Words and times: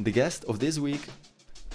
The 0.00 0.12
guest 0.12 0.44
of 0.44 0.60
this 0.60 0.78
week 0.78 1.08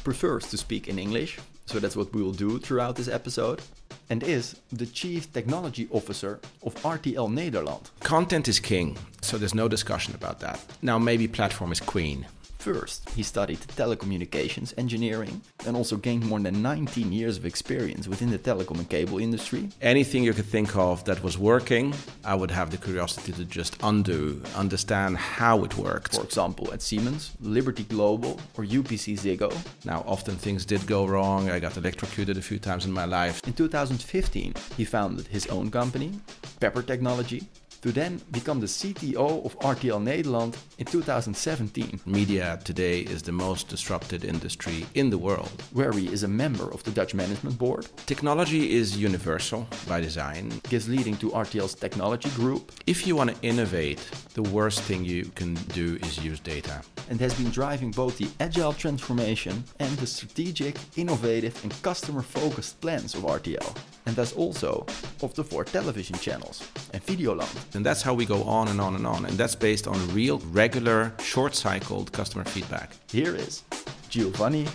prefers 0.06 0.48
to 0.52 0.58
speak 0.58 0.88
in 0.88 0.98
English, 0.98 1.40
so 1.66 1.78
that's 1.80 1.98
what 1.98 2.14
we 2.14 2.24
will 2.24 2.32
do 2.32 2.58
throughout 2.58 2.96
this 2.96 3.10
episode, 3.10 3.62
and 4.10 4.24
is 4.24 4.56
the 4.72 4.86
Chief 4.86 5.32
Technology 5.34 5.90
Officer 5.92 6.40
of 6.66 6.74
RTL 6.84 7.28
Nederland. 7.30 7.90
Content 8.00 8.48
is 8.48 8.62
king, 8.62 8.98
so 9.22 9.38
there's 9.38 9.54
no 9.54 9.68
discussion 9.68 10.16
about 10.16 10.40
that. 10.40 10.58
Now, 10.82 10.98
maybe 10.98 11.28
platform 11.28 11.74
is 11.74 11.82
queen. 11.82 12.26
First, 12.64 13.10
he 13.10 13.24
studied 13.24 13.60
telecommunications 13.76 14.74
engineering 14.78 15.42
and 15.68 15.76
also 15.76 15.98
gained 15.98 16.26
more 16.26 16.40
than 16.40 16.62
19 16.62 17.12
years 17.12 17.36
of 17.36 17.46
experience 17.46 18.08
within 18.08 18.32
the 18.32 18.40
telecom 18.40 18.78
and 18.78 18.90
cable 18.90 19.20
industry. 19.20 19.68
Anything 19.82 20.24
you 20.24 20.32
could 20.32 20.46
think 20.46 20.74
of 20.78 21.04
that 21.04 21.22
was 21.22 21.38
working, 21.38 21.94
I 22.24 22.36
would 22.36 22.52
have 22.52 22.72
the 22.72 22.78
curiosity 22.78 23.34
to 23.34 23.44
just 23.44 23.76
undo, 23.84 24.42
understand 24.56 25.18
how 25.18 25.66
it 25.66 25.76
worked. 25.78 26.16
For 26.16 26.24
example, 26.24 26.72
at 26.72 26.82
Siemens, 26.82 27.32
Liberty 27.42 27.84
Global, 27.84 28.40
or 28.58 28.64
UPC 28.64 29.20
Ziggo. 29.20 29.52
Now, 29.84 30.06
often 30.08 30.38
things 30.38 30.64
did 30.64 30.88
go 30.88 31.06
wrong. 31.06 31.50
I 31.50 31.60
got 31.60 31.76
electrocuted 31.76 32.38
a 32.38 32.42
few 32.42 32.60
times 32.60 32.86
in 32.86 32.94
my 32.94 33.04
life. 33.04 33.42
In 33.46 33.52
2015, 33.52 34.54
he 34.78 34.86
founded 34.86 35.28
his 35.28 35.48
own 35.48 35.70
company, 35.70 36.14
Pepper 36.62 36.82
Technology, 36.82 37.46
to 37.84 37.92
then 37.92 38.22
become 38.32 38.62
the 38.62 38.66
CTO 38.66 39.46
of 39.46 39.60
RTL 39.60 40.02
Nederland 40.02 40.56
in 40.78 40.86
2017. 40.86 42.00
Media 42.06 42.58
today 42.64 43.02
is 43.02 43.22
the 43.22 43.32
most 43.34 43.68
disrupted 43.68 44.24
industry 44.24 44.86
in 44.96 45.10
the 45.10 45.18
world. 45.18 45.52
Where 45.74 45.92
he 45.92 46.08
is 46.08 46.24
a 46.24 46.28
member 46.30 46.72
of 46.72 46.82
the 46.86 46.92
Dutch 46.92 47.14
Management 47.14 47.58
Board. 47.58 47.90
Technology 48.06 48.72
is 48.72 48.98
universal 48.98 49.68
by 49.86 50.00
design. 50.00 50.50
Gives 50.70 50.88
leading 50.88 51.18
to 51.18 51.32
RTL's 51.32 51.76
technology 51.76 52.30
group. 52.30 52.72
If 52.88 53.06
you 53.06 53.18
want 53.18 53.32
to 53.32 53.46
innovate, 53.46 54.00
the 54.34 54.44
worst 54.44 54.80
thing 54.84 55.04
you 55.04 55.26
can 55.36 55.56
do 55.74 55.98
is 56.04 56.24
use 56.24 56.40
data. 56.40 56.82
And 57.10 57.20
has 57.20 57.34
been 57.34 57.52
driving 57.52 57.92
both 57.92 58.18
the 58.18 58.30
agile 58.40 58.72
transformation 58.72 59.62
and 59.80 59.92
the 59.98 60.08
strategic, 60.08 60.78
innovative, 60.96 61.62
and 61.64 61.82
customer 61.84 62.22
focused 62.22 62.80
plans 62.80 63.14
of 63.14 63.24
RTL. 63.24 63.76
And 64.06 64.16
thus 64.16 64.34
also 64.34 64.86
of 65.22 65.34
the 65.36 65.44
four 65.44 65.66
television 65.66 66.18
channels 66.18 66.68
and 66.94 67.06
Videoland. 67.06 67.73
And 67.76 67.84
that's 67.84 68.02
how 68.04 68.14
we 68.14 68.26
go 68.26 68.44
on 68.44 68.68
and 68.68 68.80
on 68.80 68.96
and 68.96 69.08
on. 69.08 69.26
And 69.26 69.36
that's 69.38 69.56
based 69.56 69.88
on 69.88 69.98
real, 70.14 70.40
regular, 70.52 71.14
short 71.20 71.56
cycled 71.56 72.12
customer 72.12 72.44
feedback. 72.44 72.92
Here 73.10 73.36
is 73.36 73.64
Giovanni 74.10 74.66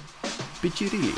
Piccirilli. 0.61 1.15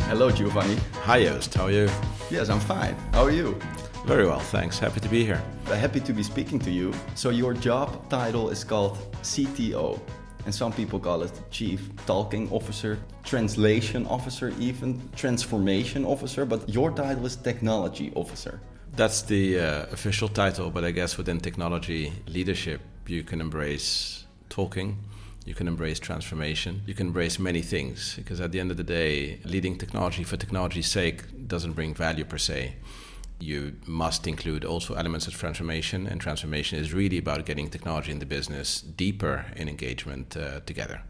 Hello, 0.00 0.30
Giovanni. 0.30 0.76
Hi, 1.04 1.24
Joost. 1.24 1.54
How 1.54 1.64
are 1.64 1.70
you? 1.70 1.88
Yes, 2.30 2.50
I'm 2.50 2.60
fine. 2.60 2.94
How 3.12 3.22
are 3.22 3.30
you? 3.30 3.58
Very 4.04 4.26
well, 4.26 4.40
thanks. 4.40 4.78
Happy 4.78 5.00
to 5.00 5.08
be 5.08 5.24
here. 5.24 5.42
Uh, 5.66 5.74
happy 5.76 6.00
to 6.00 6.12
be 6.12 6.22
speaking 6.22 6.58
to 6.58 6.70
you. 6.70 6.92
So, 7.14 7.30
your 7.30 7.54
job 7.54 8.10
title 8.10 8.50
is 8.50 8.62
called 8.62 8.98
CTO, 9.22 9.98
and 10.44 10.54
some 10.54 10.72
people 10.74 11.00
call 11.00 11.22
it 11.22 11.32
Chief 11.50 11.80
Talking 12.04 12.50
Officer, 12.50 12.98
Translation 13.24 14.06
Officer, 14.06 14.52
even 14.58 15.00
Transformation 15.16 16.04
Officer, 16.04 16.44
but 16.44 16.68
your 16.68 16.90
title 16.90 17.24
is 17.24 17.36
Technology 17.36 18.12
Officer. 18.14 18.60
That's 18.96 19.22
the 19.22 19.58
uh, 19.58 19.86
official 19.90 20.28
title, 20.28 20.70
but 20.70 20.84
I 20.84 20.92
guess 20.92 21.18
within 21.18 21.40
technology 21.40 22.12
leadership, 22.28 22.80
you 23.08 23.24
can 23.24 23.40
embrace 23.40 24.24
talking, 24.48 24.98
you 25.44 25.52
can 25.52 25.66
embrace 25.66 25.98
transformation, 25.98 26.80
you 26.86 26.94
can 26.94 27.08
embrace 27.08 27.40
many 27.40 27.60
things. 27.60 28.14
Because 28.14 28.40
at 28.40 28.52
the 28.52 28.60
end 28.60 28.70
of 28.70 28.76
the 28.76 28.84
day, 28.84 29.40
leading 29.44 29.78
technology 29.78 30.22
for 30.22 30.36
technology's 30.36 30.86
sake 30.86 31.48
doesn't 31.48 31.72
bring 31.72 31.92
value 31.92 32.24
per 32.24 32.38
se. 32.38 32.76
You 33.40 33.74
must 33.84 34.28
include 34.28 34.64
also 34.64 34.94
elements 34.94 35.26
of 35.26 35.34
transformation, 35.34 36.06
and 36.06 36.20
transformation 36.20 36.78
is 36.78 36.94
really 36.94 37.18
about 37.18 37.46
getting 37.46 37.68
technology 37.68 38.12
in 38.12 38.20
the 38.20 38.26
business 38.26 38.80
deeper 38.80 39.46
in 39.56 39.68
engagement 39.68 40.36
uh, 40.36 40.60
together. 40.66 41.02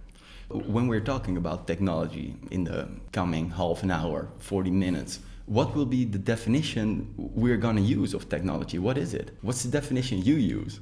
When 0.49 0.89
we're 0.89 1.05
talking 1.05 1.37
about 1.37 1.67
technology 1.67 2.35
in 2.51 2.65
the 2.65 2.89
coming 3.13 3.51
half 3.51 3.83
an 3.83 3.91
hour, 3.91 4.29
40 4.39 4.71
minutes, 4.71 5.21
what 5.47 5.75
will 5.75 5.87
be 5.87 6.05
the 6.05 6.19
definition 6.19 7.13
we're 7.17 7.57
going 7.57 7.77
to 7.77 7.83
use 7.83 8.15
of 8.15 8.29
technology? 8.29 8.79
What 8.79 8.97
is 8.97 9.15
it? 9.15 9.37
What's 9.43 9.63
the 9.63 9.71
definition 9.71 10.23
you 10.23 10.37
use? 10.37 10.81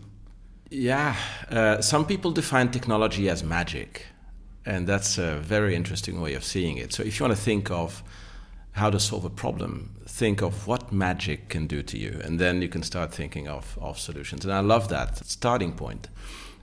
Yeah, 0.71 1.17
uh, 1.51 1.83
some 1.83 2.07
people 2.07 2.31
define 2.31 2.71
technology 2.71 3.29
as 3.29 3.43
magic, 3.43 4.07
and 4.65 4.87
that's 4.87 5.19
a 5.19 5.37
very 5.37 5.75
interesting 5.75 6.21
way 6.21 6.35
of 6.35 6.45
seeing 6.45 6.79
it. 6.79 6.93
So, 6.93 7.03
if 7.03 7.19
you 7.19 7.25
want 7.25 7.37
to 7.37 7.43
think 7.43 7.71
of 7.71 8.03
how 8.73 8.89
to 8.89 8.99
solve 8.99 9.27
a 9.27 9.31
problem, 9.31 9.95
think 10.07 10.41
of 10.41 10.67
what 10.67 10.91
magic 10.91 11.51
can 11.51 11.67
do 11.67 11.83
to 11.83 11.99
you, 11.99 12.21
and 12.25 12.39
then 12.39 12.63
you 12.63 12.69
can 12.69 12.83
start 12.83 13.13
thinking 13.13 13.49
of, 13.49 13.79
of 13.83 13.99
solutions. 13.99 14.45
And 14.45 14.55
I 14.55 14.61
love 14.61 14.89
that 14.89 15.19
starting 15.27 15.75
point 15.75 16.09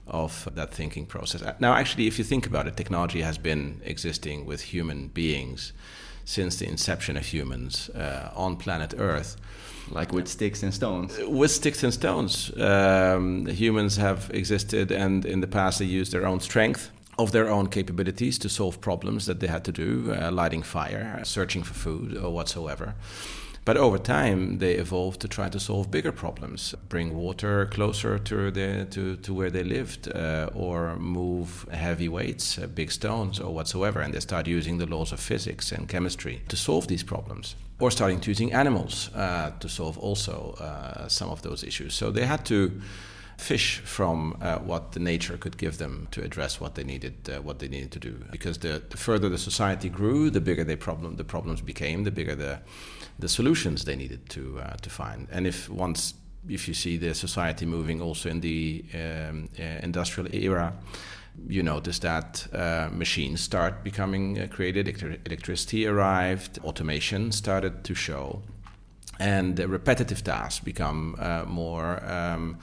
of 0.08 0.48
that 0.54 0.74
thinking 0.74 1.06
process. 1.06 1.42
Now, 1.60 1.74
actually, 1.74 2.08
if 2.08 2.18
you 2.18 2.24
think 2.24 2.46
about 2.46 2.66
it, 2.66 2.76
technology 2.76 3.20
has 3.20 3.38
been 3.38 3.80
existing 3.84 4.44
with 4.44 4.60
human 4.60 5.06
beings 5.08 5.72
since 6.24 6.56
the 6.56 6.66
inception 6.66 7.16
of 7.16 7.26
humans 7.26 7.90
uh, 7.90 8.30
on 8.34 8.56
planet 8.56 8.94
Earth. 8.98 9.36
Like 9.90 10.12
with 10.12 10.28
sticks 10.28 10.62
and 10.62 10.72
stones? 10.72 11.18
With 11.26 11.50
sticks 11.50 11.82
and 11.82 11.92
stones. 11.92 12.52
Um, 12.58 13.46
humans 13.46 13.96
have 13.96 14.30
existed, 14.32 14.92
and 14.92 15.24
in 15.24 15.40
the 15.40 15.48
past, 15.48 15.78
they 15.80 15.84
used 15.84 16.12
their 16.12 16.26
own 16.26 16.40
strength 16.40 16.90
of 17.18 17.32
their 17.32 17.50
own 17.50 17.66
capabilities 17.66 18.38
to 18.38 18.48
solve 18.48 18.80
problems 18.80 19.26
that 19.26 19.40
they 19.40 19.46
had 19.46 19.64
to 19.64 19.72
do, 19.72 20.14
uh, 20.14 20.30
lighting 20.30 20.62
fire, 20.62 21.20
searching 21.24 21.62
for 21.62 21.74
food, 21.74 22.16
or 22.16 22.30
whatsoever. 22.30 22.94
But 23.64 23.76
over 23.76 23.98
time, 23.98 24.58
they 24.58 24.74
evolved 24.74 25.20
to 25.20 25.28
try 25.28 25.50
to 25.50 25.60
solve 25.60 25.90
bigger 25.90 26.12
problems, 26.12 26.74
bring 26.88 27.14
water 27.14 27.66
closer 27.66 28.18
to, 28.18 28.50
the, 28.50 28.86
to, 28.90 29.16
to 29.16 29.34
where 29.34 29.50
they 29.50 29.62
lived, 29.62 30.10
uh, 30.14 30.48
or 30.54 30.96
move 30.96 31.66
heavy 31.70 32.08
weights, 32.08 32.58
uh, 32.58 32.66
big 32.66 32.90
stones, 32.90 33.38
or 33.38 33.52
whatsoever. 33.52 34.00
And 34.00 34.14
they 34.14 34.20
start 34.20 34.46
using 34.46 34.78
the 34.78 34.86
laws 34.86 35.12
of 35.12 35.20
physics 35.20 35.72
and 35.72 35.88
chemistry 35.88 36.42
to 36.48 36.56
solve 36.56 36.88
these 36.88 37.02
problems. 37.02 37.54
Or 37.78 37.90
starting 37.90 38.20
to 38.20 38.30
using 38.30 38.52
animals 38.52 39.10
uh, 39.14 39.52
to 39.60 39.68
solve 39.68 39.98
also 39.98 40.54
uh, 40.58 41.08
some 41.08 41.28
of 41.28 41.42
those 41.42 41.62
issues. 41.62 41.94
So 41.94 42.10
they 42.10 42.24
had 42.24 42.46
to 42.46 42.80
fish 43.36 43.78
from 43.78 44.36
uh, 44.42 44.58
what 44.58 44.92
the 44.92 45.00
nature 45.00 45.36
could 45.38 45.56
give 45.56 45.78
them 45.78 46.06
to 46.10 46.22
address 46.22 46.60
what 46.60 46.74
they 46.74 46.84
needed 46.84 47.14
uh, 47.30 47.40
what 47.40 47.58
they 47.58 47.68
needed 47.68 47.90
to 47.90 47.98
do 47.98 48.12
because 48.30 48.58
the, 48.58 48.82
the, 48.90 48.98
further 48.98 49.30
the 49.30 49.38
society 49.38 49.88
grew 49.88 50.28
the 50.28 50.42
bigger 50.42 50.62
the 50.62 50.76
problem 50.76 51.16
the 51.16 51.24
problems 51.24 51.62
became 51.62 52.04
the 52.04 52.10
bigger 52.10 52.34
the 52.34 52.60
the 53.20 53.28
solutions 53.28 53.84
they 53.84 53.96
needed 53.96 54.28
to 54.28 54.60
uh, 54.60 54.74
to 54.76 54.90
find 54.90 55.28
and 55.30 55.46
if 55.46 55.68
once 55.68 56.14
if 56.48 56.66
you 56.66 56.74
see 56.74 56.96
the 56.96 57.14
society 57.14 57.66
moving 57.66 58.00
also 58.00 58.28
in 58.28 58.40
the 58.40 58.84
um, 58.94 59.48
uh, 59.58 59.62
industrial 59.82 60.28
era 60.34 60.72
you 61.48 61.62
notice 61.62 61.98
that 62.00 62.46
uh, 62.52 62.88
machines 62.92 63.40
start 63.40 63.84
becoming 63.84 64.38
uh, 64.38 64.46
created 64.48 64.88
electricity 65.26 65.86
arrived 65.86 66.58
automation 66.64 67.30
started 67.32 67.84
to 67.84 67.94
show 67.94 68.42
and 69.18 69.58
repetitive 69.58 70.24
tasks 70.24 70.64
become 70.64 71.14
more 71.46 72.02
um, 72.10 72.58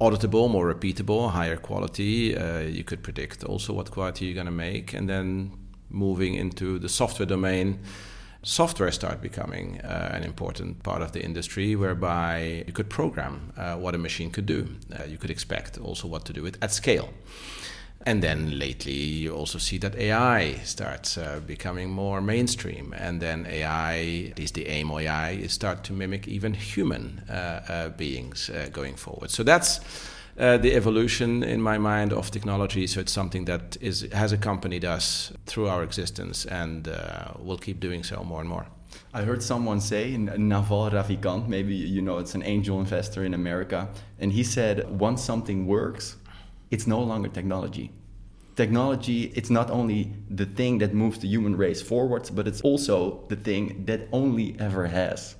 auditable, 0.00 0.50
more 0.50 0.72
repeatable, 0.72 1.30
higher 1.30 1.56
quality. 1.56 2.36
Uh, 2.36 2.60
you 2.60 2.84
could 2.84 3.02
predict 3.02 3.44
also 3.44 3.72
what 3.72 3.90
quality 3.90 4.26
you're 4.26 4.34
going 4.34 4.46
to 4.46 4.52
make, 4.52 4.92
and 4.92 5.08
then 5.08 5.52
moving 5.90 6.34
into 6.34 6.78
the 6.78 6.88
software 6.88 7.26
domain. 7.26 7.78
Software 8.44 8.90
start 8.90 9.22
becoming 9.22 9.80
uh, 9.80 10.10
an 10.12 10.22
important 10.22 10.82
part 10.82 11.00
of 11.00 11.12
the 11.12 11.24
industry, 11.24 11.74
whereby 11.74 12.62
you 12.66 12.74
could 12.74 12.90
program 12.90 13.54
uh, 13.56 13.76
what 13.76 13.94
a 13.94 13.98
machine 13.98 14.30
could 14.30 14.44
do. 14.44 14.68
Uh, 14.92 15.04
you 15.04 15.16
could 15.16 15.30
expect 15.30 15.78
also 15.78 16.06
what 16.06 16.26
to 16.26 16.32
do 16.34 16.44
it 16.44 16.58
at 16.60 16.70
scale. 16.70 17.08
And 18.04 18.22
then 18.22 18.58
lately, 18.58 18.92
you 18.92 19.34
also 19.34 19.58
see 19.58 19.78
that 19.78 19.96
AI 19.96 20.56
starts 20.64 21.16
uh, 21.16 21.40
becoming 21.46 21.88
more 21.88 22.20
mainstream. 22.20 22.94
And 22.98 23.22
then 23.22 23.46
AI, 23.46 24.28
at 24.32 24.38
least 24.38 24.52
the 24.52 24.66
aim 24.66 24.90
AI, 24.90 25.30
is 25.30 25.52
start 25.54 25.82
to 25.84 25.94
mimic 25.94 26.28
even 26.28 26.52
human 26.52 27.22
uh, 27.30 27.32
uh, 27.32 27.88
beings 27.96 28.50
going 28.72 28.96
forward. 28.96 29.30
So 29.30 29.42
that's 29.42 29.80
uh, 30.38 30.56
the 30.58 30.74
evolution 30.74 31.42
in 31.42 31.60
my 31.60 31.78
mind 31.78 32.12
of 32.12 32.30
technology. 32.30 32.86
So 32.86 33.00
it's 33.00 33.12
something 33.12 33.44
that 33.46 33.76
is 33.80 34.08
has 34.12 34.32
accompanied 34.32 34.84
us 34.84 35.32
through 35.46 35.68
our 35.68 35.82
existence, 35.82 36.44
and 36.46 36.88
uh, 36.88 37.32
will 37.38 37.58
keep 37.58 37.80
doing 37.80 38.04
so 38.04 38.24
more 38.24 38.40
and 38.40 38.48
more. 38.48 38.66
I 39.12 39.22
heard 39.22 39.42
someone 39.42 39.80
say, 39.80 40.16
Naval 40.16 40.90
Ravikant, 40.90 41.48
maybe 41.48 41.74
you 41.74 42.02
know 42.02 42.18
it's 42.18 42.34
an 42.34 42.42
angel 42.42 42.80
investor 42.80 43.24
in 43.24 43.34
America, 43.34 43.88
and 44.20 44.32
he 44.32 44.44
said, 44.44 44.88
once 45.00 45.22
something 45.22 45.66
works, 45.66 46.16
it's 46.70 46.86
no 46.86 47.00
longer 47.00 47.28
technology. 47.28 47.90
Technology, 48.56 49.32
it's 49.34 49.50
not 49.50 49.70
only 49.70 50.12
the 50.30 50.46
thing 50.46 50.78
that 50.78 50.94
moves 50.94 51.18
the 51.18 51.28
human 51.28 51.56
race 51.56 51.82
forwards, 51.82 52.30
but 52.30 52.46
it's 52.46 52.60
also 52.60 53.24
the 53.28 53.36
thing 53.36 53.84
that 53.86 54.08
only 54.12 54.56
ever 54.60 54.86
has. 54.86 55.34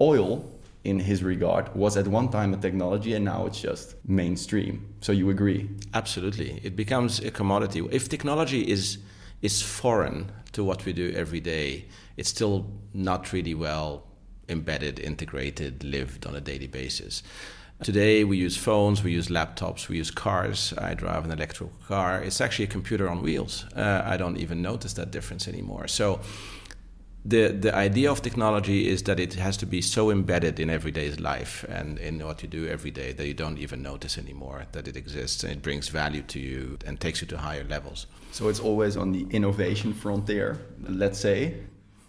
Oil, 0.00 0.50
in 0.84 0.98
his 0.98 1.22
regard, 1.22 1.74
was 1.74 1.96
at 1.96 2.08
one 2.08 2.28
time 2.28 2.52
a 2.54 2.56
technology 2.56 3.14
and 3.14 3.24
now 3.24 3.46
it's 3.46 3.60
just 3.60 3.94
mainstream. 4.06 4.94
So 5.00 5.12
you 5.12 5.30
agree? 5.30 5.70
Absolutely. 5.94 6.60
It 6.62 6.74
becomes 6.76 7.20
a 7.20 7.30
commodity. 7.30 7.86
If 7.90 8.08
technology 8.08 8.68
is 8.68 8.98
is 9.42 9.60
foreign 9.60 10.30
to 10.52 10.62
what 10.62 10.84
we 10.84 10.92
do 10.92 11.12
every 11.16 11.40
day, 11.40 11.84
it's 12.16 12.28
still 12.28 12.70
not 12.94 13.32
really 13.32 13.54
well 13.54 14.04
embedded, 14.48 15.00
integrated, 15.00 15.82
lived 15.82 16.26
on 16.26 16.36
a 16.36 16.40
daily 16.40 16.68
basis. 16.68 17.22
Today 17.82 18.22
we 18.22 18.36
use 18.36 18.56
phones, 18.56 19.02
we 19.02 19.10
use 19.10 19.26
laptops, 19.26 19.88
we 19.88 19.96
use 19.96 20.12
cars. 20.12 20.72
I 20.78 20.94
drive 20.94 21.24
an 21.24 21.32
electric 21.32 21.70
car. 21.88 22.22
It's 22.22 22.40
actually 22.40 22.66
a 22.66 22.68
computer 22.68 23.08
on 23.08 23.22
wheels. 23.22 23.64
Uh, 23.74 24.02
I 24.04 24.16
don't 24.16 24.36
even 24.36 24.62
notice 24.62 24.92
that 24.92 25.10
difference 25.10 25.48
anymore. 25.48 25.88
So 25.88 26.20
the 27.24 27.48
the 27.48 27.74
idea 27.74 28.10
of 28.10 28.20
technology 28.20 28.88
is 28.88 29.02
that 29.04 29.20
it 29.20 29.34
has 29.34 29.56
to 29.56 29.66
be 29.66 29.80
so 29.80 30.10
embedded 30.10 30.58
in 30.58 30.68
everyday 30.70 31.10
life 31.12 31.64
and 31.68 31.98
in 31.98 32.18
what 32.24 32.42
you 32.42 32.48
do 32.48 32.66
every 32.66 32.90
day 32.90 33.12
that 33.12 33.26
you 33.26 33.34
don't 33.34 33.58
even 33.58 33.82
notice 33.82 34.18
anymore 34.18 34.66
that 34.72 34.88
it 34.88 34.96
exists 34.96 35.44
and 35.44 35.52
it 35.52 35.62
brings 35.62 35.88
value 35.88 36.22
to 36.22 36.40
you 36.40 36.78
and 36.86 36.98
takes 36.98 37.20
you 37.20 37.28
to 37.28 37.38
higher 37.38 37.64
levels. 37.64 38.06
So 38.32 38.48
it's 38.48 38.60
always 38.60 38.96
on 38.96 39.12
the 39.12 39.26
innovation 39.30 39.92
frontier, 39.92 40.58
let's 40.88 41.20
say. 41.20 41.54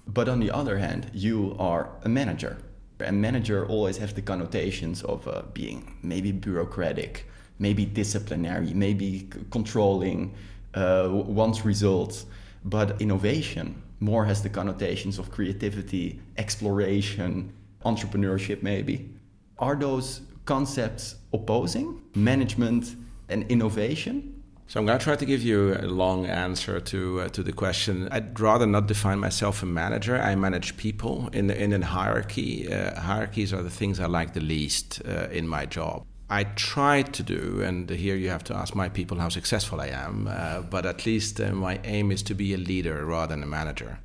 But 0.08 0.28
on 0.28 0.40
the 0.40 0.52
other 0.52 0.78
hand, 0.80 1.12
you 1.14 1.56
are 1.60 1.90
a 2.04 2.10
manager 2.10 2.58
a 3.00 3.12
manager 3.12 3.66
always 3.68 3.98
has 3.98 4.14
the 4.14 4.22
connotations 4.22 5.04
of 5.04 5.28
uh, 5.28 5.44
being 5.54 5.96
maybe 6.02 6.32
bureaucratic, 6.32 7.28
maybe 7.60 7.86
disciplinary, 7.86 8.74
maybe 8.74 9.30
controlling 9.52 10.34
uh, 10.74 11.10
one's 11.12 11.66
results. 11.66 12.26
But 12.66 13.02
innovation 13.02 13.83
more 14.04 14.26
has 14.26 14.44
the 14.44 14.50
connotations 14.50 15.18
of 15.18 15.32
creativity, 15.32 16.20
exploration, 16.38 17.54
entrepreneurship, 17.86 18.62
maybe. 18.62 19.10
Are 19.58 19.76
those 19.76 20.22
concepts 20.46 21.16
opposing 21.32 22.02
management 22.14 22.96
and 23.30 23.50
innovation? 23.50 24.44
So 24.68 24.80
I'm 24.80 24.86
going 24.86 24.98
to 24.98 25.04
try 25.04 25.16
to 25.16 25.26
give 25.26 25.44
you 25.44 25.76
a 25.76 25.88
long 25.88 26.26
answer 26.26 26.80
to 26.80 27.22
uh, 27.22 27.28
to 27.30 27.44
the 27.44 27.54
question. 27.54 28.08
I'd 28.12 28.40
rather 28.40 28.66
not 28.66 28.88
define 28.88 29.20
myself 29.20 29.62
a 29.62 29.66
manager. 29.66 30.16
I 30.18 30.36
manage 30.36 30.78
people 30.78 31.30
in 31.34 31.52
in 31.52 31.74
a 31.74 31.86
hierarchy. 31.86 32.72
Uh, 32.74 33.00
hierarchies 33.00 33.54
are 33.54 33.62
the 33.62 33.70
things 33.70 34.00
I 34.00 34.08
like 34.08 34.34
the 34.34 34.42
least 34.42 35.02
uh, 35.06 35.28
in 35.32 35.48
my 35.48 35.66
job. 35.66 36.06
I 36.30 36.46
try 36.56 37.04
to 37.04 37.24
do, 37.24 37.62
and 37.62 37.90
here 37.90 38.16
you 38.16 38.30
have 38.30 38.44
to 38.46 38.56
ask 38.56 38.76
my 38.76 38.90
people 38.90 39.18
how 39.20 39.30
successful 39.30 39.82
I 39.82 39.88
am. 39.88 40.28
Uh, 40.28 40.62
but 40.62 40.86
at 40.86 41.06
least 41.06 41.40
uh, 41.40 41.52
my 41.52 41.80
aim 41.84 42.12
is 42.12 42.24
to 42.24 42.34
be 42.34 42.54
a 42.54 42.58
leader 42.58 43.06
rather 43.06 43.36
than 43.36 43.44
a 43.44 43.48
manager. 43.48 44.00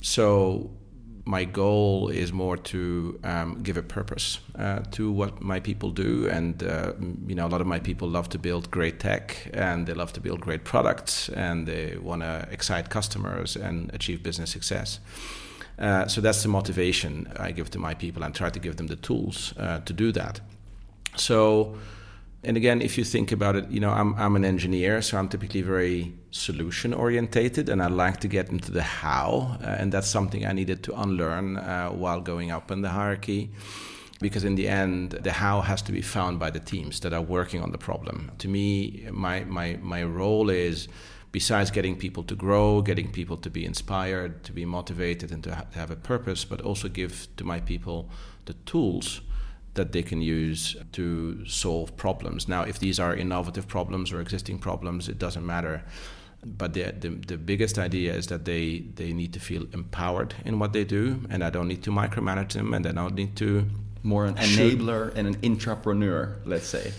So 0.00 0.70
my 1.24 1.44
goal 1.44 2.08
is 2.08 2.32
more 2.32 2.56
to 2.56 3.20
um, 3.22 3.62
give 3.62 3.76
a 3.76 3.82
purpose 3.82 4.38
uh, 4.58 4.78
to 4.92 5.12
what 5.12 5.42
my 5.42 5.60
people 5.60 5.90
do, 5.90 6.26
and 6.30 6.62
uh, 6.62 6.92
you 7.26 7.34
know, 7.34 7.46
a 7.46 7.50
lot 7.50 7.60
of 7.60 7.66
my 7.66 7.78
people 7.78 8.08
love 8.08 8.28
to 8.30 8.38
build 8.38 8.70
great 8.70 8.98
tech, 8.98 9.50
and 9.52 9.86
they 9.86 9.92
love 9.92 10.12
to 10.14 10.20
build 10.20 10.40
great 10.40 10.64
products, 10.64 11.28
and 11.28 11.66
they 11.66 11.98
want 11.98 12.22
to 12.22 12.48
excite 12.50 12.88
customers 12.88 13.56
and 13.56 13.90
achieve 13.92 14.22
business 14.22 14.50
success. 14.50 15.00
Uh, 15.78 16.06
so 16.08 16.20
that's 16.20 16.42
the 16.42 16.48
motivation 16.48 17.30
I 17.38 17.52
give 17.52 17.70
to 17.70 17.78
my 17.78 17.94
people, 17.94 18.22
and 18.22 18.34
try 18.34 18.48
to 18.48 18.58
give 18.58 18.76
them 18.76 18.86
the 18.86 18.96
tools 18.96 19.52
uh, 19.58 19.80
to 19.80 19.92
do 19.92 20.12
that. 20.12 20.40
So 21.20 21.76
and 22.44 22.56
again, 22.56 22.80
if 22.80 22.96
you 22.96 23.04
think 23.04 23.32
about 23.32 23.56
it, 23.56 23.68
you 23.68 23.80
know, 23.80 23.90
I'm, 23.90 24.14
I'm 24.14 24.36
an 24.36 24.44
engineer, 24.44 25.02
so 25.02 25.18
I'm 25.18 25.28
typically 25.28 25.62
very 25.62 26.14
solution 26.30 26.94
orientated, 26.94 27.68
and 27.68 27.82
I 27.82 27.88
like 27.88 28.20
to 28.20 28.28
get 28.28 28.48
into 28.48 28.70
the 28.70 28.82
how, 28.82 29.58
uh, 29.60 29.66
and 29.66 29.90
that's 29.90 30.08
something 30.08 30.46
I 30.46 30.52
needed 30.52 30.84
to 30.84 31.00
unlearn 31.00 31.56
uh, 31.56 31.88
while 31.90 32.20
going 32.20 32.52
up 32.52 32.70
in 32.70 32.82
the 32.82 32.90
hierarchy, 32.90 33.50
because 34.20 34.44
in 34.44 34.54
the 34.54 34.68
end, 34.68 35.10
the 35.10 35.32
how 35.32 35.62
has 35.62 35.82
to 35.82 35.92
be 35.92 36.00
found 36.00 36.38
by 36.38 36.50
the 36.50 36.60
teams 36.60 37.00
that 37.00 37.12
are 37.12 37.22
working 37.22 37.60
on 37.60 37.72
the 37.72 37.78
problem. 37.78 38.30
To 38.38 38.48
me, 38.48 39.08
my 39.10 39.42
my 39.44 39.76
my 39.82 40.04
role 40.04 40.48
is, 40.48 40.86
besides 41.32 41.72
getting 41.72 41.96
people 41.96 42.22
to 42.22 42.36
grow, 42.36 42.82
getting 42.82 43.10
people 43.10 43.36
to 43.38 43.50
be 43.50 43.64
inspired, 43.64 44.44
to 44.44 44.52
be 44.52 44.64
motivated, 44.64 45.32
and 45.32 45.42
to, 45.42 45.54
ha- 45.56 45.66
to 45.72 45.78
have 45.78 45.90
a 45.90 45.96
purpose, 45.96 46.44
but 46.44 46.60
also 46.60 46.88
give 46.88 47.26
to 47.36 47.44
my 47.44 47.58
people 47.58 48.08
the 48.44 48.54
tools 48.64 49.22
that 49.78 49.92
they 49.92 50.02
can 50.02 50.20
use 50.20 50.76
to 50.92 51.46
solve 51.46 51.96
problems. 51.96 52.48
Now, 52.48 52.62
if 52.62 52.78
these 52.78 53.00
are 53.00 53.14
innovative 53.14 53.66
problems 53.66 54.12
or 54.12 54.20
existing 54.20 54.58
problems, 54.58 55.08
it 55.08 55.18
doesn't 55.18 55.46
matter. 55.46 55.82
But 56.44 56.74
the, 56.74 56.92
the, 57.04 57.08
the, 57.30 57.36
biggest 57.36 57.78
idea 57.78 58.14
is 58.14 58.26
that 58.28 58.44
they, 58.44 58.84
they 58.94 59.12
need 59.12 59.32
to 59.32 59.40
feel 59.40 59.64
empowered 59.72 60.34
in 60.44 60.58
what 60.60 60.72
they 60.72 60.84
do, 60.84 61.22
and 61.30 61.42
I 61.42 61.50
don't 61.50 61.66
need 61.66 61.82
to 61.84 61.90
micromanage 61.90 62.52
them, 62.52 62.74
and 62.74 62.86
I 62.86 62.92
don't 62.92 63.14
need 63.14 63.34
to. 63.36 63.66
More 64.02 64.26
an 64.26 64.36
enabler 64.36 65.12
and 65.16 65.26
an 65.26 65.36
entrepreneur, 65.42 66.36
let's 66.44 66.68
say. 66.68 66.92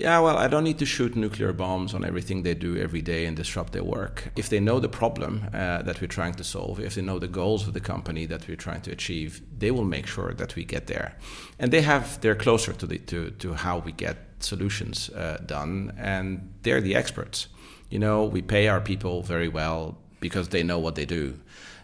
Yeah, 0.00 0.20
well, 0.20 0.38
I 0.38 0.48
don't 0.48 0.64
need 0.64 0.78
to 0.78 0.86
shoot 0.86 1.14
nuclear 1.14 1.52
bombs 1.52 1.92
on 1.92 2.06
everything 2.06 2.42
they 2.42 2.54
do 2.54 2.74
every 2.74 3.02
day 3.02 3.26
and 3.26 3.36
disrupt 3.36 3.74
their 3.74 3.84
work. 3.84 4.32
If 4.34 4.48
they 4.48 4.58
know 4.58 4.80
the 4.80 4.88
problem 4.88 5.42
uh, 5.52 5.82
that 5.82 6.00
we're 6.00 6.06
trying 6.06 6.32
to 6.36 6.44
solve, 6.44 6.80
if 6.80 6.94
they 6.94 7.02
know 7.02 7.18
the 7.18 7.28
goals 7.28 7.68
of 7.68 7.74
the 7.74 7.80
company 7.80 8.24
that 8.24 8.48
we're 8.48 8.56
trying 8.56 8.80
to 8.82 8.90
achieve, 8.90 9.42
they 9.58 9.70
will 9.70 9.84
make 9.84 10.06
sure 10.06 10.32
that 10.32 10.56
we 10.56 10.64
get 10.64 10.86
there. 10.86 11.18
And 11.58 11.70
they 11.70 11.82
have 11.82 12.18
they're 12.22 12.34
closer 12.34 12.72
to 12.72 12.86
the 12.86 12.96
to 13.10 13.30
to 13.30 13.52
how 13.52 13.80
we 13.80 13.92
get 13.92 14.16
solutions 14.38 15.10
uh, 15.10 15.36
done, 15.44 15.92
and 15.98 16.48
they're 16.62 16.80
the 16.80 16.94
experts. 16.94 17.48
You 17.90 17.98
know, 17.98 18.24
we 18.24 18.40
pay 18.40 18.68
our 18.68 18.80
people 18.80 19.22
very 19.22 19.48
well 19.48 19.98
because 20.20 20.48
they 20.48 20.62
know 20.62 20.78
what 20.78 20.94
they 20.94 21.06
do. 21.06 21.38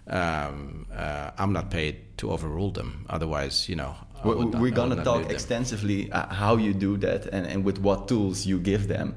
Um, 0.08 0.86
uh, 0.94 1.32
I'm 1.36 1.52
not 1.52 1.70
paid 1.70 2.16
to 2.18 2.30
overrule 2.30 2.70
them. 2.70 3.04
Otherwise, 3.08 3.68
you 3.68 3.74
know, 3.74 3.96
not, 4.24 4.60
we're 4.60 4.70
going 4.70 4.96
to 4.96 5.02
talk 5.02 5.30
extensively 5.30 6.10
uh, 6.12 6.32
how 6.32 6.56
you 6.56 6.72
do 6.72 6.96
that 6.98 7.26
and, 7.26 7.46
and 7.46 7.64
with 7.64 7.78
what 7.78 8.08
tools 8.08 8.46
you 8.46 8.58
give 8.58 8.88
them. 8.88 9.16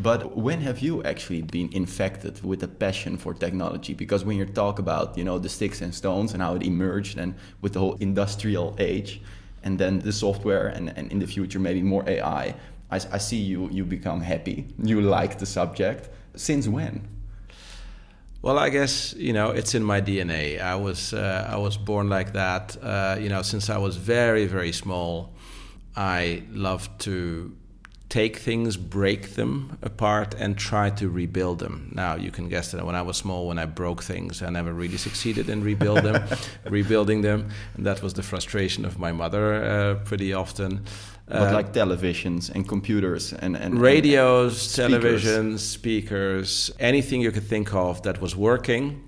But 0.00 0.36
when 0.36 0.60
have 0.60 0.78
you 0.78 1.02
actually 1.02 1.42
been 1.42 1.70
infected 1.72 2.44
with 2.44 2.62
a 2.62 2.68
passion 2.68 3.16
for 3.16 3.34
technology? 3.34 3.94
Because 3.94 4.24
when 4.24 4.36
you 4.36 4.46
talk 4.46 4.78
about 4.78 5.18
you 5.18 5.24
know 5.24 5.40
the 5.40 5.48
sticks 5.48 5.80
and 5.80 5.92
stones 5.92 6.34
and 6.34 6.40
how 6.40 6.54
it 6.54 6.62
emerged, 6.62 7.18
and 7.18 7.34
with 7.62 7.72
the 7.72 7.80
whole 7.80 7.94
industrial 7.94 8.76
age, 8.78 9.20
and 9.64 9.76
then 9.76 9.98
the 9.98 10.12
software, 10.12 10.68
and, 10.68 10.96
and 10.96 11.10
in 11.10 11.18
the 11.18 11.26
future 11.26 11.58
maybe 11.58 11.82
more 11.82 12.08
AI, 12.08 12.54
I, 12.92 12.96
I 12.96 13.18
see 13.18 13.38
you 13.38 13.68
you 13.72 13.84
become 13.84 14.20
happy. 14.20 14.68
You 14.80 15.00
like 15.00 15.40
the 15.40 15.46
subject. 15.46 16.10
Since 16.36 16.68
when? 16.68 17.08
Well, 18.40 18.58
I 18.58 18.68
guess 18.70 19.14
you 19.14 19.32
know 19.32 19.50
it's 19.50 19.74
in 19.74 19.82
my 19.82 20.00
DNA. 20.00 20.60
I 20.60 20.76
was 20.76 21.12
uh, 21.12 21.48
I 21.50 21.56
was 21.56 21.76
born 21.76 22.08
like 22.08 22.34
that. 22.34 22.76
Uh, 22.80 23.16
you 23.20 23.28
know, 23.28 23.42
since 23.42 23.68
I 23.68 23.78
was 23.78 23.96
very 23.96 24.46
very 24.46 24.72
small, 24.72 25.34
I 25.96 26.44
loved 26.52 27.00
to 27.00 27.56
take 28.08 28.36
things, 28.38 28.76
break 28.76 29.34
them 29.34 29.76
apart, 29.82 30.34
and 30.38 30.56
try 30.56 30.88
to 30.88 31.08
rebuild 31.08 31.58
them. 31.58 31.90
Now 31.92 32.14
you 32.14 32.30
can 32.30 32.48
guess 32.48 32.70
that 32.70 32.86
when 32.86 32.94
I 32.94 33.02
was 33.02 33.16
small, 33.16 33.48
when 33.48 33.58
I 33.58 33.66
broke 33.66 34.04
things, 34.04 34.40
I 34.40 34.50
never 34.50 34.72
really 34.72 34.96
succeeded 34.98 35.50
in 35.50 35.64
rebuild 35.64 36.04
them, 36.04 36.22
rebuilding 36.64 37.22
them, 37.22 37.50
and 37.76 37.84
that 37.86 38.02
was 38.02 38.14
the 38.14 38.22
frustration 38.22 38.84
of 38.84 39.00
my 39.00 39.10
mother 39.10 39.64
uh, 39.64 39.94
pretty 40.04 40.32
often. 40.32 40.84
But 41.28 41.48
uh, 41.48 41.52
like 41.52 41.72
televisions 41.72 42.50
and 42.54 42.66
computers 42.66 43.34
and, 43.34 43.54
and 43.54 43.78
radios, 43.78 44.78
and 44.78 44.94
televisions, 44.94 45.58
speakers, 45.58 46.70
anything 46.80 47.20
you 47.20 47.30
could 47.30 47.46
think 47.46 47.74
of 47.74 48.02
that 48.02 48.20
was 48.20 48.34
working, 48.34 49.04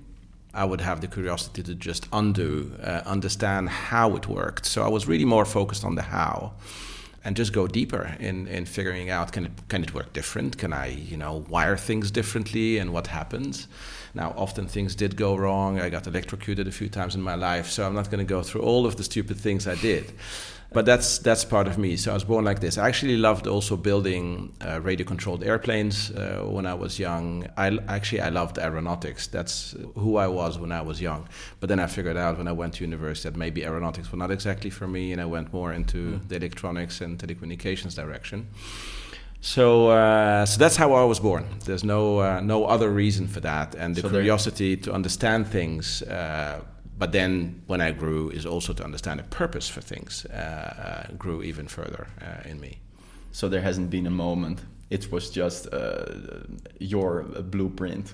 I 0.53 0.65
would 0.65 0.83
have 0.83 1.00
the 1.00 1.07
curiosity 1.07 1.62
to 1.62 1.75
just 1.75 2.07
undo, 2.12 2.73
uh, 2.83 3.03
understand 3.07 3.71
how 3.71 4.17
it 4.17 4.29
worked. 4.29 4.67
So 4.67 4.83
I 4.83 4.89
was 4.89 5.07
really 5.07 5.25
more 5.25 5.47
focused 5.47 5.85
on 5.85 5.95
the 5.95 6.03
how 6.03 6.53
and 7.25 7.37
just 7.37 7.53
go 7.53 7.67
deeper 7.67 8.17
in, 8.19 8.47
in 8.49 8.67
figuring 8.67 9.11
out 9.11 9.33
can 9.33 9.47
it, 9.47 9.53
can 9.69 9.83
it 9.83 9.95
work 9.95 10.12
different? 10.12 10.59
Can 10.59 10.73
I, 10.73 10.89
you 10.89 11.17
know, 11.17 11.45
wire 11.49 11.77
things 11.77 12.11
differently 12.11 12.79
and 12.79 12.93
what 12.93 13.07
happens? 13.07 13.67
Now, 14.14 14.35
often 14.37 14.67
things 14.67 14.95
did 14.95 15.17
go 15.17 15.37
wrong. 15.37 15.81
I 15.81 15.88
got 15.88 16.07
electrocuted 16.07 16.67
a 16.67 16.73
few 16.73 16.88
times 16.88 17.14
in 17.14 17.23
my 17.23 17.35
life, 17.35 17.69
so 17.71 17.87
I'm 17.87 17.95
not 17.95 18.11
going 18.11 18.26
to 18.26 18.35
go 18.35 18.43
through 18.43 18.62
all 18.62 18.87
of 18.87 18.97
the 18.97 19.05
stupid 19.05 19.37
things 19.37 19.67
I 19.67 19.76
did 19.76 20.12
but 20.73 20.87
that's 20.87 21.19
that's 21.19 21.45
part 21.45 21.67
of 21.67 21.79
me. 21.79 21.97
So 21.97 22.12
I 22.12 22.14
was 22.14 22.25
born 22.25 22.45
like 22.45 22.61
this. 22.61 22.79
I 22.79 22.87
actually 22.87 23.17
loved 23.17 23.47
also 23.47 23.76
building 23.76 24.52
uh, 24.64 24.81
radio-controlled 24.81 25.43
airplanes 25.43 26.11
uh, 26.12 26.43
when 26.45 26.64
I 26.64 26.75
was 26.75 26.99
young. 26.99 27.47
I 27.57 27.79
actually 27.88 28.21
I 28.21 28.29
loved 28.29 28.59
aeronautics. 28.59 29.26
That's 29.26 29.75
who 29.97 30.17
I 30.17 30.29
was 30.29 30.59
when 30.59 30.71
I 30.71 30.83
was 30.83 31.00
young. 31.00 31.29
But 31.59 31.69
then 31.69 31.81
I 31.81 31.87
figured 31.87 32.17
out 32.17 32.38
when 32.38 32.47
I 32.47 32.52
went 32.52 32.75
to 32.75 32.85
university 32.85 33.29
that 33.29 33.37
maybe 33.37 33.64
aeronautics 33.64 34.12
were 34.12 34.19
not 34.19 34.31
exactly 34.31 34.71
for 34.71 34.87
me, 34.87 35.12
and 35.12 35.21
I 35.21 35.26
went 35.26 35.52
more 35.52 35.73
into 35.73 35.97
mm. 35.97 36.29
the 36.29 36.37
electronics 36.37 37.00
and 37.00 37.19
telecommunications 37.19 37.97
direction. 37.97 38.49
So, 39.43 39.89
uh, 39.89 40.45
so 40.45 40.59
that's 40.59 40.77
how 40.77 40.93
I 40.93 41.05
was 41.05 41.19
born. 41.19 41.47
There's 41.65 41.85
no 41.85 42.21
uh, 42.21 42.41
no 42.41 42.67
other 42.67 42.91
reason 42.91 43.27
for 43.27 43.41
that, 43.41 43.75
and 43.75 43.95
the 43.95 44.03
so 44.03 44.11
curiosity 44.11 44.77
to 44.77 44.93
understand 44.93 45.47
things 45.49 46.03
uh, 46.03 46.61
but 47.01 47.13
then 47.13 47.63
when 47.67 47.81
I 47.81 47.93
grew 47.93 48.29
is 48.29 48.45
also 48.45 48.75
to 48.75 48.85
understand 48.85 49.21
a 49.21 49.23
purpose 49.23 49.67
for 49.71 49.81
things 49.81 50.27
uh, 50.27 50.35
uh, 50.37 51.15
grew 51.17 51.43
even 51.43 51.67
further 51.67 52.07
uh, 52.21 52.49
in 52.49 52.61
me. 52.61 52.79
So 53.33 53.49
there 53.49 53.63
hasn't 53.63 53.89
been 53.89 54.07
a 54.07 54.11
moment. 54.11 54.61
It 54.91 55.11
was 55.11 55.31
just 55.31 55.67
uh, 55.73 56.05
your 56.79 57.23
blueprint. 57.23 58.13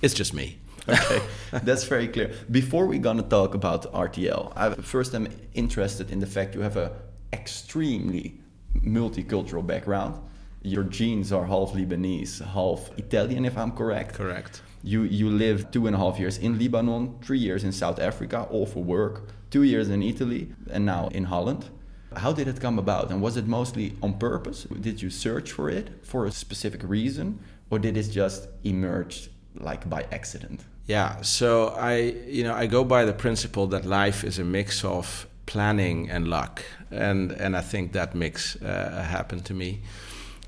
It's 0.00 0.14
just 0.14 0.32
me. 0.32 0.58
okay, 0.88 1.20
that's 1.62 1.84
very 1.84 2.08
clear. 2.08 2.32
Before 2.50 2.86
we're 2.86 3.02
gonna 3.02 3.22
talk 3.22 3.54
about 3.54 3.92
RTL, 3.92 4.52
I 4.56 4.74
first 4.76 5.14
am 5.14 5.28
interested 5.52 6.10
in 6.10 6.18
the 6.18 6.26
fact 6.26 6.54
you 6.54 6.62
have 6.62 6.78
a 6.78 6.90
extremely 7.34 8.40
multicultural 8.82 9.64
background. 9.66 10.14
Your 10.62 10.84
genes 10.84 11.32
are 11.32 11.46
half 11.46 11.72
Lebanese, 11.72 12.44
half 12.44 12.90
Italian, 12.98 13.44
if 13.44 13.58
I'm 13.58 13.72
correct. 13.72 14.14
Correct 14.14 14.62
you 14.82 15.04
you 15.04 15.30
lived 15.30 15.72
two 15.72 15.86
and 15.86 15.94
a 15.94 15.98
half 15.98 16.18
years 16.18 16.38
in 16.38 16.58
Lebanon, 16.58 17.18
three 17.22 17.38
years 17.38 17.64
in 17.64 17.72
South 17.72 17.98
Africa, 17.98 18.46
all 18.50 18.66
for 18.66 18.82
work, 18.82 19.28
two 19.50 19.62
years 19.62 19.88
in 19.88 20.02
Italy, 20.02 20.52
and 20.70 20.84
now 20.84 21.08
in 21.08 21.24
Holland. 21.24 21.70
How 22.16 22.32
did 22.32 22.46
it 22.48 22.60
come 22.60 22.78
about? 22.78 23.10
And 23.10 23.22
was 23.22 23.36
it 23.36 23.46
mostly 23.46 23.96
on 24.02 24.18
purpose? 24.18 24.64
Did 24.64 25.00
you 25.00 25.08
search 25.08 25.52
for 25.52 25.70
it 25.70 26.04
for 26.04 26.26
a 26.26 26.30
specific 26.30 26.82
reason? 26.82 27.38
Or 27.70 27.78
did 27.78 27.96
it 27.96 28.10
just 28.10 28.48
emerge 28.64 29.30
like 29.54 29.88
by 29.88 30.02
accident? 30.12 30.60
Yeah, 30.86 31.22
so 31.22 31.68
I, 31.68 31.96
you 32.26 32.44
know, 32.44 32.54
I 32.54 32.66
go 32.66 32.84
by 32.84 33.06
the 33.06 33.14
principle 33.14 33.66
that 33.68 33.86
life 33.86 34.24
is 34.24 34.38
a 34.38 34.44
mix 34.44 34.84
of 34.84 35.26
planning 35.46 36.10
and 36.10 36.28
luck, 36.28 36.62
and 36.90 37.32
and 37.32 37.56
I 37.56 37.62
think 37.62 37.92
that 37.92 38.14
mix 38.14 38.60
uh, 38.60 39.06
happened 39.08 39.44
to 39.46 39.54
me. 39.54 39.80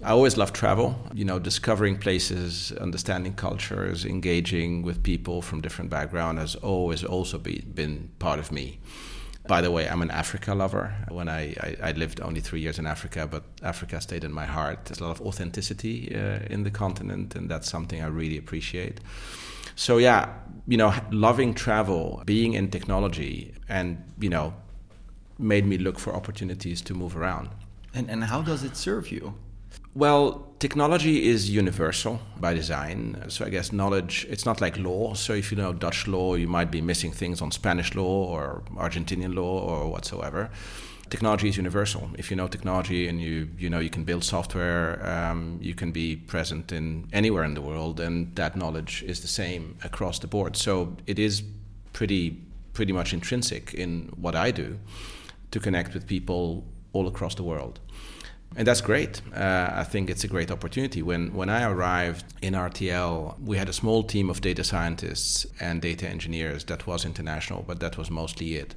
I 0.04 0.10
always 0.10 0.36
love 0.36 0.52
travel, 0.52 0.96
you 1.14 1.24
know, 1.24 1.38
discovering 1.38 1.96
places, 1.96 2.72
understanding 2.72 3.32
cultures, 3.32 4.04
engaging 4.04 4.82
with 4.82 5.02
people 5.02 5.40
from 5.40 5.62
different 5.62 5.90
backgrounds 5.90 6.40
has 6.40 6.54
always 6.56 7.02
also 7.02 7.38
be, 7.38 7.64
been 7.74 8.10
part 8.18 8.38
of 8.38 8.52
me. 8.52 8.80
By 9.48 9.62
the 9.62 9.70
way, 9.70 9.88
I'm 9.88 10.02
an 10.02 10.10
Africa 10.10 10.54
lover. 10.54 10.94
When 11.08 11.30
I, 11.30 11.54
I, 11.58 11.76
I, 11.82 11.92
lived 11.92 12.20
only 12.20 12.40
three 12.40 12.60
years 12.60 12.78
in 12.78 12.86
Africa, 12.86 13.26
but 13.26 13.44
Africa 13.62 13.98
stayed 14.02 14.24
in 14.24 14.32
my 14.32 14.44
heart. 14.44 14.84
There's 14.84 15.00
a 15.00 15.04
lot 15.04 15.18
of 15.18 15.26
authenticity 15.26 16.14
uh, 16.14 16.40
in 16.50 16.64
the 16.64 16.70
continent, 16.70 17.34
and 17.34 17.50
that's 17.50 17.70
something 17.70 18.02
I 18.02 18.06
really 18.06 18.36
appreciate. 18.36 19.00
So, 19.74 19.96
yeah, 19.96 20.34
you 20.66 20.76
know, 20.76 20.94
loving 21.12 21.54
travel, 21.54 22.22
being 22.26 22.52
in 22.52 22.70
technology, 22.70 23.54
and, 23.70 24.02
you 24.20 24.28
know, 24.28 24.52
made 25.38 25.66
me 25.66 25.78
look 25.78 25.98
for 25.98 26.14
opportunities 26.14 26.82
to 26.82 26.94
move 26.94 27.16
around. 27.16 27.48
And, 27.94 28.10
and 28.10 28.24
how 28.24 28.42
does 28.42 28.64
it 28.64 28.76
serve 28.76 29.10
you? 29.10 29.34
Well, 29.96 30.48
technology 30.58 31.28
is 31.28 31.48
universal 31.48 32.18
by 32.40 32.52
design. 32.52 33.26
So 33.28 33.44
I 33.44 33.48
guess 33.48 33.72
knowledge, 33.72 34.26
it's 34.28 34.44
not 34.44 34.60
like 34.60 34.76
law. 34.76 35.14
So 35.14 35.34
if 35.34 35.52
you 35.52 35.56
know 35.56 35.72
Dutch 35.72 36.08
law, 36.08 36.34
you 36.34 36.48
might 36.48 36.72
be 36.72 36.80
missing 36.80 37.12
things 37.12 37.40
on 37.40 37.52
Spanish 37.52 37.94
law 37.94 38.26
or 38.26 38.64
Argentinian 38.74 39.36
law 39.36 39.60
or 39.60 39.88
whatsoever. 39.88 40.50
Technology 41.10 41.48
is 41.48 41.56
universal. 41.56 42.10
If 42.18 42.28
you 42.28 42.36
know 42.36 42.48
technology 42.48 43.06
and 43.06 43.20
you 43.20 43.48
you 43.56 43.70
know 43.70 43.78
you 43.78 43.90
can 43.90 44.02
build 44.02 44.24
software, 44.24 45.06
um, 45.06 45.60
you 45.62 45.74
can 45.74 45.92
be 45.92 46.16
present 46.16 46.72
in 46.72 47.06
anywhere 47.12 47.44
in 47.44 47.54
the 47.54 47.62
world, 47.62 48.00
and 48.00 48.34
that 48.34 48.56
knowledge 48.56 49.04
is 49.06 49.20
the 49.20 49.28
same 49.28 49.76
across 49.84 50.18
the 50.18 50.26
board. 50.26 50.56
So 50.56 50.96
it 51.06 51.20
is 51.20 51.44
pretty 51.92 52.40
pretty 52.72 52.92
much 52.92 53.12
intrinsic 53.12 53.74
in 53.74 54.10
what 54.16 54.34
I 54.34 54.50
do 54.50 54.80
to 55.52 55.60
connect 55.60 55.94
with 55.94 56.08
people 56.08 56.64
all 56.92 57.06
across 57.06 57.36
the 57.36 57.44
world 57.44 57.78
and 58.56 58.66
that's 58.66 58.80
great. 58.80 59.20
Uh, 59.34 59.70
I 59.72 59.84
think 59.84 60.10
it's 60.10 60.24
a 60.24 60.28
great 60.28 60.50
opportunity. 60.50 61.02
When 61.02 61.34
when 61.34 61.48
I 61.48 61.64
arrived 61.64 62.24
in 62.40 62.54
RTL, 62.54 63.40
we 63.40 63.56
had 63.56 63.68
a 63.68 63.72
small 63.72 64.02
team 64.02 64.30
of 64.30 64.40
data 64.40 64.62
scientists 64.62 65.46
and 65.60 65.82
data 65.82 66.08
engineers. 66.08 66.64
That 66.64 66.86
was 66.86 67.04
international, 67.04 67.64
but 67.66 67.80
that 67.80 67.98
was 67.98 68.10
mostly 68.10 68.54
it. 68.54 68.74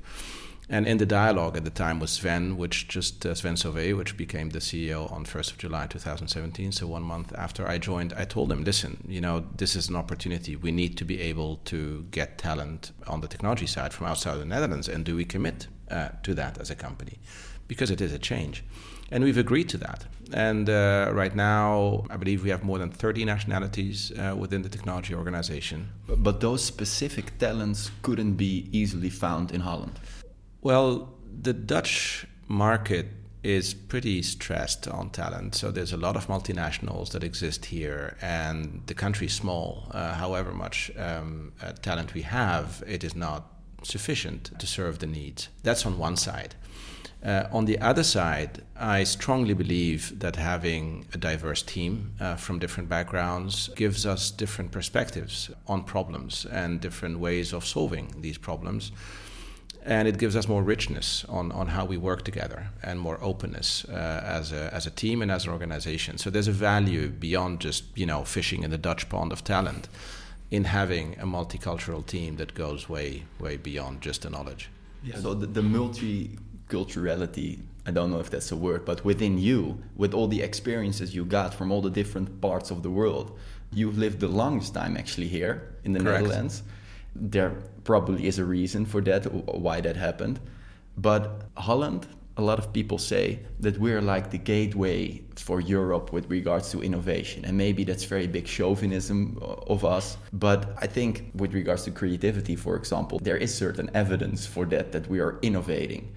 And 0.70 0.86
in 0.86 0.98
the 0.98 1.06
dialogue 1.06 1.56
at 1.56 1.64
the 1.64 1.70
time 1.70 2.00
was 2.00 2.12
Sven, 2.12 2.58
which 2.58 2.90
just 2.90 3.26
uh, 3.26 3.34
Sven 3.34 3.56
Sauvé, 3.56 3.96
which 3.96 4.18
became 4.18 4.50
the 4.50 4.60
CEO 4.60 5.10
on 5.12 5.24
1st 5.24 5.52
of 5.52 5.58
July 5.60 5.88
2017. 5.88 6.74
So 6.74 6.88
one 6.88 7.04
month 7.04 7.34
after 7.38 7.66
I 7.66 7.78
joined, 7.78 8.14
I 8.18 8.26
told 8.26 8.52
him, 8.52 8.66
listen, 8.66 9.02
you 9.08 9.22
know, 9.22 9.46
this 9.56 9.78
is 9.78 9.88
an 9.88 9.96
opportunity. 9.96 10.58
We 10.58 10.74
need 10.74 10.98
to 10.98 11.06
be 11.06 11.22
able 11.22 11.58
to 11.66 12.06
get 12.12 12.38
talent 12.38 12.92
on 13.08 13.22
the 13.22 13.30
technology 13.30 13.66
side 13.66 13.94
from 13.94 14.08
outside 14.08 14.40
the 14.40 14.46
Netherlands. 14.46 14.90
And 14.90 15.06
do 15.06 15.16
we 15.16 15.24
commit 15.24 15.68
uh, 15.90 16.10
to 16.24 16.34
that 16.34 16.58
as 16.58 16.70
a 16.70 16.76
company? 16.76 17.18
Because 17.70 17.90
it 17.90 18.02
is 18.02 18.12
a 18.12 18.20
change. 18.20 18.66
And 19.12 19.24
we've 19.24 19.38
agreed 19.38 19.70
to 19.70 19.78
that. 19.78 20.06
And 20.34 20.70
uh, 20.70 21.12
right 21.14 21.36
now, 21.36 22.06
I 22.10 22.18
believe 22.18 22.44
we 22.44 22.50
have 22.50 22.64
more 22.64 22.78
than 22.78 22.90
30 22.90 23.26
nationalities 23.26 24.12
uh, 24.12 24.36
within 24.36 24.62
the 24.62 24.70
technology 24.70 25.16
organization. 25.16 25.90
But 26.08 26.42
those 26.42 26.64
specific 26.64 27.38
talents 27.38 27.92
couldn't 28.02 28.34
be 28.34 28.68
easily 28.72 29.10
found 29.10 29.52
in 29.52 29.62
Holland. 29.62 30.00
Well, 30.62 31.14
the 31.42 31.54
Dutch 31.54 32.28
market 32.48 33.08
is 33.44 33.74
pretty 33.74 34.22
stressed 34.22 34.88
on 34.88 35.10
talent. 35.12 35.56
So 35.56 35.72
there's 35.72 35.94
a 35.94 35.98
lot 35.98 36.18
of 36.18 36.28
multinationals 36.28 37.12
that 37.12 37.24
exist 37.24 37.66
here, 37.66 38.18
and 38.22 38.82
the 38.88 38.94
country 38.94 39.28
is 39.28 39.34
small. 39.34 39.88
Uh, 39.92 40.16
however 40.16 40.52
much 40.52 40.92
um, 40.98 41.54
uh, 41.62 41.72
talent 41.74 42.14
we 42.14 42.24
have, 42.24 42.84
it 42.88 43.04
is 43.04 43.16
not 43.16 43.54
sufficient 43.84 44.60
to 44.60 44.68
serve 44.68 45.00
the 45.00 45.08
needs. 45.08 45.50
That's 45.64 45.86
on 45.86 45.98
one 45.98 46.18
side. 46.18 46.56
Uh, 47.24 47.48
on 47.52 47.66
the 47.66 47.80
other 47.80 48.04
side, 48.04 48.62
I 48.76 49.04
strongly 49.04 49.54
believe 49.54 50.20
that 50.20 50.36
having 50.36 51.08
a 51.14 51.18
diverse 51.18 51.64
team 51.64 52.14
uh, 52.20 52.36
from 52.36 52.60
different 52.60 52.90
backgrounds 52.90 53.70
gives 53.76 54.06
us 54.06 54.30
different 54.30 54.72
perspectives 54.72 55.50
on 55.68 55.84
problems 55.84 56.46
and 56.46 56.80
different 56.80 57.20
ways 57.20 57.54
of 57.54 57.66
solving 57.66 58.14
these 58.22 58.38
problems. 58.38 58.92
And 59.84 60.08
it 60.08 60.18
gives 60.18 60.36
us 60.36 60.48
more 60.48 60.62
richness 60.62 61.26
on, 61.30 61.52
on 61.54 61.68
how 61.68 61.86
we 61.86 61.98
work 61.98 62.24
together 62.24 62.68
and 62.84 63.00
more 63.00 63.18
openness 63.22 63.86
uh, 63.86 64.22
as, 64.24 64.52
a, 64.52 64.72
as 64.74 64.86
a 64.86 64.92
team 64.92 65.22
and 65.22 65.32
as 65.32 65.46
an 65.46 65.52
organization. 65.52 66.18
So 66.18 66.30
there's 66.30 66.50
a 66.50 66.52
value 66.52 67.08
beyond 67.10 67.62
just 67.62 67.86
you 67.96 68.06
know 68.06 68.26
fishing 68.26 68.64
in 68.64 68.70
the 68.70 68.78
Dutch 68.78 69.10
pond 69.10 69.32
of 69.32 69.44
talent 69.44 69.88
in 70.52 70.66
having 70.66 71.18
a 71.20 71.26
multicultural 71.26 72.06
team 72.06 72.36
that 72.36 72.54
goes 72.54 72.90
way 72.90 73.24
way 73.40 73.58
beyond 73.58 74.02
just 74.02 74.22
the 74.22 74.30
knowledge. 74.30 74.70
Yeah. 75.04 75.20
So 75.20 75.34
the, 75.34 75.48
the 75.48 75.62
multi 75.64 76.38
culturality 76.68 77.60
I 77.88 77.92
don't 77.92 78.12
know 78.12 78.20
if 78.20 78.30
that's 78.30 78.52
a 78.52 78.56
word, 78.58 78.84
but 78.84 79.06
within 79.06 79.38
you, 79.38 79.82
with 79.96 80.14
all 80.14 80.28
the 80.28 80.42
experiences 80.42 81.16
you 81.16 81.24
got 81.24 81.54
from 81.54 81.72
all 81.72 81.82
the 81.82 81.90
different 81.90 82.42
parts 82.42 82.70
of 82.70 82.84
the 82.84 82.90
world, 82.90 83.40
you've 83.72 83.98
lived 83.98 84.20
the 84.20 84.28
longest 84.28 84.74
time 84.74 84.98
actually 84.98 85.30
here 85.30 85.74
in 85.86 85.94
the 85.94 86.02
Correct. 86.02 86.24
Netherlands. 86.24 86.64
There 87.16 87.52
probably 87.86 88.28
is 88.28 88.40
a 88.40 88.44
reason 88.44 88.86
for 88.86 89.00
that, 89.02 89.24
why 89.34 89.80
that 89.80 89.96
happened. 89.96 90.42
But 90.98 91.44
Holland 91.56 92.08
a 92.38 92.42
lot 92.42 92.60
of 92.60 92.72
people 92.72 93.00
say 93.00 93.40
that 93.60 93.80
we're 93.80 94.02
like 94.02 94.30
the 94.30 94.38
gateway 94.38 95.22
for 95.36 95.60
Europe 95.60 96.14
with 96.14 96.30
regards 96.30 96.70
to 96.72 96.82
innovation. 96.82 97.44
And 97.46 97.58
maybe 97.58 97.84
that's 97.84 98.04
very 98.04 98.28
big 98.28 98.48
chauvinism 98.48 99.40
uh, 99.42 99.74
of 99.74 99.84
us. 99.84 100.18
But 100.34 100.76
I 100.78 100.86
think 100.86 101.32
with 101.34 101.54
regards 101.54 101.84
to 101.86 101.92
creativity, 101.92 102.56
for 102.56 102.76
example, 102.76 103.18
there 103.20 103.38
is 103.38 103.54
certain 103.54 103.90
evidence 103.96 104.46
for 104.46 104.66
that, 104.66 104.92
that 104.92 105.10
we 105.10 105.20
are 105.20 105.40
innovating. 105.42 106.14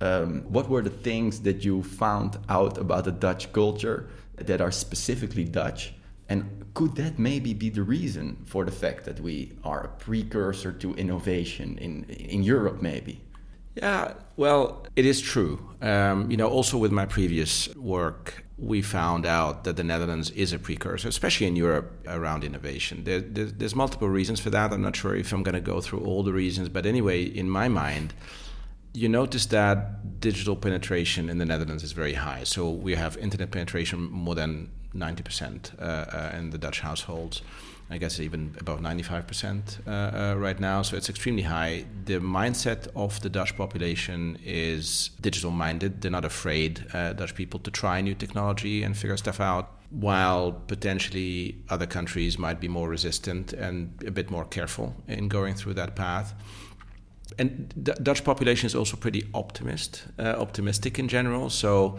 Um, 0.00 0.42
what 0.48 0.68
were 0.68 0.82
the 0.82 0.90
things 0.90 1.40
that 1.42 1.64
you 1.64 1.82
found 1.82 2.38
out 2.48 2.78
about 2.78 3.04
the 3.04 3.12
Dutch 3.12 3.52
culture 3.52 4.08
that 4.36 4.60
are 4.60 4.70
specifically 4.70 5.44
Dutch? 5.44 5.94
And 6.28 6.66
could 6.74 6.96
that 6.96 7.18
maybe 7.18 7.54
be 7.54 7.70
the 7.70 7.82
reason 7.82 8.36
for 8.44 8.64
the 8.64 8.72
fact 8.72 9.04
that 9.04 9.20
we 9.20 9.52
are 9.64 9.84
a 9.84 9.88
precursor 9.88 10.72
to 10.72 10.94
innovation 10.94 11.78
in, 11.78 12.04
in 12.04 12.42
Europe, 12.42 12.82
maybe? 12.82 13.22
Yeah, 13.76 14.14
well, 14.36 14.86
it 14.96 15.04
is 15.04 15.20
true. 15.20 15.60
Um, 15.82 16.30
you 16.30 16.36
know, 16.36 16.48
also 16.48 16.78
with 16.78 16.92
my 16.92 17.06
previous 17.06 17.74
work, 17.76 18.44
we 18.58 18.80
found 18.80 19.26
out 19.26 19.64
that 19.64 19.76
the 19.76 19.84
Netherlands 19.84 20.30
is 20.30 20.54
a 20.54 20.58
precursor, 20.58 21.08
especially 21.08 21.46
in 21.46 21.56
Europe, 21.56 21.92
around 22.06 22.42
innovation. 22.42 23.04
There, 23.04 23.20
there, 23.20 23.44
there's 23.44 23.74
multiple 23.74 24.08
reasons 24.08 24.40
for 24.40 24.48
that. 24.50 24.72
I'm 24.72 24.80
not 24.80 24.96
sure 24.96 25.14
if 25.14 25.30
I'm 25.32 25.42
going 25.42 25.54
to 25.54 25.60
go 25.60 25.82
through 25.82 26.00
all 26.00 26.22
the 26.22 26.32
reasons, 26.32 26.70
but 26.70 26.86
anyway, 26.86 27.22
in 27.22 27.50
my 27.50 27.68
mind, 27.68 28.14
you 28.96 29.10
notice 29.10 29.46
that 29.46 30.20
digital 30.20 30.56
penetration 30.56 31.28
in 31.28 31.36
the 31.36 31.44
Netherlands 31.44 31.82
is 31.82 31.92
very 31.92 32.14
high. 32.14 32.44
So 32.44 32.70
we 32.70 32.94
have 32.94 33.18
internet 33.18 33.50
penetration 33.50 34.10
more 34.10 34.34
than 34.34 34.70
90% 34.94 35.78
uh, 35.78 35.82
uh, 35.82 36.36
in 36.38 36.50
the 36.50 36.56
Dutch 36.56 36.80
households. 36.80 37.42
I 37.88 37.98
guess 37.98 38.18
even 38.18 38.56
about 38.58 38.80
95% 38.80 39.86
uh, 39.86 39.90
uh, 39.90 40.34
right 40.36 40.58
now. 40.58 40.82
So 40.82 40.96
it's 40.96 41.08
extremely 41.08 41.42
high. 41.42 41.84
The 42.06 42.18
mindset 42.18 42.88
of 42.96 43.20
the 43.20 43.28
Dutch 43.28 43.56
population 43.56 44.38
is 44.44 45.10
digital 45.20 45.52
minded. 45.52 46.00
They're 46.00 46.10
not 46.10 46.24
afraid, 46.24 46.84
uh, 46.92 47.12
Dutch 47.12 47.36
people, 47.36 47.60
to 47.60 47.70
try 47.70 48.00
new 48.00 48.14
technology 48.14 48.82
and 48.82 48.96
figure 48.96 49.16
stuff 49.16 49.40
out, 49.40 49.70
while 49.90 50.50
potentially 50.66 51.62
other 51.68 51.86
countries 51.86 52.38
might 52.38 52.58
be 52.58 52.66
more 52.66 52.88
resistant 52.88 53.52
and 53.52 54.02
a 54.04 54.10
bit 54.10 54.30
more 54.32 54.46
careful 54.46 54.96
in 55.06 55.28
going 55.28 55.54
through 55.54 55.74
that 55.74 55.94
path. 55.94 56.34
And 57.38 57.72
the 57.76 57.94
Dutch 57.94 58.24
population 58.24 58.66
is 58.66 58.74
also 58.74 58.96
pretty 58.96 59.28
optimist, 59.34 60.04
uh, 60.18 60.36
optimistic 60.38 60.98
in 60.98 61.08
general. 61.08 61.50
So 61.50 61.98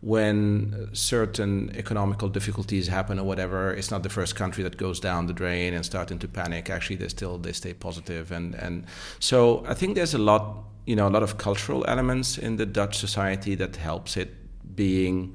when 0.00 0.88
certain 0.92 1.72
economical 1.74 2.28
difficulties 2.28 2.86
happen 2.88 3.18
or 3.18 3.24
whatever, 3.24 3.72
it's 3.72 3.90
not 3.90 4.02
the 4.02 4.08
first 4.08 4.36
country 4.36 4.62
that 4.62 4.76
goes 4.76 5.00
down 5.00 5.26
the 5.26 5.32
drain 5.32 5.74
and 5.74 5.84
starting 5.84 6.18
to 6.20 6.28
panic. 6.28 6.70
Actually, 6.70 6.96
they 6.96 7.08
still 7.08 7.38
they 7.38 7.52
stay 7.52 7.74
positive, 7.74 8.30
and 8.30 8.54
and 8.54 8.86
so 9.18 9.64
I 9.68 9.74
think 9.74 9.96
there's 9.96 10.14
a 10.14 10.18
lot 10.18 10.64
you 10.86 10.94
know 10.94 11.08
a 11.08 11.10
lot 11.10 11.22
of 11.22 11.36
cultural 11.36 11.84
elements 11.88 12.38
in 12.38 12.56
the 12.56 12.66
Dutch 12.66 12.98
society 12.98 13.56
that 13.56 13.76
helps 13.76 14.16
it 14.16 14.28
being 14.76 15.34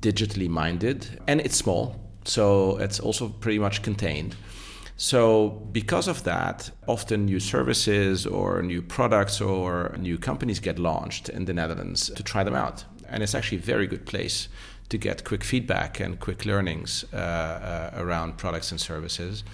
digitally 0.00 0.48
minded, 0.48 1.20
and 1.28 1.40
it's 1.40 1.56
small, 1.56 1.94
so 2.24 2.78
it's 2.78 2.98
also 2.98 3.28
pretty 3.28 3.58
much 3.58 3.82
contained. 3.82 4.34
So, 4.96 5.48
because 5.72 6.06
of 6.06 6.22
that, 6.24 6.70
often 6.86 7.24
new 7.24 7.40
services 7.40 8.26
or 8.26 8.62
new 8.62 8.82
products 8.82 9.40
or 9.40 9.96
new 9.98 10.18
companies 10.18 10.60
get 10.60 10.78
launched 10.78 11.28
in 11.28 11.46
the 11.46 11.52
Netherlands 11.52 12.10
to 12.10 12.22
try 12.22 12.44
them 12.44 12.54
out 12.54 12.84
and 13.12 13.22
it's 13.22 13.34
actually 13.34 13.58
a 13.58 13.60
very 13.60 13.86
good 13.86 14.04
place 14.06 14.48
to 14.88 14.98
get 14.98 15.24
quick 15.24 15.44
feedback 15.44 16.00
and 16.00 16.18
quick 16.18 16.44
learnings 16.44 17.04
uh, 17.12 17.16
uh, 17.16 17.90
around 18.02 18.36
products 18.36 18.72
and 18.72 18.80
services, 18.80 19.44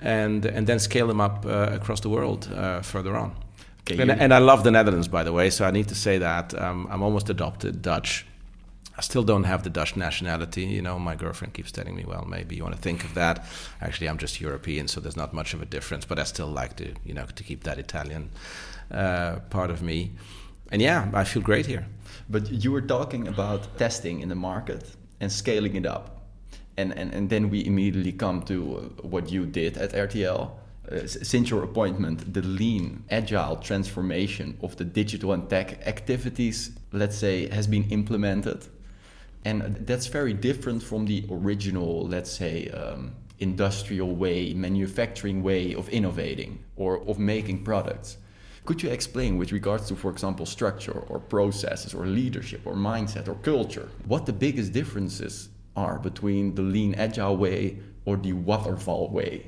and 0.00 0.44
and 0.44 0.66
then 0.66 0.78
scale 0.78 1.06
them 1.06 1.20
up 1.20 1.46
uh, 1.46 1.70
across 1.72 2.00
the 2.00 2.08
world 2.08 2.48
uh, 2.54 2.82
further 2.82 3.16
on. 3.16 3.34
Okay, 3.80 4.00
and, 4.00 4.10
and, 4.10 4.34
I 4.34 4.38
love 4.38 4.62
the 4.62 4.70
Netherlands, 4.70 5.08
by 5.08 5.24
the 5.24 5.32
way, 5.32 5.50
so 5.50 5.64
I 5.64 5.70
need 5.70 5.88
to 5.88 5.94
say 5.94 6.18
that. 6.18 6.54
Um, 6.60 6.86
I'm 6.90 7.02
almost 7.02 7.30
adopted 7.30 7.80
Dutch. 7.80 8.26
I 9.00 9.02
still 9.02 9.22
don't 9.22 9.44
have 9.44 9.62
the 9.62 9.70
Dutch 9.70 9.96
nationality. 9.96 10.64
You 10.66 10.82
know, 10.82 10.98
my 10.98 11.14
girlfriend 11.14 11.54
keeps 11.54 11.72
telling 11.72 11.96
me, 11.96 12.04
well, 12.06 12.26
maybe 12.28 12.54
you 12.54 12.62
want 12.62 12.76
to 12.76 12.82
think 12.82 13.02
of 13.02 13.14
that. 13.14 13.46
Actually, 13.80 14.10
I'm 14.10 14.18
just 14.18 14.42
European, 14.42 14.88
so 14.88 15.00
there's 15.00 15.16
not 15.16 15.32
much 15.32 15.54
of 15.54 15.62
a 15.62 15.64
difference, 15.64 16.04
but 16.04 16.18
I 16.18 16.24
still 16.24 16.48
like 16.48 16.76
to, 16.76 16.92
you 17.02 17.14
know, 17.14 17.24
to 17.34 17.42
keep 17.42 17.64
that 17.64 17.78
Italian 17.78 18.28
uh, 18.90 19.36
part 19.48 19.70
of 19.70 19.80
me. 19.80 20.10
And 20.70 20.82
yeah, 20.82 21.08
I 21.14 21.24
feel 21.24 21.40
great 21.40 21.64
here. 21.64 21.86
But 22.28 22.50
you 22.50 22.72
were 22.72 22.82
talking 22.82 23.26
about 23.26 23.78
testing 23.78 24.20
in 24.20 24.28
the 24.28 24.34
market 24.34 24.84
and 25.18 25.32
scaling 25.32 25.76
it 25.76 25.86
up. 25.86 26.26
And, 26.76 26.92
and, 26.92 27.14
and 27.14 27.30
then 27.30 27.48
we 27.48 27.64
immediately 27.64 28.12
come 28.12 28.42
to 28.42 28.92
what 29.00 29.32
you 29.32 29.46
did 29.46 29.78
at 29.78 29.92
RTL 29.92 30.50
uh, 30.92 31.06
since 31.06 31.48
your 31.48 31.62
appointment, 31.62 32.34
the 32.34 32.42
lean, 32.42 33.02
agile 33.10 33.56
transformation 33.56 34.58
of 34.60 34.76
the 34.76 34.84
digital 34.84 35.32
and 35.32 35.48
tech 35.48 35.86
activities, 35.86 36.72
let's 36.92 37.16
say, 37.16 37.48
has 37.48 37.66
been 37.66 37.84
implemented. 37.84 38.68
And 39.44 39.86
that's 39.86 40.06
very 40.06 40.34
different 40.34 40.82
from 40.82 41.06
the 41.06 41.24
original, 41.30 42.06
let's 42.06 42.30
say, 42.30 42.68
um, 42.70 43.14
industrial 43.38 44.14
way, 44.14 44.52
manufacturing 44.52 45.42
way 45.42 45.74
of 45.74 45.88
innovating 45.88 46.62
or 46.76 47.00
of 47.08 47.18
making 47.18 47.64
products. 47.64 48.18
Could 48.66 48.82
you 48.82 48.90
explain, 48.90 49.38
with 49.38 49.52
regards 49.52 49.88
to, 49.88 49.96
for 49.96 50.10
example, 50.10 50.44
structure 50.44 50.98
or 51.08 51.18
processes 51.18 51.94
or 51.94 52.06
leadership 52.06 52.60
or 52.66 52.74
mindset 52.74 53.28
or 53.28 53.34
culture, 53.36 53.88
what 54.06 54.26
the 54.26 54.32
biggest 54.32 54.72
differences 54.72 55.48
are 55.74 55.98
between 55.98 56.54
the 56.54 56.62
lean 56.62 56.94
agile 56.94 57.36
way 57.36 57.78
or 58.04 58.16
the 58.18 58.34
waterfall 58.34 59.08
way? 59.08 59.46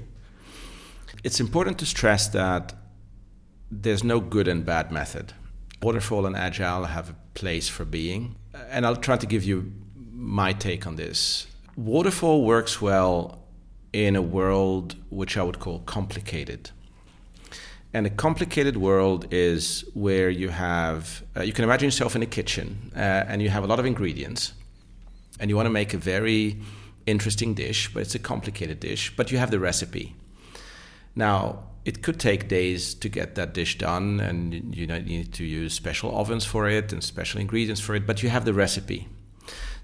It's 1.22 1.38
important 1.38 1.78
to 1.80 1.86
stress 1.86 2.28
that 2.28 2.74
there's 3.70 4.02
no 4.02 4.20
good 4.20 4.48
and 4.48 4.64
bad 4.64 4.90
method. 4.90 5.34
Waterfall 5.82 6.24
and 6.26 6.34
agile 6.34 6.84
have 6.84 7.10
a 7.10 7.16
place 7.34 7.68
for 7.68 7.84
being. 7.84 8.36
And 8.70 8.86
I'll 8.86 8.96
try 8.96 9.16
to 9.18 9.26
give 9.26 9.44
you 9.44 9.72
my 10.22 10.52
take 10.52 10.86
on 10.86 10.96
this. 10.96 11.46
Waterfall 11.76 12.44
works 12.44 12.80
well 12.80 13.42
in 13.92 14.14
a 14.16 14.22
world 14.22 14.94
which 15.10 15.36
I 15.36 15.42
would 15.42 15.58
call 15.58 15.80
complicated. 15.80 16.70
And 17.92 18.06
a 18.06 18.10
complicated 18.10 18.76
world 18.76 19.26
is 19.30 19.84
where 19.92 20.30
you 20.30 20.48
have, 20.48 21.22
uh, 21.36 21.42
you 21.42 21.52
can 21.52 21.64
imagine 21.64 21.86
yourself 21.86 22.16
in 22.16 22.22
a 22.22 22.26
kitchen 22.26 22.92
uh, 22.96 22.98
and 22.98 23.42
you 23.42 23.50
have 23.50 23.64
a 23.64 23.66
lot 23.66 23.78
of 23.78 23.84
ingredients 23.84 24.52
and 25.40 25.50
you 25.50 25.56
want 25.56 25.66
to 25.66 25.70
make 25.70 25.92
a 25.92 25.98
very 25.98 26.58
interesting 27.04 27.52
dish, 27.52 27.92
but 27.92 28.00
it's 28.00 28.14
a 28.14 28.18
complicated 28.18 28.80
dish, 28.80 29.14
but 29.16 29.30
you 29.32 29.38
have 29.38 29.50
the 29.50 29.58
recipe. 29.58 30.14
Now, 31.14 31.64
it 31.84 32.02
could 32.02 32.20
take 32.20 32.48
days 32.48 32.94
to 32.94 33.08
get 33.08 33.34
that 33.34 33.52
dish 33.52 33.76
done, 33.76 34.20
and 34.20 34.74
you 34.74 34.86
need 34.86 35.34
to 35.34 35.44
use 35.44 35.74
special 35.74 36.16
ovens 36.16 36.44
for 36.44 36.68
it 36.68 36.92
and 36.92 37.02
special 37.02 37.40
ingredients 37.40 37.80
for 37.80 37.96
it, 37.96 38.06
but 38.06 38.22
you 38.22 38.28
have 38.28 38.44
the 38.44 38.54
recipe. 38.54 39.08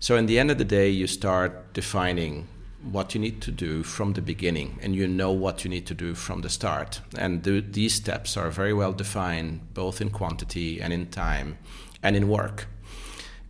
So, 0.01 0.17
in 0.17 0.27
the 0.27 0.39
end 0.39 0.51
of 0.51 0.59
the 0.59 0.65
day, 0.65 0.89
you 0.89 1.09
start 1.09 1.73
defining 1.73 2.47
what 2.83 3.15
you 3.15 3.21
need 3.21 3.43
to 3.43 3.51
do 3.51 3.83
from 3.83 4.13
the 4.13 4.23
beginning, 4.23 4.79
and 4.81 4.95
you 4.95 5.09
know 5.09 5.33
what 5.33 5.65
you 5.65 5.71
need 5.71 5.87
to 5.87 5.95
do 5.95 6.15
from 6.15 6.43
the 6.43 6.49
start. 6.49 7.01
And 7.17 7.43
these 7.43 7.95
steps 7.95 8.37
are 8.37 8.51
very 8.51 8.73
well 8.73 8.93
defined, 8.93 9.75
both 9.75 10.01
in 10.01 10.11
quantity 10.11 10.81
and 10.81 10.93
in 10.93 11.07
time 11.07 11.59
and 12.01 12.15
in 12.15 12.29
work. 12.29 12.69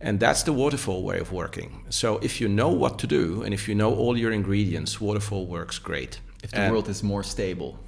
And 0.01 0.19
that's 0.19 0.43
the 0.43 0.53
waterfall 0.53 1.03
way 1.03 1.19
of 1.19 1.31
working. 1.31 1.85
So, 1.89 2.17
if 2.19 2.41
you 2.41 2.47
know 2.47 2.69
what 2.69 2.97
to 2.99 3.07
do 3.07 3.43
and 3.43 3.53
if 3.53 3.67
you 3.67 3.75
know 3.75 3.93
all 3.93 4.17
your 4.17 4.31
ingredients, 4.31 4.99
waterfall 4.99 5.45
works 5.45 5.77
great. 5.77 6.19
If 6.41 6.51
the 6.51 6.61
and, 6.61 6.71
world 6.71 6.89
is 6.89 7.03
more 7.03 7.23
stable. 7.23 7.79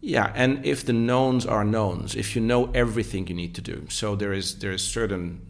Yeah, 0.00 0.32
and 0.34 0.64
if 0.64 0.84
the 0.84 0.92
knowns 0.92 1.46
are 1.46 1.64
knowns, 1.64 2.14
if 2.14 2.36
you 2.36 2.42
know 2.42 2.70
everything 2.74 3.28
you 3.28 3.34
need 3.34 3.54
to 3.54 3.62
do, 3.62 3.86
so 3.88 4.14
there 4.14 4.32
is 4.32 4.58
there 4.58 4.72
is 4.72 4.82
certain 4.82 5.47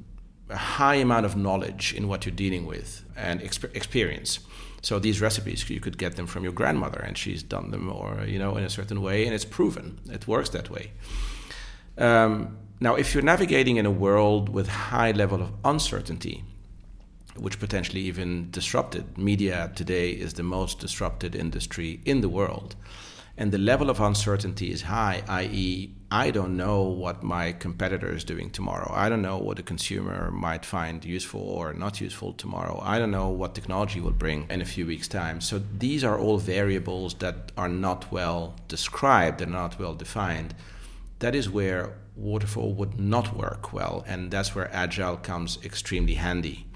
a 0.50 0.56
high 0.56 0.96
amount 0.96 1.26
of 1.26 1.36
knowledge 1.36 1.94
in 1.94 2.08
what 2.08 2.24
you're 2.24 2.34
dealing 2.34 2.66
with 2.66 3.04
and 3.16 3.40
exp- 3.40 3.74
experience. 3.74 4.40
So 4.82 4.98
these 4.98 5.20
recipes 5.20 5.68
you 5.68 5.80
could 5.80 5.98
get 5.98 6.16
them 6.16 6.26
from 6.26 6.44
your 6.44 6.52
grandmother, 6.52 7.00
and 7.00 7.18
she's 7.18 7.42
done 7.42 7.70
them, 7.70 7.90
or 7.90 8.24
you 8.26 8.38
know, 8.38 8.56
in 8.56 8.64
a 8.64 8.70
certain 8.70 9.02
way, 9.02 9.26
and 9.26 9.34
it's 9.34 9.44
proven 9.44 9.98
it 10.10 10.28
works 10.28 10.50
that 10.50 10.70
way. 10.70 10.92
Um, 11.96 12.58
now, 12.80 12.94
if 12.94 13.12
you're 13.12 13.24
navigating 13.24 13.76
in 13.76 13.86
a 13.86 13.90
world 13.90 14.48
with 14.48 14.68
high 14.68 15.10
level 15.10 15.42
of 15.42 15.50
uncertainty, 15.64 16.44
which 17.40 17.58
potentially 17.58 18.00
even 18.00 18.50
disrupted. 18.50 19.16
Media 19.16 19.70
today 19.74 20.10
is 20.10 20.34
the 20.34 20.42
most 20.42 20.80
disrupted 20.80 21.34
industry 21.34 22.00
in 22.04 22.20
the 22.20 22.28
world. 22.28 22.74
And 23.36 23.52
the 23.52 23.58
level 23.58 23.88
of 23.90 24.00
uncertainty 24.00 24.72
is 24.72 24.82
high, 24.82 25.22
i.e., 25.28 25.94
I 26.10 26.30
don't 26.30 26.56
know 26.56 26.84
what 26.84 27.22
my 27.22 27.52
competitor 27.52 28.10
is 28.10 28.24
doing 28.24 28.48
tomorrow. 28.48 28.90
I 28.94 29.10
don't 29.10 29.20
know 29.20 29.36
what 29.36 29.58
the 29.58 29.62
consumer 29.62 30.30
might 30.30 30.64
find 30.64 31.04
useful 31.04 31.42
or 31.42 31.74
not 31.74 32.00
useful 32.00 32.32
tomorrow. 32.32 32.80
I 32.82 32.98
don't 32.98 33.10
know 33.10 33.28
what 33.28 33.54
technology 33.54 34.00
will 34.00 34.12
bring 34.12 34.46
in 34.48 34.62
a 34.62 34.64
few 34.64 34.86
weeks' 34.86 35.06
time. 35.06 35.42
So 35.42 35.60
these 35.78 36.04
are 36.04 36.18
all 36.18 36.38
variables 36.38 37.12
that 37.14 37.52
are 37.58 37.68
not 37.68 38.10
well 38.10 38.54
described, 38.68 39.40
they're 39.40 39.48
not 39.48 39.78
well 39.78 39.94
defined. 39.94 40.54
That 41.18 41.34
is 41.34 41.50
where 41.50 41.98
waterfall 42.16 42.72
would 42.72 42.98
not 42.98 43.36
work 43.36 43.74
well, 43.74 44.02
and 44.06 44.30
that's 44.30 44.54
where 44.54 44.72
agile 44.72 45.18
comes 45.18 45.58
extremely 45.62 46.14
handy 46.14 46.67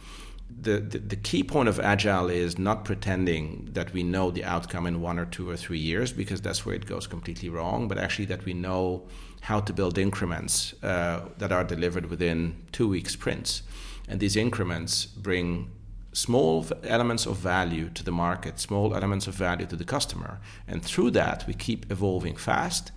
the, 0.60 0.78
the, 0.78 1.16
key 1.16 1.42
point 1.42 1.68
of 1.68 1.80
agile 1.80 2.28
is 2.28 2.58
not 2.58 2.84
pretending 2.84 3.68
that 3.72 3.92
we 3.92 4.02
know 4.02 4.30
the 4.30 4.44
outcome 4.44 4.86
in 4.86 5.00
one 5.00 5.18
or 5.18 5.24
two 5.24 5.48
or 5.48 5.56
three 5.56 5.78
years 5.78 6.12
because 6.12 6.40
that's 6.40 6.64
where 6.64 6.74
it 6.74 6.86
goes 6.86 7.06
completely 7.06 7.48
wrong 7.48 7.88
but 7.88 7.98
actually 7.98 8.26
that 8.26 8.44
we 8.44 8.54
know 8.54 9.06
how 9.42 9.58
to 9.60 9.72
build 9.72 9.98
increments 9.98 10.72
uh, 10.82 11.28
that 11.38 11.50
are 11.50 11.64
delivered 11.64 12.06
within 12.06 12.56
two 12.70 12.88
week 12.88 13.08
sprints. 13.08 13.62
And 14.08 14.20
these 14.20 14.36
increments 14.36 15.04
bring 15.04 15.70
small 16.12 16.66
elements 16.84 17.26
of 17.26 17.36
value 17.38 17.88
to 17.88 18.04
the 18.04 18.12
market 18.12 18.60
small 18.60 18.94
elements 18.94 19.26
of 19.26 19.34
value 19.34 19.66
to 19.66 19.76
the 19.76 19.84
customer. 19.84 20.40
And 20.68 20.84
through 20.84 21.10
that 21.12 21.44
we 21.46 21.54
keep 21.54 21.90
evolving 21.90 22.36
fast. 22.36 22.92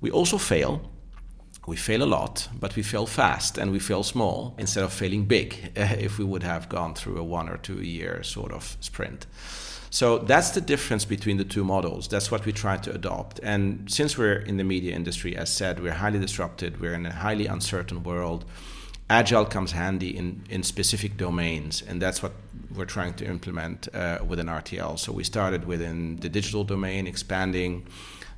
We 0.00 0.10
also 0.10 0.36
fail 0.36 0.90
we 1.66 1.76
fail 1.76 2.02
a 2.02 2.06
lot, 2.06 2.48
but 2.58 2.76
we 2.76 2.82
fail 2.82 3.06
fast 3.06 3.58
and 3.58 3.72
we 3.72 3.80
fail 3.80 4.02
small 4.02 4.54
instead 4.56 4.84
of 4.84 4.92
failing 4.92 5.24
big 5.24 5.72
if 5.76 6.18
we 6.18 6.24
would 6.24 6.44
have 6.44 6.68
gone 6.68 6.94
through 6.94 7.18
a 7.18 7.24
one 7.24 7.48
or 7.48 7.56
two 7.56 7.82
year 7.82 8.22
sort 8.22 8.52
of 8.52 8.76
sprint. 8.80 9.26
So 9.90 10.18
that's 10.18 10.50
the 10.50 10.60
difference 10.60 11.04
between 11.04 11.38
the 11.38 11.44
two 11.44 11.64
models. 11.64 12.08
That's 12.08 12.30
what 12.30 12.44
we 12.44 12.52
try 12.52 12.76
to 12.76 12.94
adopt. 12.94 13.40
And 13.42 13.90
since 13.90 14.18
we're 14.18 14.38
in 14.38 14.56
the 14.56 14.64
media 14.64 14.94
industry, 14.94 15.36
as 15.36 15.52
said, 15.52 15.82
we're 15.82 15.92
highly 15.92 16.18
disrupted, 16.18 16.80
we're 16.80 16.94
in 16.94 17.06
a 17.06 17.12
highly 17.12 17.46
uncertain 17.46 18.02
world. 18.02 18.44
Agile 19.08 19.44
comes 19.44 19.72
handy 19.72 20.16
in, 20.16 20.44
in 20.50 20.64
specific 20.64 21.16
domains, 21.16 21.80
and 21.80 22.02
that's 22.02 22.22
what 22.22 22.32
we're 22.74 22.84
trying 22.84 23.14
to 23.14 23.24
implement 23.24 23.88
uh, 23.94 24.18
within 24.26 24.46
RTL. 24.46 24.98
So 24.98 25.12
we 25.12 25.22
started 25.22 25.64
within 25.64 26.16
the 26.16 26.28
digital 26.28 26.64
domain, 26.64 27.06
expanding 27.06 27.86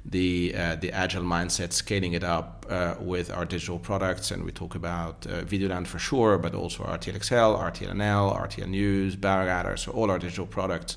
the 0.05 0.55
uh, 0.57 0.77
the 0.77 0.93
agile 0.93 1.23
mindset, 1.23 1.73
scaling 1.73 2.13
it 2.13 2.25
up 2.25 2.67
uh, 2.71 2.95
with 3.01 3.31
our 3.31 3.45
digital 3.45 3.79
products, 3.79 4.31
and 4.31 4.45
we 4.45 4.53
talk 4.53 4.75
about 4.75 5.27
uh, 5.27 5.43
Videoland 5.43 5.87
for 5.87 5.99
sure, 5.99 6.39
but 6.39 6.55
also 6.55 6.85
RTL 6.85 7.23
XL, 7.23 7.35
RTL 7.35 8.69
News, 8.69 9.17
Buienradar, 9.17 9.79
so 9.79 9.93
all 9.93 10.11
our 10.11 10.19
digital 10.19 10.47
products. 10.47 10.97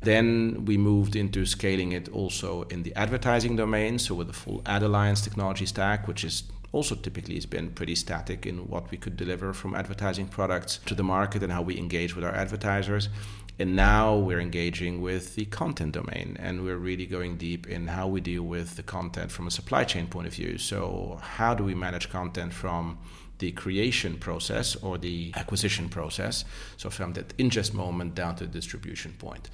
Then 0.00 0.64
we 0.64 0.76
moved 0.78 1.16
into 1.16 1.44
scaling 1.44 1.92
it 1.92 2.08
also 2.10 2.62
in 2.64 2.84
the 2.84 2.94
advertising 2.94 3.56
domain, 3.56 3.98
so 3.98 4.14
with 4.14 4.28
the 4.28 4.32
full 4.32 4.62
Ad 4.64 4.82
Alliance 4.82 5.20
technology 5.20 5.66
stack, 5.66 6.06
which 6.06 6.22
is 6.22 6.44
also 6.72 6.94
typically 6.94 7.34
has 7.34 7.46
been 7.46 7.70
pretty 7.70 7.94
static 7.94 8.46
in 8.46 8.68
what 8.68 8.90
we 8.90 8.98
could 8.98 9.16
deliver 9.16 9.52
from 9.52 9.74
advertising 9.74 10.28
products 10.28 10.80
to 10.86 10.94
the 10.94 11.02
market 11.02 11.42
and 11.42 11.52
how 11.52 11.62
we 11.62 11.78
engage 11.78 12.14
with 12.14 12.24
our 12.24 12.34
advertisers. 12.34 13.08
And 13.60 13.74
now 13.74 14.16
we're 14.16 14.40
engaging 14.40 15.00
with 15.00 15.34
the 15.34 15.46
content 15.46 15.92
domain 15.92 16.36
and 16.38 16.62
we're 16.62 16.76
really 16.76 17.06
going 17.06 17.38
deep 17.38 17.66
in 17.66 17.88
how 17.88 18.06
we 18.06 18.20
deal 18.20 18.44
with 18.44 18.76
the 18.76 18.84
content 18.84 19.32
from 19.32 19.48
a 19.48 19.50
supply 19.50 19.82
chain 19.82 20.06
point 20.06 20.28
of 20.28 20.34
view. 20.34 20.58
So, 20.58 21.18
how 21.20 21.54
do 21.54 21.64
we 21.64 21.74
manage 21.74 22.08
content 22.08 22.52
from 22.52 22.98
the 23.38 23.50
creation 23.52 24.16
process 24.16 24.76
or 24.76 24.96
the 24.96 25.32
acquisition 25.34 25.88
process? 25.88 26.44
So, 26.76 26.88
from 26.88 27.14
that 27.14 27.36
ingest 27.38 27.74
moment 27.74 28.14
down 28.14 28.36
to 28.36 28.44
the 28.44 28.52
distribution 28.52 29.14
point. 29.18 29.50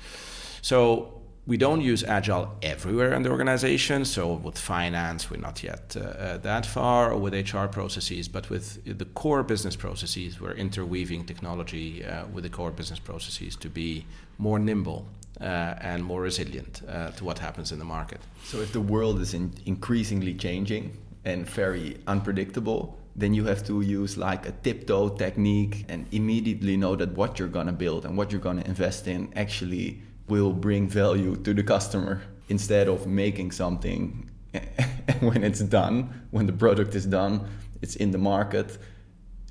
So, 0.60 1.23
we 1.46 1.58
don't 1.58 1.82
use 1.82 2.02
agile 2.04 2.56
everywhere 2.62 3.12
in 3.12 3.22
the 3.22 3.30
organization. 3.30 4.04
So 4.04 4.32
with 4.32 4.58
finance, 4.58 5.30
we're 5.30 5.40
not 5.40 5.62
yet 5.62 5.96
uh, 5.96 6.00
uh 6.00 6.36
that 6.38 6.64
far, 6.64 7.12
or 7.12 7.18
with 7.18 7.34
HR 7.34 7.66
processes. 7.66 8.28
But 8.28 8.48
with 8.48 8.98
the 8.98 9.04
core 9.04 9.42
business 9.42 9.76
processes, 9.76 10.40
we're 10.40 10.52
interweaving 10.52 11.26
technology 11.26 12.04
uh, 12.04 12.26
with 12.32 12.44
the 12.44 12.50
core 12.50 12.70
business 12.70 12.98
processes 12.98 13.56
to 13.56 13.68
be 13.68 14.06
more 14.38 14.58
nimble 14.58 15.06
uh, 15.40 15.44
and 15.80 16.02
more 16.02 16.22
resilient 16.22 16.82
uh, 16.88 17.10
to 17.10 17.24
what 17.24 17.38
happens 17.38 17.72
in 17.72 17.78
the 17.78 17.84
market. 17.84 18.20
So 18.44 18.60
if 18.60 18.72
the 18.72 18.80
world 18.80 19.20
is 19.20 19.34
in 19.34 19.52
increasingly 19.66 20.34
changing 20.34 20.96
and 21.24 21.46
very 21.46 21.98
unpredictable, 22.06 22.96
then 23.16 23.34
you 23.34 23.44
have 23.44 23.64
to 23.66 23.80
use 23.80 24.16
like 24.16 24.46
a 24.46 24.52
tiptoe 24.52 25.08
technique 25.10 25.84
and 25.88 26.06
immediately 26.12 26.76
know 26.76 26.96
that 26.96 27.12
what 27.12 27.38
you're 27.38 27.48
going 27.48 27.66
to 27.66 27.72
build 27.72 28.04
and 28.04 28.16
what 28.16 28.32
you're 28.32 28.40
going 28.40 28.60
to 28.60 28.66
invest 28.66 29.06
in 29.06 29.32
actually 29.36 30.02
will 30.28 30.52
bring 30.52 30.88
value 30.88 31.36
to 31.36 31.54
the 31.54 31.62
customer 31.62 32.22
instead 32.48 32.88
of 32.88 33.06
making 33.06 33.50
something 33.52 34.30
when 35.20 35.44
it's 35.44 35.60
done, 35.60 36.26
when 36.30 36.46
the 36.46 36.52
product 36.52 36.94
is 36.94 37.06
done, 37.06 37.46
it's 37.82 37.96
in 37.96 38.10
the 38.10 38.18
market, 38.18 38.78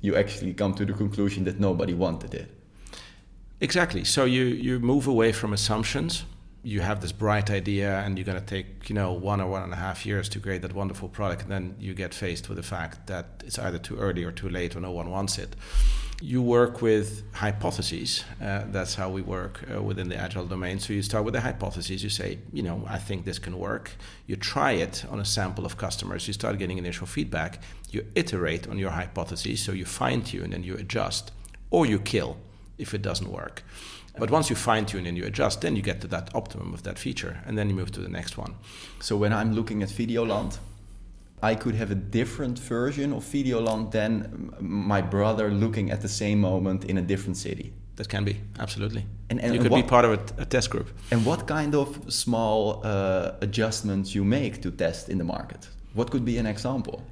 you 0.00 0.16
actually 0.16 0.52
come 0.52 0.74
to 0.74 0.84
the 0.84 0.92
conclusion 0.92 1.44
that 1.44 1.60
nobody 1.60 1.94
wanted 1.94 2.34
it. 2.34 2.50
Exactly. 3.60 4.04
So 4.04 4.24
you, 4.24 4.44
you 4.44 4.78
move 4.80 5.06
away 5.06 5.32
from 5.32 5.52
assumptions. 5.52 6.24
You 6.62 6.80
have 6.80 7.00
this 7.00 7.12
bright 7.12 7.50
idea, 7.50 8.00
and 8.00 8.18
you're 8.18 8.24
going 8.24 8.40
to 8.40 8.44
take 8.44 8.88
you 8.88 8.94
know 8.94 9.12
one 9.12 9.40
or 9.40 9.48
one 9.48 9.62
and 9.62 9.72
a 9.72 9.76
half 9.76 10.06
years 10.06 10.28
to 10.30 10.40
create 10.40 10.62
that 10.62 10.72
wonderful 10.72 11.08
product, 11.08 11.42
and 11.42 11.50
then 11.50 11.76
you 11.78 11.92
get 11.94 12.14
faced 12.14 12.48
with 12.48 12.56
the 12.56 12.62
fact 12.62 13.06
that 13.06 13.42
it's 13.46 13.58
either 13.58 13.78
too 13.78 13.96
early 13.98 14.24
or 14.24 14.32
too 14.32 14.48
late, 14.48 14.74
or 14.74 14.80
no 14.80 14.90
one 14.90 15.10
wants 15.10 15.38
it. 15.38 15.56
You 16.22 16.40
work 16.40 16.80
with 16.80 17.22
hypotheses. 17.34 18.24
Uh, 18.40 18.64
that's 18.68 18.94
how 18.94 19.10
we 19.10 19.20
work 19.20 19.60
uh, 19.70 19.82
within 19.82 20.08
the 20.08 20.16
agile 20.16 20.46
domain. 20.46 20.78
So 20.78 20.92
you 20.92 21.02
start 21.02 21.24
with 21.24 21.34
a 21.34 21.40
hypothesis. 21.40 22.02
You 22.02 22.08
say, 22.08 22.38
you 22.52 22.62
know, 22.62 22.84
I 22.88 22.98
think 22.98 23.24
this 23.24 23.38
can 23.38 23.58
work. 23.58 23.90
You 24.26 24.36
try 24.36 24.72
it 24.72 25.04
on 25.10 25.20
a 25.20 25.24
sample 25.24 25.66
of 25.66 25.76
customers. 25.76 26.26
You 26.26 26.32
start 26.32 26.58
getting 26.58 26.78
initial 26.78 27.06
feedback. 27.06 27.62
You 27.90 28.06
iterate 28.14 28.68
on 28.68 28.78
your 28.78 28.90
hypothesis. 28.90 29.62
So 29.62 29.72
you 29.72 29.84
fine 29.84 30.22
tune 30.22 30.52
and 30.52 30.64
you 30.64 30.76
adjust, 30.76 31.32
or 31.70 31.84
you 31.84 31.98
kill 31.98 32.38
if 32.78 32.94
it 32.94 33.02
doesn't 33.02 33.30
work. 33.30 33.62
But 34.16 34.30
once 34.30 34.48
you 34.48 34.56
fine 34.56 34.86
tune 34.86 35.06
and 35.06 35.18
you 35.18 35.24
adjust, 35.24 35.60
then 35.60 35.74
you 35.74 35.82
get 35.82 36.00
to 36.02 36.06
that 36.08 36.34
optimum 36.34 36.72
of 36.72 36.84
that 36.84 36.98
feature, 36.98 37.42
and 37.46 37.58
then 37.58 37.68
you 37.68 37.74
move 37.74 37.90
to 37.92 38.00
the 38.00 38.08
next 38.08 38.38
one. 38.38 38.54
So 39.00 39.16
when 39.16 39.32
I'm 39.32 39.54
looking 39.54 39.82
at 39.82 39.88
Videoland, 39.88 40.58
I 41.42 41.54
could 41.54 41.74
have 41.74 41.90
a 41.90 41.94
different 41.94 42.58
version 42.58 43.12
of 43.12 43.24
Videoland 43.24 43.90
than 43.90 44.54
my 44.60 45.02
brother 45.02 45.50
looking 45.50 45.90
at 45.90 46.00
the 46.00 46.08
same 46.08 46.40
moment 46.40 46.84
in 46.84 46.98
a 46.98 47.02
different 47.02 47.36
city. 47.36 47.72
That 47.96 48.08
can 48.08 48.24
be 48.24 48.40
absolutely. 48.58 49.06
And, 49.30 49.40
and 49.40 49.54
you 49.54 49.60
could 49.60 49.70
what, 49.70 49.82
be 49.82 49.88
part 49.88 50.04
of 50.04 50.12
a, 50.12 50.42
a, 50.42 50.44
test 50.44 50.70
group. 50.70 50.88
And 51.12 51.24
what 51.24 51.46
kind 51.46 51.74
of 51.74 52.12
small 52.12 52.80
uh, 52.84 53.32
adjustments 53.40 54.14
you 54.14 54.24
make 54.24 54.62
to 54.62 54.70
test 54.70 55.08
in 55.08 55.18
the 55.18 55.24
market? 55.24 55.68
What 55.92 56.10
could 56.10 56.24
be 56.24 56.38
an 56.38 56.46
example? 56.46 57.04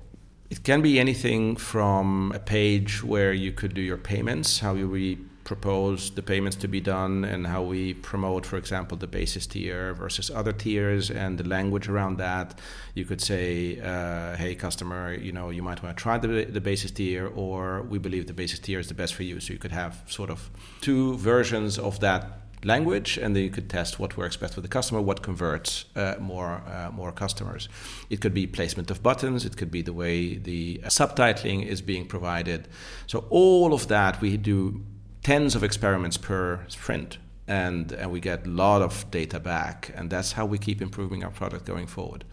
It 0.51 0.65
can 0.65 0.83
be 0.83 0.99
anything 0.99 1.57
from 1.57 2.33
a 2.35 2.39
page 2.39 3.03
where 3.05 3.33
you 3.33 3.53
could 3.53 3.75
do 3.75 3.81
your 3.81 3.97
payments, 3.97 4.59
how 4.59 4.75
you 4.75 4.87
re 4.87 5.19
propose 5.45 6.11
the 6.11 6.23
payments 6.23 6.57
to 6.57 6.69
be 6.69 6.81
done 6.81 7.25
and 7.25 7.47
how 7.47 7.63
we 7.63 7.95
promote, 7.95 8.47
for 8.47 8.57
example, 8.57 8.97
the 8.97 9.07
basis 9.07 9.47
tier 9.47 9.93
versus 9.95 10.31
other 10.31 10.53
tiers 10.53 11.11
and 11.11 11.39
the 11.39 11.45
language 11.45 11.89
around 11.89 12.19
that. 12.19 12.59
You 12.95 13.05
could 13.05 13.21
say, 13.21 13.81
uh, 13.81 14.37
"Hey, 14.37 14.55
customer, 14.55 15.15
you 15.15 15.33
know, 15.33 15.51
you 15.51 15.63
might 15.63 15.83
want 15.83 15.97
to 15.97 16.03
try 16.03 16.19
the, 16.19 16.45
the 16.45 16.61
basis 16.61 16.91
tier, 16.91 17.27
or 17.27 17.83
we 17.83 17.99
believe 17.99 18.27
the 18.27 18.33
basis 18.33 18.59
tier 18.59 18.79
is 18.79 18.89
the 18.89 18.95
best 18.95 19.15
for 19.15 19.25
you." 19.25 19.41
So 19.41 19.53
you 19.53 19.59
could 19.59 19.73
have 19.73 20.03
sort 20.07 20.31
of 20.31 20.51
two 20.81 21.17
versions 21.19 21.79
of 21.79 22.01
that 22.01 22.43
language, 22.65 23.19
and 23.19 23.35
then 23.35 23.43
you 23.43 23.51
could 23.51 23.69
test 23.69 23.99
what 23.99 24.17
works 24.17 24.37
best 24.37 24.55
for 24.55 24.61
the 24.61 24.69
customer, 24.69 25.01
what 25.01 25.23
converts 25.23 25.87
uh, 25.97 26.15
more 26.21 26.63
uh, 26.67 26.91
more 26.93 27.13
customers. 27.13 27.69
It 28.11 28.21
could 28.21 28.35
be 28.35 28.47
placement 28.47 28.91
of 28.91 29.03
buttons, 29.03 29.45
it 29.45 29.57
could 29.57 29.71
be 29.71 29.83
the 29.83 29.93
way 29.93 30.37
the 30.37 30.81
subtitling 30.85 31.67
is 31.67 31.83
being 31.83 32.07
provided. 32.07 32.69
So 33.07 33.27
all 33.31 33.75
of 33.75 33.89
that 33.89 34.21
we 34.21 34.37
do 34.37 34.83
tens 35.23 35.55
of 35.55 35.63
experiments 35.63 36.17
per 36.17 36.65
sprint 36.69 37.19
and, 37.47 37.93
and 37.93 38.11
we 38.11 38.21
get 38.21 38.47
a 38.47 38.51
lot 38.51 38.83
of 38.83 39.11
data 39.11 39.39
back 39.41 39.93
and 39.95 40.11
that's 40.11 40.33
how 40.33 40.47
we 40.47 40.59
keep 40.59 40.81
improving 40.81 41.25
our 41.25 41.31
product 41.31 41.65
going 41.65 41.87
forward. 41.87 42.25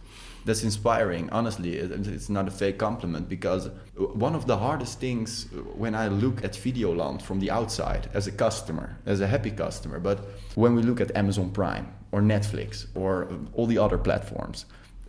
That's 0.44 0.62
inspiring 0.64 1.28
honestly. 1.30 1.76
It's 1.76 2.28
not 2.28 2.48
a 2.48 2.50
fake 2.50 2.78
compliment 2.78 3.28
because 3.28 3.68
one 3.96 4.34
of 4.34 4.46
the 4.46 4.56
hardest 4.56 4.98
things 4.98 5.46
when 5.74 5.94
i 5.94 6.08
look 6.08 6.42
at 6.42 6.52
videoland 6.52 7.20
from 7.20 7.40
the 7.40 7.50
outside 7.50 8.08
as 8.14 8.26
a 8.26 8.32
customer 8.32 8.96
as 9.04 9.20
a 9.20 9.26
happy 9.26 9.50
customer 9.50 9.98
but 10.00 10.18
when 10.54 10.74
we 10.74 10.82
look 10.82 11.00
at 11.00 11.14
amazon 11.14 11.50
prime 11.50 11.86
or 12.10 12.22
netflix 12.22 12.86
or 12.94 13.28
all 13.52 13.66
the 13.66 13.76
other 13.76 13.98
platforms 13.98 14.64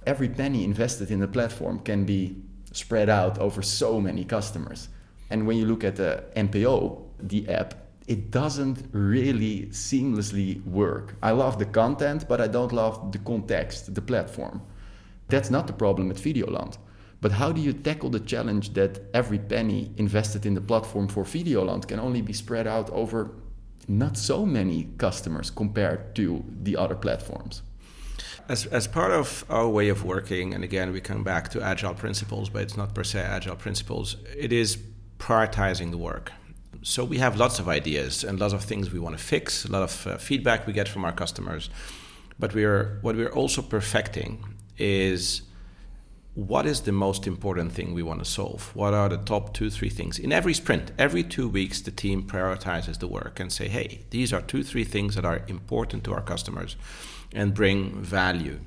every 0.06 0.28
penny 0.28 0.64
invested 0.64 1.12
in 1.12 1.20
the 1.20 1.28
platform 1.28 1.80
can 1.80 2.04
be 2.04 2.36
spread 2.72 3.10
out 3.10 3.38
over 3.38 3.62
so 3.62 4.00
many 4.00 4.24
customers. 4.24 4.90
And 5.30 5.46
when 5.48 5.58
you 5.58 5.66
look 5.66 5.84
at 5.84 5.96
the 5.96 6.24
NPO, 6.36 7.02
the 7.30 7.48
app, 7.50 7.76
it 8.08 8.32
doesn't 8.32 8.86
really 8.92 9.68
seamlessly 9.68 10.64
work. 10.66 11.16
I 11.22 11.32
love 11.32 11.60
the 11.60 11.66
content, 11.66 12.28
but 12.28 12.42
I 12.42 12.48
don't 12.48 12.72
love 12.72 13.12
the 13.12 13.20
context, 13.20 13.94
the 13.94 14.02
platform. 14.02 14.62
That's 15.28 15.50
not 15.50 15.68
the 15.68 15.74
problem 15.74 16.12
at 16.12 16.18
Videoland. 16.18 16.78
But 17.22 17.34
how 17.34 17.52
do 17.52 17.62
you 17.62 17.72
tackle 17.72 18.10
the 18.10 18.20
challenge 18.20 18.74
that 18.74 19.00
every 19.14 19.38
penny 19.38 19.92
invested 19.98 20.46
in 20.46 20.56
the 20.56 20.62
platform 20.62 21.08
for 21.08 21.24
Videoland 21.24 21.88
can 21.88 22.00
only 22.00 22.22
be 22.22 22.34
spread 22.34 22.68
out 22.68 22.90
over 22.90 23.30
not 23.88 24.18
so 24.18 24.46
many 24.46 24.90
customers 24.98 25.52
compared 25.52 26.16
to 26.16 26.44
the 26.64 26.76
other 26.76 26.96
platforms? 26.96 27.62
As, 28.50 28.66
as 28.66 28.88
part 28.88 29.12
of 29.12 29.46
our 29.50 29.70
way 29.70 29.90
of 29.90 30.04
working, 30.04 30.54
and 30.54 30.64
again, 30.64 30.92
we 30.92 31.00
come 31.00 31.24
back 31.24 31.50
to 31.50 31.62
agile 31.62 31.94
principles, 31.94 32.50
but 32.50 32.64
it's 32.64 32.76
not 32.76 32.96
per 32.96 33.04
se 33.04 33.20
agile 33.20 33.56
principles, 33.56 34.18
it 34.36 34.52
is 34.52 34.80
prioritizing 35.20 35.92
the 35.92 35.98
work. 35.98 36.32
So 36.84 37.04
we 37.04 37.18
have 37.20 37.38
lots 37.38 37.60
of 37.60 37.68
ideas 37.68 38.24
and 38.24 38.40
lots 38.40 38.54
of 38.54 38.64
things 38.64 38.92
we 38.92 39.00
want 39.00 39.18
to 39.18 39.24
fix, 39.24 39.66
a 39.66 39.72
lot 39.72 39.84
of 39.84 40.08
uh, 40.08 40.18
feedback 40.18 40.66
we 40.66 40.74
get 40.74 40.88
from 40.88 41.06
our 41.06 41.12
customers. 41.12 41.70
But 42.40 42.56
we're 42.56 42.98
what 43.02 43.16
we're 43.16 43.32
also 43.32 43.62
perfecting 43.62 44.44
is 44.78 45.44
what 46.34 46.66
is 46.66 46.82
the 46.82 46.92
most 46.92 47.28
important 47.28 47.74
thing 47.74 47.94
we 47.94 48.02
want 48.02 48.24
to 48.24 48.26
solve? 48.26 48.74
What 48.74 48.94
are 48.94 49.10
the 49.10 49.18
top 49.18 49.54
two, 49.54 49.70
three 49.70 49.90
things? 49.90 50.18
In 50.18 50.32
every 50.32 50.54
sprint, 50.54 50.92
every 50.98 51.24
two 51.24 51.50
weeks, 51.50 51.82
the 51.82 51.92
team 51.92 52.24
prioritizes 52.24 53.00
the 53.00 53.08
work 53.08 53.40
and 53.40 53.52
say, 53.52 53.68
hey, 53.68 54.06
these 54.12 54.32
are 54.32 54.42
two, 54.42 54.64
three 54.64 54.86
things 54.86 55.16
that 55.16 55.26
are 55.26 55.44
important 55.48 56.06
to 56.06 56.14
our 56.14 56.22
customers 56.22 56.78
and 57.34 57.54
bring 57.54 58.02
value 58.02 58.60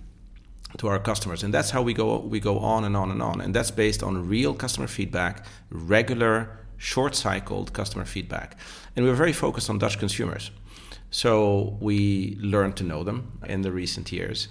to 0.78 0.88
our 0.88 0.98
customers 0.98 1.44
and 1.44 1.54
that's 1.54 1.70
how 1.70 1.80
we 1.80 1.94
go 1.94 2.18
we 2.18 2.40
go 2.40 2.58
on 2.58 2.84
and 2.84 2.96
on 2.96 3.08
and 3.10 3.22
on 3.22 3.40
and 3.40 3.54
that's 3.54 3.70
based 3.70 4.02
on 4.02 4.28
real 4.28 4.52
customer 4.52 4.88
feedback 4.88 5.46
regular 5.70 6.63
short 6.76 7.14
cycled 7.14 7.72
customer 7.72 8.04
feedback. 8.04 8.56
And 8.96 9.04
we're 9.04 9.14
very 9.14 9.32
focused 9.32 9.70
on 9.70 9.78
dutch 9.78 9.98
consumers. 9.98 10.50
So 11.10 11.76
we 11.80 12.36
learned 12.40 12.76
to 12.76 12.84
know 12.84 13.04
them 13.04 13.38
in 13.46 13.62
the 13.62 13.70
recent 13.70 14.10
years. 14.10 14.48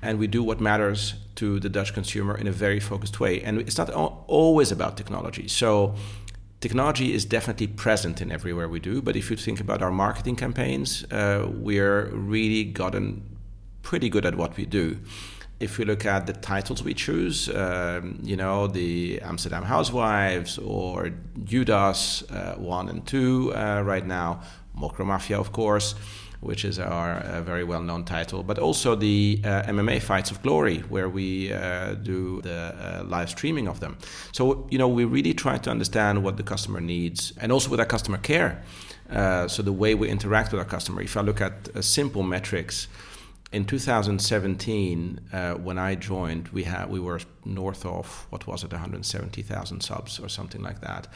And 0.00 0.18
we 0.18 0.26
do 0.26 0.42
what 0.42 0.60
matters 0.60 1.14
to 1.36 1.60
the 1.60 1.68
dutch 1.68 1.94
consumer 1.94 2.36
in 2.36 2.48
a 2.48 2.52
very 2.52 2.80
focused 2.80 3.20
way. 3.20 3.40
And 3.40 3.60
it's 3.60 3.78
not 3.78 3.90
always 3.90 4.72
about 4.72 4.96
technology. 4.96 5.46
So 5.46 5.94
technology 6.60 7.14
is 7.14 7.24
definitely 7.24 7.68
present 7.68 8.20
in 8.20 8.32
everywhere 8.32 8.68
we 8.68 8.80
do. 8.80 9.00
But 9.00 9.16
if 9.16 9.30
you 9.30 9.36
think 9.36 9.60
about 9.60 9.80
our 9.82 9.92
marketing 9.92 10.36
campaigns 10.36 11.04
uh, 11.12 11.46
we're 11.48 12.06
really 12.06 12.64
gotten 12.64 13.22
pretty 13.82 14.08
good 14.08 14.24
at 14.24 14.36
what 14.36 14.56
we 14.56 14.64
do 14.64 14.98
if 15.62 15.78
we 15.78 15.84
look 15.84 16.04
at 16.04 16.26
the 16.26 16.32
titles 16.32 16.82
we 16.82 16.92
choose, 16.92 17.48
um, 17.48 18.18
you 18.22 18.36
know, 18.36 18.66
the 18.66 19.20
Amsterdam 19.22 19.62
Housewives 19.62 20.58
or 20.58 21.12
Judas 21.44 22.22
uh, 22.30 22.54
1 22.56 22.88
and 22.88 23.06
2 23.06 23.54
uh, 23.54 23.82
right 23.82 24.04
now, 24.04 24.42
Mocro 24.76 25.06
Maffia, 25.06 25.38
of 25.38 25.52
course, 25.52 25.94
which 26.40 26.64
is 26.64 26.80
our 26.80 27.18
uh, 27.18 27.40
very 27.42 27.62
well 27.62 27.80
known 27.80 28.04
title, 28.04 28.42
but 28.42 28.58
also 28.58 28.96
the 28.96 29.40
uh, 29.44 29.62
MMA 29.62 30.02
Fights 30.02 30.32
of 30.32 30.42
Glory, 30.42 30.78
where 30.88 31.08
we 31.08 31.52
uh, 31.52 31.94
do 31.94 32.42
the 32.42 32.74
uh, 32.74 33.04
live 33.04 33.30
streaming 33.30 33.68
of 33.68 33.78
them. 33.78 33.96
So, 34.32 34.66
you 34.68 34.78
know, 34.78 34.88
we 34.88 35.04
really 35.04 35.34
try 35.34 35.58
to 35.58 35.70
understand 35.70 36.24
what 36.24 36.36
the 36.38 36.42
customer 36.42 36.80
needs 36.80 37.32
and 37.40 37.52
also 37.52 37.70
with 37.70 37.78
our 37.78 37.86
customer 37.86 38.18
care. 38.18 38.64
so, 39.48 39.62
the 39.62 39.72
way 39.72 39.94
we 39.94 40.08
interact 40.08 40.50
with 40.50 40.58
our 40.58 40.68
customer. 40.68 41.02
If 41.02 41.16
I 41.16 41.20
look 41.20 41.40
at 41.40 41.54
simple 41.84 42.24
metrics, 42.24 42.88
in 43.52 43.66
2017, 43.66 45.20
uh, 45.32 45.54
when 45.54 45.78
I 45.78 45.94
joined, 45.94 46.48
we 46.48 46.64
had 46.64 46.90
we 46.90 47.00
were 47.00 47.20
north 47.44 47.84
of 47.84 48.26
what 48.30 48.46
was 48.46 48.64
it, 48.64 48.72
170,000 48.72 49.80
subs 49.82 50.18
or 50.18 50.28
something 50.28 50.62
like 50.62 50.80
that. 50.80 51.06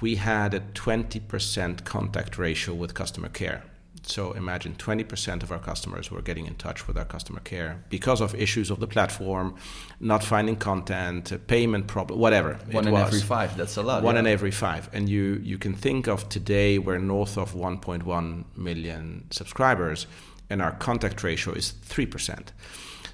We 0.00 0.16
had 0.16 0.52
a 0.52 0.60
20% 0.60 1.84
contact 1.84 2.36
ratio 2.36 2.74
with 2.74 2.94
customer 2.94 3.28
care. 3.28 3.62
So 4.04 4.32
imagine 4.32 4.74
20% 4.74 5.44
of 5.44 5.52
our 5.52 5.60
customers 5.60 6.10
were 6.10 6.22
getting 6.22 6.46
in 6.46 6.56
touch 6.56 6.88
with 6.88 6.98
our 6.98 7.04
customer 7.04 7.40
care 7.40 7.84
because 7.88 8.20
of 8.20 8.34
issues 8.34 8.70
of 8.70 8.80
the 8.80 8.88
platform, 8.88 9.54
not 10.00 10.24
finding 10.24 10.56
content, 10.56 11.32
payment 11.46 11.86
problem, 11.86 12.18
whatever. 12.18 12.58
One 12.72 12.88
in 12.88 12.92
was. 12.92 13.06
every 13.06 13.20
five. 13.20 13.56
That's 13.56 13.76
a 13.76 13.82
lot. 13.82 14.02
One 14.02 14.16
yeah. 14.16 14.20
in 14.20 14.26
every 14.26 14.50
five, 14.50 14.90
and 14.92 15.08
you 15.08 15.40
you 15.42 15.56
can 15.56 15.74
think 15.74 16.08
of 16.08 16.28
today 16.28 16.78
we're 16.78 16.98
north 16.98 17.38
of 17.38 17.54
1.1 17.54 18.44
million 18.56 19.26
subscribers 19.30 20.06
and 20.50 20.60
our 20.60 20.72
contact 20.72 21.22
ratio 21.22 21.54
is 21.54 21.74
3%. 21.86 22.48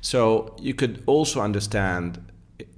So 0.01 0.57
you 0.61 0.75
could 0.75 1.03
also 1.07 1.41
understand 1.41 2.25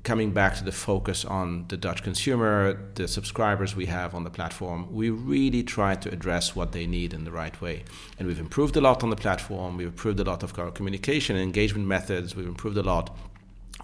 coming 0.02 0.32
back 0.32 0.56
to 0.56 0.64
the 0.64 0.72
focus 0.72 1.24
on 1.24 1.66
the 1.68 1.76
Dutch 1.76 2.02
consumer, 2.02 2.78
the 2.94 3.06
subscribers 3.06 3.76
we 3.76 3.86
have 3.86 4.14
on 4.14 4.24
the 4.24 4.30
platform, 4.30 4.92
we 4.92 5.10
really 5.10 5.62
try 5.62 5.94
to 5.94 6.10
address 6.10 6.56
what 6.56 6.72
they 6.72 6.86
need 6.86 7.12
in 7.12 7.24
the 7.24 7.30
right 7.30 7.60
way. 7.60 7.84
And 8.18 8.26
we've 8.26 8.40
improved 8.40 8.76
a 8.76 8.80
lot 8.80 9.02
on 9.02 9.10
the 9.10 9.16
platform, 9.16 9.76
we've 9.76 9.88
improved 9.88 10.20
a 10.20 10.24
lot 10.24 10.42
of 10.42 10.58
our 10.58 10.70
communication 10.70 11.36
and 11.36 11.42
engagement 11.42 11.86
methods, 11.86 12.34
we've 12.34 12.46
improved 12.46 12.78
a 12.78 12.82
lot 12.82 13.16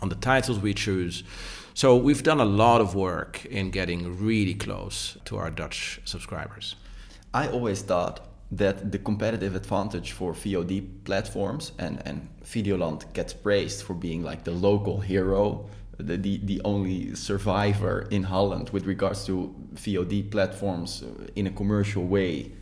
on 0.03 0.09
the 0.09 0.15
titles 0.15 0.59
we 0.59 0.75
choose. 0.75 1.23
So 1.75 1.97
we've 1.97 2.23
done 2.23 2.41
a 2.41 2.45
lot 2.45 2.81
of 2.81 2.95
work 2.95 3.45
in 3.47 3.71
getting 3.71 4.19
really 4.19 4.55
close 4.55 5.19
to 5.27 5.37
our 5.37 5.51
Dutch 5.51 6.01
subscribers. 6.05 6.77
I 7.35 7.49
always 7.49 7.83
thought 7.83 8.27
that 8.51 8.93
the 8.93 8.99
competitive 8.99 9.57
advantage 9.57 10.13
for 10.13 10.33
VOD 10.33 11.05
platforms 11.05 11.73
and, 11.79 12.01
and 12.07 12.29
Videoland 12.45 13.13
gets 13.13 13.33
praised 13.33 13.83
for 13.83 13.95
being 13.95 14.23
like 14.23 14.45
the 14.45 14.53
local 14.53 15.01
hero, 15.01 15.69
the, 15.99 16.17
the, 16.17 16.39
the 16.45 16.61
only 16.65 17.15
survivor 17.15 18.07
in 18.11 18.23
Holland 18.23 18.71
with 18.71 18.87
regards 18.87 19.25
to 19.27 19.55
VOD 19.75 20.31
platforms 20.31 21.03
in 21.35 21.47
a 21.47 21.51
commercial 21.51 22.05
way 22.05 22.53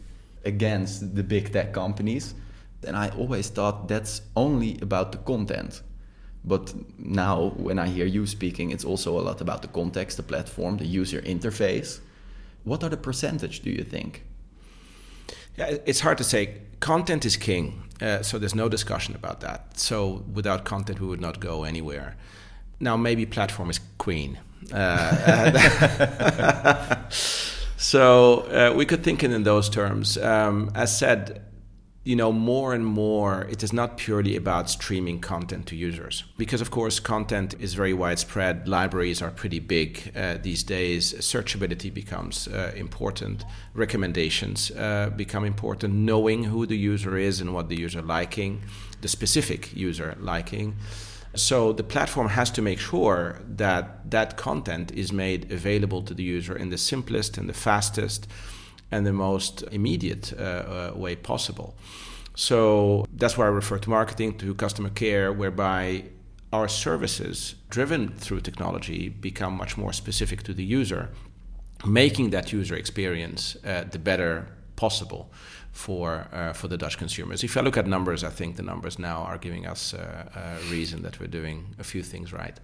against 0.44 1.14
the 1.14 1.22
big 1.22 1.52
tech 1.52 1.72
companies. 1.72 2.34
And 2.86 2.96
I 2.96 3.10
always 3.10 3.48
thought 3.48 3.88
that's 3.88 4.22
only 4.36 4.78
about 4.80 5.12
the 5.12 5.18
content. 5.18 5.82
But 6.44 6.74
now, 6.98 7.54
when 7.56 7.78
I 7.78 7.88
hear 7.88 8.04
you 8.04 8.26
speaking, 8.26 8.70
it's 8.70 8.84
also 8.84 9.18
a 9.18 9.22
lot 9.22 9.40
about 9.40 9.62
the 9.62 9.68
context, 9.68 10.18
the 10.18 10.22
platform, 10.22 10.76
the 10.76 10.86
user 10.86 11.22
interface. 11.22 12.00
What 12.64 12.84
are 12.84 12.90
the 12.90 12.98
percentage, 12.98 13.60
do 13.60 13.70
you 13.70 13.82
think? 13.82 14.24
Yeah, 15.56 15.76
it's 15.86 16.00
hard 16.00 16.18
to 16.18 16.24
say. 16.24 16.60
Content 16.80 17.24
is 17.24 17.36
king, 17.36 17.84
uh, 18.00 18.22
so 18.22 18.38
there's 18.38 18.54
no 18.54 18.68
discussion 18.68 19.14
about 19.14 19.40
that. 19.40 19.78
So 19.78 20.24
without 20.32 20.64
content, 20.64 21.00
we 21.00 21.06
would 21.06 21.20
not 21.20 21.40
go 21.40 21.64
anywhere. 21.64 22.16
Now, 22.80 22.96
maybe 22.96 23.24
platform 23.24 23.70
is 23.70 23.80
queen. 23.98 24.38
Uh, 24.72 25.48
so 27.76 28.40
uh, 28.50 28.74
we 28.76 28.84
could 28.84 29.02
think 29.02 29.22
it 29.22 29.30
in 29.30 29.44
those 29.44 29.68
terms. 29.70 30.18
Um, 30.18 30.70
as 30.74 30.96
said, 30.96 31.42
you 32.04 32.14
know, 32.14 32.30
more 32.30 32.74
and 32.74 32.84
more, 32.84 33.46
it 33.50 33.62
is 33.62 33.72
not 33.72 33.96
purely 33.96 34.36
about 34.36 34.68
streaming 34.68 35.20
content 35.20 35.66
to 35.66 35.74
users. 35.74 36.24
Because, 36.36 36.60
of 36.60 36.70
course, 36.70 37.00
content 37.00 37.54
is 37.58 37.72
very 37.72 37.94
widespread. 37.94 38.68
Libraries 38.68 39.22
are 39.22 39.30
pretty 39.30 39.58
big 39.58 40.12
uh, 40.14 40.36
these 40.42 40.62
days. 40.62 41.14
Searchability 41.14 41.92
becomes 41.92 42.46
uh, 42.46 42.72
important. 42.76 43.44
Recommendations 43.72 44.70
uh, 44.72 45.10
become 45.16 45.46
important. 45.46 45.94
Knowing 45.94 46.44
who 46.44 46.66
the 46.66 46.76
user 46.76 47.16
is 47.16 47.40
and 47.40 47.54
what 47.54 47.70
the 47.70 47.76
user 47.76 48.02
liking, 48.02 48.60
the 49.00 49.08
specific 49.08 49.74
user 49.74 50.14
liking. 50.20 50.76
So 51.34 51.72
the 51.72 51.82
platform 51.82 52.28
has 52.28 52.50
to 52.52 52.62
make 52.62 52.78
sure 52.78 53.40
that 53.56 54.10
that 54.10 54.36
content 54.36 54.92
is 54.92 55.10
made 55.10 55.50
available 55.50 56.02
to 56.02 56.12
the 56.12 56.22
user 56.22 56.54
in 56.54 56.68
the 56.68 56.78
simplest 56.78 57.38
and 57.38 57.48
the 57.48 57.54
fastest 57.54 58.28
and 58.90 59.06
the 59.06 59.12
most 59.12 59.62
immediate 59.72 60.32
uh, 60.38 60.42
uh, 60.42 60.92
way 60.94 61.16
possible. 61.16 61.74
So 62.34 63.06
that's 63.12 63.38
why 63.38 63.46
I 63.46 63.48
refer 63.48 63.78
to 63.78 63.90
marketing, 63.90 64.38
to 64.38 64.54
customer 64.54 64.90
care, 64.90 65.32
whereby 65.32 66.04
our 66.52 66.68
services 66.68 67.56
driven 67.70 68.08
through 68.16 68.40
technology 68.40 69.08
become 69.08 69.56
much 69.56 69.76
more 69.76 69.92
specific 69.92 70.42
to 70.44 70.54
the 70.54 70.64
user, 70.64 71.10
making 71.84 72.30
that 72.30 72.52
user 72.52 72.74
experience 72.74 73.56
uh, 73.64 73.84
the 73.90 73.98
better 73.98 74.48
possible 74.76 75.30
for 75.72 76.28
uh, 76.32 76.52
for 76.52 76.68
the 76.68 76.76
Dutch 76.76 76.96
consumers. 76.98 77.42
If 77.42 77.56
I 77.56 77.60
look 77.60 77.76
at 77.76 77.86
numbers, 77.86 78.22
I 78.22 78.30
think 78.30 78.56
the 78.56 78.62
numbers 78.62 78.98
now 78.98 79.22
are 79.22 79.38
giving 79.38 79.66
us 79.66 79.94
uh, 79.94 79.98
a 80.34 80.70
reason 80.70 81.02
that 81.02 81.18
we're 81.18 81.26
doing 81.40 81.74
a 81.78 81.84
few 81.84 82.02
things 82.02 82.32
right. 82.32 82.58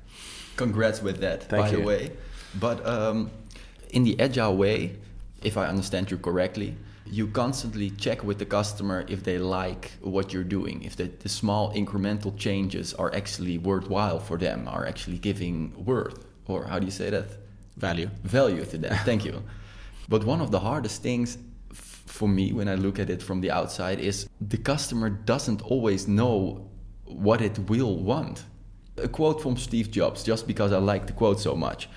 Congrats 0.56 1.02
with 1.02 1.18
that, 1.20 1.44
Thank 1.44 1.64
by 1.64 1.70
you. 1.70 1.76
the 1.78 1.82
way. 1.82 2.12
But 2.54 2.86
um, 2.86 3.30
in 3.90 4.04
the 4.04 4.18
agile 4.20 4.56
way, 4.56 4.96
if 5.42 5.56
I 5.56 5.66
understand 5.66 6.10
you 6.10 6.18
correctly, 6.18 6.76
you 7.06 7.26
constantly 7.26 7.90
check 7.90 8.22
with 8.22 8.38
the 8.38 8.44
customer 8.44 9.04
if 9.08 9.24
they 9.24 9.38
like 9.38 9.92
what 10.00 10.32
you're 10.32 10.44
doing, 10.44 10.82
if 10.82 10.96
the, 10.96 11.04
the 11.04 11.28
small 11.28 11.72
incremental 11.74 12.36
changes 12.36 12.94
are 12.94 13.12
actually 13.14 13.58
worthwhile 13.58 14.20
for 14.20 14.36
them, 14.36 14.68
are 14.68 14.86
actually 14.86 15.18
giving 15.18 15.84
worth, 15.84 16.24
or 16.46 16.64
how 16.64 16.78
do 16.78 16.84
you 16.84 16.92
say 16.92 17.10
that? 17.10 17.26
Value. 17.76 18.10
Value 18.22 18.64
to 18.64 18.78
them. 18.78 18.96
Thank 19.04 19.24
you. 19.24 19.42
But 20.08 20.24
one 20.24 20.40
of 20.40 20.50
the 20.50 20.60
hardest 20.60 21.02
things 21.02 21.38
f- 21.70 22.02
for 22.06 22.28
me 22.28 22.52
when 22.52 22.68
I 22.68 22.74
look 22.74 22.98
at 22.98 23.10
it 23.10 23.22
from 23.22 23.40
the 23.40 23.50
outside 23.50 23.98
is 23.98 24.28
the 24.40 24.58
customer 24.58 25.08
doesn't 25.08 25.62
always 25.62 26.06
know 26.06 26.68
what 27.04 27.40
it 27.40 27.58
will 27.70 27.96
want. 27.96 28.44
A 28.98 29.08
quote 29.08 29.40
from 29.40 29.56
Steve 29.56 29.90
Jobs, 29.90 30.22
just 30.22 30.46
because 30.46 30.72
I 30.72 30.78
like 30.78 31.06
the 31.06 31.12
quote 31.12 31.40
so 31.40 31.56
much. 31.56 31.88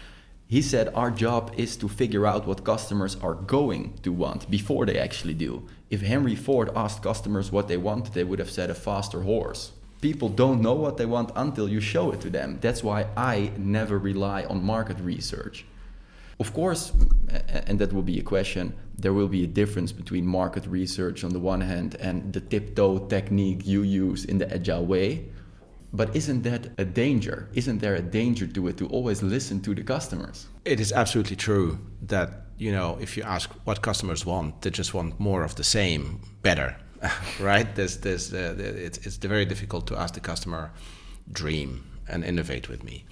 He 0.47 0.61
said, 0.61 0.93
Our 0.93 1.11
job 1.11 1.53
is 1.57 1.77
to 1.77 1.87
figure 1.87 2.27
out 2.27 2.45
what 2.45 2.63
customers 2.63 3.15
are 3.21 3.33
going 3.33 3.93
to 4.03 4.11
want 4.11 4.49
before 4.49 4.85
they 4.85 4.99
actually 4.99 5.33
do. 5.33 5.67
If 5.89 6.01
Henry 6.01 6.35
Ford 6.35 6.69
asked 6.75 7.01
customers 7.01 7.51
what 7.51 7.67
they 7.67 7.77
want, 7.77 8.13
they 8.13 8.23
would 8.23 8.39
have 8.39 8.51
said 8.51 8.69
a 8.69 8.75
faster 8.75 9.21
horse. 9.21 9.71
People 10.01 10.27
don't 10.27 10.61
know 10.61 10.73
what 10.73 10.97
they 10.97 11.05
want 11.05 11.31
until 11.35 11.69
you 11.69 11.79
show 11.79 12.11
it 12.11 12.19
to 12.21 12.29
them. 12.29 12.57
That's 12.59 12.83
why 12.83 13.07
I 13.15 13.51
never 13.57 13.97
rely 13.97 14.43
on 14.43 14.63
market 14.63 14.99
research. 14.99 15.65
Of 16.39 16.53
course, 16.53 16.91
and 17.47 17.79
that 17.79 17.93
will 17.93 18.01
be 18.01 18.19
a 18.19 18.23
question, 18.23 18.73
there 18.97 19.13
will 19.13 19.27
be 19.27 19.43
a 19.43 19.47
difference 19.47 19.91
between 19.91 20.25
market 20.25 20.65
research 20.67 21.23
on 21.23 21.31
the 21.31 21.39
one 21.39 21.61
hand 21.61 21.95
and 21.95 22.33
the 22.33 22.41
tiptoe 22.41 23.07
technique 23.07 23.65
you 23.65 23.81
use 23.81 24.25
in 24.25 24.39
the 24.39 24.53
agile 24.53 24.85
way. 24.85 25.25
But 25.95 26.15
isn't 26.15 26.41
that 26.41 26.71
a 26.79 26.85
danger? 26.85 27.49
Isn't 27.53 27.77
there 27.77 27.93
a 27.93 28.01
danger 28.01 28.47
to 28.47 28.67
it 28.67 28.77
to 28.77 28.87
always 28.87 29.21
listen 29.21 29.61
to 29.61 29.75
the 29.75 29.83
customers? 29.83 30.47
It 30.65 30.79
is 30.79 30.91
absolutely 30.91 31.35
true 31.35 31.79
that 32.01 32.29
you 32.57 32.71
know 32.71 32.97
if 32.99 33.15
you 33.15 33.23
ask 33.23 33.51
what 33.65 33.83
customers 33.83 34.25
want, 34.25 34.63
they 34.63 34.71
just 34.71 34.93
want 34.93 35.19
more 35.19 35.43
of 35.43 35.55
the 35.55 35.63
same, 35.63 36.21
better, 36.41 36.75
right? 37.39 37.75
There's, 37.75 37.97
there's, 37.97 38.33
uh, 38.33 38.55
it's, 38.57 38.97
it's 39.05 39.17
very 39.17 39.45
difficult 39.45 39.85
to 39.87 39.95
ask 39.95 40.15
the 40.15 40.19
customer, 40.19 40.71
dream 41.31 41.83
and 42.07 42.23
innovate 42.23 42.69
with 42.69 42.83
me. 42.83 43.05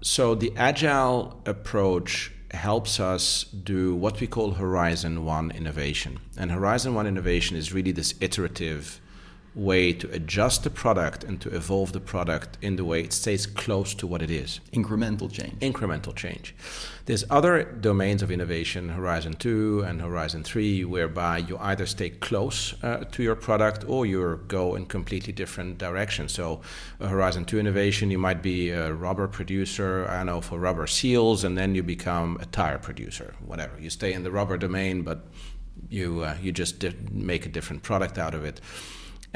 So 0.00 0.34
the 0.34 0.52
agile 0.56 1.42
approach 1.46 2.32
helps 2.52 2.98
us 2.98 3.44
do 3.44 3.94
what 3.94 4.20
we 4.20 4.26
call 4.26 4.52
Horizon 4.52 5.24
One 5.26 5.50
innovation, 5.50 6.20
and 6.38 6.50
Horizon 6.50 6.94
One 6.94 7.06
innovation 7.06 7.56
is 7.58 7.74
really 7.74 7.92
this 7.92 8.14
iterative 8.20 9.00
way 9.56 9.90
to 9.90 10.08
adjust 10.12 10.64
the 10.64 10.70
product 10.70 11.24
and 11.24 11.40
to 11.40 11.48
evolve 11.48 11.92
the 11.92 12.00
product 12.00 12.58
in 12.60 12.76
the 12.76 12.84
way 12.84 13.00
it 13.00 13.12
stays 13.12 13.46
close 13.46 13.94
to 13.94 14.06
what 14.06 14.20
it 14.20 14.30
is. 14.30 14.60
Incremental 14.72 15.32
change. 15.32 15.58
Incremental 15.60 16.14
change. 16.14 16.54
There's 17.06 17.24
other 17.30 17.62
domains 17.62 18.20
of 18.20 18.30
innovation, 18.30 18.90
Horizon 18.90 19.34
2 19.34 19.84
and 19.86 20.02
Horizon 20.02 20.44
3, 20.44 20.84
whereby 20.84 21.38
you 21.38 21.56
either 21.58 21.86
stay 21.86 22.10
close 22.10 22.74
uh, 22.82 23.04
to 23.12 23.22
your 23.22 23.34
product 23.34 23.84
or 23.88 24.04
you 24.04 24.42
go 24.46 24.74
in 24.74 24.86
completely 24.86 25.32
different 25.32 25.78
directions. 25.78 26.32
So, 26.32 26.60
a 27.00 27.08
Horizon 27.08 27.46
2 27.46 27.58
innovation, 27.58 28.10
you 28.10 28.18
might 28.18 28.42
be 28.42 28.70
a 28.70 28.92
rubber 28.92 29.28
producer, 29.28 30.06
I 30.08 30.18
don't 30.18 30.26
know, 30.26 30.40
for 30.42 30.58
rubber 30.58 30.86
seals, 30.86 31.44
and 31.44 31.56
then 31.56 31.74
you 31.74 31.82
become 31.82 32.36
a 32.42 32.46
tire 32.46 32.78
producer, 32.78 33.34
whatever. 33.44 33.80
You 33.80 33.88
stay 33.88 34.12
in 34.12 34.22
the 34.22 34.30
rubber 34.30 34.58
domain, 34.58 35.02
but 35.02 35.26
you, 35.88 36.22
uh, 36.22 36.36
you 36.42 36.52
just 36.52 36.80
di- 36.80 36.94
make 37.10 37.46
a 37.46 37.48
different 37.48 37.82
product 37.82 38.18
out 38.18 38.34
of 38.34 38.44
it. 38.44 38.60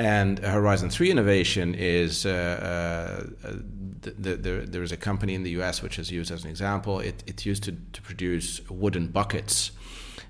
And 0.01 0.39
Horizon 0.39 0.89
3 0.89 1.11
innovation 1.11 1.75
is 1.75 2.25
uh, 2.25 3.27
uh, 3.45 3.53
the, 4.01 4.35
the, 4.35 4.53
there 4.67 4.83
is 4.83 4.93
a 4.93 4.97
company 4.97 5.35
in 5.35 5.43
the 5.43 5.51
US 5.61 5.83
which 5.83 5.99
is 5.99 6.11
used 6.11 6.31
as 6.31 6.43
an 6.43 6.49
example. 6.49 7.01
It, 7.01 7.23
it 7.27 7.45
used 7.45 7.65
to, 7.65 7.73
to 7.93 8.01
produce 8.01 8.63
wooden 8.71 9.09
buckets. 9.09 9.73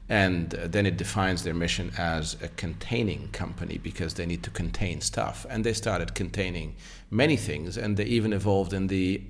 And 0.08 0.52
uh, 0.56 0.66
then 0.66 0.86
it 0.86 0.96
defines 0.96 1.44
their 1.44 1.54
mission 1.54 1.92
as 1.96 2.36
a 2.42 2.48
containing 2.48 3.28
company 3.28 3.78
because 3.78 4.14
they 4.14 4.26
need 4.26 4.42
to 4.42 4.50
contain 4.50 5.00
stuff. 5.02 5.46
And 5.48 5.62
they 5.62 5.72
started 5.72 6.16
containing 6.16 6.74
many 7.08 7.36
things, 7.36 7.78
and 7.78 7.96
they 7.96 8.06
even 8.06 8.32
evolved 8.32 8.72
in 8.72 8.88
the 8.88 9.22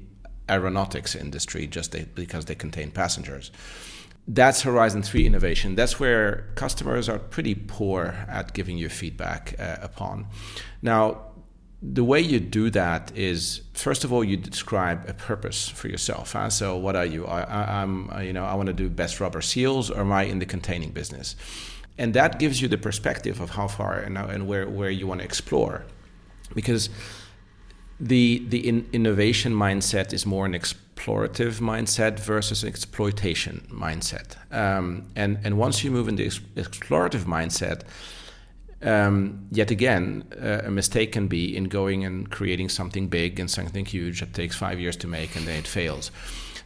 aeronautics 0.48 1.14
industry 1.14 1.66
just 1.66 1.92
they, 1.92 2.05
because 2.14 2.46
they 2.46 2.55
contain 2.55 2.90
passengers 2.90 3.50
that's 4.28 4.62
Horizon 4.62 5.02
3 5.02 5.26
innovation. 5.26 5.74
That's 5.74 5.98
where 5.98 6.46
customers 6.54 7.09
are 7.09 7.18
pretty 7.18 7.54
poor 7.54 8.14
at 8.28 8.52
giving 8.52 8.78
you 8.78 8.88
feedback 8.88 9.54
uh, 9.59 9.76
upon. 9.80 10.26
Now, 10.83 11.22
the 11.83 12.04
way 12.04 12.20
you 12.20 12.40
do 12.40 12.68
that 12.70 13.11
is 13.16 13.62
first 13.72 14.04
of 14.04 14.12
all 14.12 14.22
you 14.22 14.37
describe 14.37 15.09
a 15.09 15.14
purpose 15.14 15.68
for 15.68 15.88
yourself. 15.88 16.33
Huh? 16.35 16.50
So, 16.50 16.76
what 16.76 16.94
are 16.94 17.06
you? 17.06 17.26
I, 17.26 17.83
am 17.83 18.12
you 18.22 18.33
know, 18.33 18.44
I 18.44 18.54
want 18.54 18.66
to 18.66 18.74
do 18.74 18.90
best 18.90 19.18
rubber 19.18 19.40
seals, 19.40 19.90
or 19.90 20.00
am 20.00 20.12
I 20.12 20.24
in 20.24 20.38
the 20.38 20.46
containing 20.46 20.90
business? 20.90 21.37
And 21.96 22.14
that 22.14 22.38
gives 22.38 22.61
you 22.61 22.68
the 22.68 22.78
perspective 22.78 23.40
of 23.40 23.50
how 23.50 23.68
far 23.68 23.98
and, 23.98 24.16
and 24.16 24.46
where, 24.46 24.68
where 24.68 24.90
you 24.90 25.06
want 25.06 25.20
to 25.20 25.24
explore, 25.24 25.85
because 26.54 26.90
the 27.98 28.44
the 28.48 28.66
in 28.66 28.88
innovation 28.92 29.52
mindset 29.52 30.12
is 30.12 30.24
more 30.24 30.46
an 30.46 30.54
explorative 31.00 31.60
mindset 31.60 32.18
versus 32.20 32.64
exploitation 32.64 33.66
mindset. 33.70 34.36
Um, 34.52 35.08
and 35.16 35.38
and 35.44 35.58
once 35.58 35.84
you 35.84 35.90
move 35.90 36.08
into 36.08 36.24
ex 36.24 36.40
explorative 36.56 37.24
mindset, 37.24 37.82
um, 38.82 39.46
yet 39.50 39.70
again, 39.70 40.24
uh, 40.40 40.62
a 40.64 40.70
mistake 40.70 41.12
can 41.12 41.28
be 41.28 41.56
in 41.56 41.64
going 41.64 42.04
and 42.04 42.30
creating 42.30 42.68
something 42.68 43.08
big 43.08 43.40
and 43.40 43.50
something 43.50 43.84
huge 43.84 44.20
that 44.20 44.32
takes 44.34 44.56
five 44.56 44.80
years 44.80 44.96
to 44.96 45.06
make 45.06 45.36
and 45.36 45.46
then 45.46 45.58
it 45.58 45.66
fails. 45.66 46.10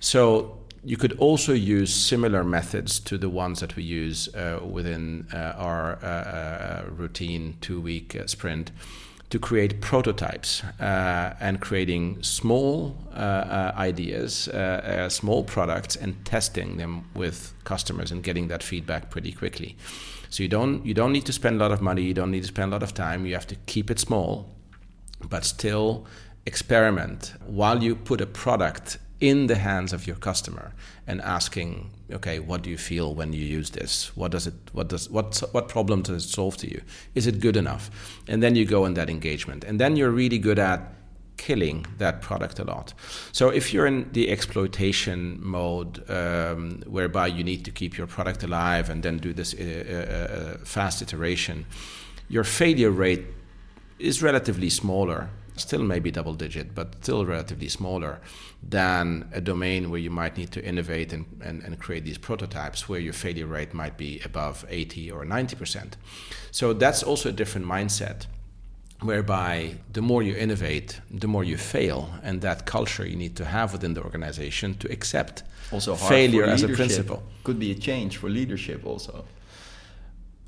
So 0.01 0.59
you 0.85 0.97
could 0.97 1.19
also 1.19 1.53
use 1.53 1.95
similar 1.95 2.45
methods 2.45 3.01
to 3.01 3.19
the 3.19 3.31
ones 3.31 3.61
that 3.61 3.75
we 3.75 3.83
use 3.83 4.29
uh, 4.35 4.61
within 4.63 5.27
uh, 5.33 5.55
our 5.57 5.99
uh, 6.03 6.07
uh 6.07 6.85
routine 6.91 7.57
two 7.61 7.81
week 7.81 8.15
uh, 8.15 8.27
sprint 8.27 8.71
to 9.31 9.39
create 9.39 9.81
prototypes 9.81 10.63
uh, 10.81 11.35
and 11.41 11.61
creating 11.61 12.23
small 12.23 12.97
uh, 13.13 13.17
uh, 13.17 13.73
ideas, 13.77 14.49
uh, 14.49 14.57
uh, 14.57 15.09
small 15.09 15.43
products, 15.43 15.97
and 15.97 16.25
testing 16.25 16.77
them 16.77 17.05
with 17.15 17.53
customers 17.65 18.13
and 18.13 18.23
getting 18.23 18.49
that 18.49 18.63
feedback 18.63 19.11
pretty 19.11 19.33
quickly. 19.33 19.77
So 20.31 20.43
you 20.43 20.49
don't 20.49 20.85
you 20.85 20.95
don't 20.95 21.13
need 21.13 21.27
to 21.27 21.33
spend 21.33 21.57
a 21.57 21.59
lot 21.59 21.73
of 21.73 21.81
money, 21.81 22.03
you 22.03 22.15
don't 22.15 22.31
need 22.31 22.43
to 22.43 22.49
spend 22.49 22.73
a 22.73 22.75
lot 22.75 22.83
of 22.83 22.95
time. 22.95 23.27
You 23.27 23.35
have 23.35 23.47
to 23.49 23.57
keep 23.67 23.91
it 23.91 23.99
small, 23.99 24.51
but 25.29 25.45
still 25.45 26.07
experiment 26.47 27.35
while 27.47 27.83
you 27.83 27.97
put 27.97 28.21
a 28.21 28.27
product 28.27 28.99
in 29.21 29.47
the 29.47 29.57
hands 29.57 29.93
of 29.93 30.07
your 30.07 30.17
customer 30.17 30.75
and 31.07 31.21
asking 31.23 31.91
okay 32.13 32.39
what 32.39 32.63
do 32.63 32.71
you 32.71 32.79
feel 32.79 33.15
when 33.15 33.33
you 33.33 33.45
use 33.45 33.71
this? 33.71 34.17
What 34.17 34.31
does 34.33 34.47
it 34.47 34.55
what 34.73 34.89
does 34.89 35.11
what 35.11 35.43
what 35.53 35.69
problem 35.69 36.03
does 36.03 36.25
it 36.25 36.29
solve 36.29 36.57
to 36.59 36.71
you? 36.71 36.83
Is 37.15 37.27
it 37.27 37.41
good 37.41 37.57
enough? 37.57 37.91
And 38.29 38.43
then 38.43 38.57
you 38.57 38.65
go 38.65 38.85
in 38.85 38.95
that 38.95 39.11
engagement. 39.11 39.65
And 39.65 39.81
then 39.81 39.97
you're 39.97 40.11
really 40.11 40.39
good 40.39 40.59
at 40.59 40.81
killing 41.37 41.85
that 41.99 42.21
product 42.23 42.59
a 42.59 42.65
lot. 42.65 42.95
So 43.33 43.49
if 43.49 43.75
you're 43.75 43.87
in 43.87 44.09
the 44.13 44.31
exploitation 44.31 45.39
mode 45.43 46.09
um, 46.09 46.83
whereby 46.87 47.27
you 47.27 47.43
need 47.43 47.65
to 47.65 47.71
keep 47.71 47.99
your 47.99 48.07
product 48.07 48.45
alive 48.45 48.89
and 48.89 49.03
then 49.03 49.19
do 49.19 49.33
this 49.33 49.53
uh, 49.55 49.59
uh, 49.61 50.61
uh 50.61 50.65
fast 50.65 51.03
iteration 51.03 51.67
your 52.29 52.45
failure 52.45 52.91
rate 52.91 53.25
is 53.99 54.23
relatively 54.23 54.71
smaller 54.71 55.29
still 55.57 55.83
maybe 55.83 56.11
double 56.11 56.35
digit, 56.35 56.75
but 56.75 56.97
still 57.03 57.25
relatively 57.25 57.69
smaller 57.69 58.21
than 58.63 59.29
a 59.33 59.41
domain 59.41 59.91
where 59.91 60.01
you 60.01 60.11
might 60.11 60.37
need 60.37 60.51
to 60.53 60.65
innovate 60.65 61.13
and, 61.13 61.27
and, 61.43 61.63
and, 61.63 61.79
create 61.79 62.05
these 62.05 62.19
prototypes 62.19 62.89
where 62.89 62.99
your 62.99 63.13
failure 63.13 63.47
rate 63.47 63.75
might 63.75 63.97
be 63.97 64.21
above 64.25 64.65
80 64.69 65.11
or 65.11 65.25
90%. 65.25 65.93
So 66.51 66.73
that's 66.73 67.03
also 67.03 67.29
a 67.29 67.33
different 67.33 67.67
mindset 67.67 68.27
whereby 69.01 69.75
the 69.93 70.01
more 70.01 70.23
you 70.23 70.35
innovate, 70.35 71.01
the 71.11 71.29
more 71.29 71.45
you 71.45 71.57
fail, 71.57 72.11
and 72.23 72.41
that 72.41 72.65
culture 72.65 73.07
you 73.07 73.17
need 73.17 73.37
to 73.37 73.45
have 73.45 73.73
within 73.73 73.95
the 73.95 74.03
organization 74.03 74.75
to 74.77 74.91
accept 74.91 75.43
also 75.71 75.95
failure 75.95 76.45
as 76.45 76.63
a 76.63 76.69
principle. 76.69 77.23
Could 77.43 77.59
be 77.59 77.71
a 77.71 77.75
change 77.75 78.17
for 78.17 78.31
leadership 78.31 78.87
also. 78.87 79.25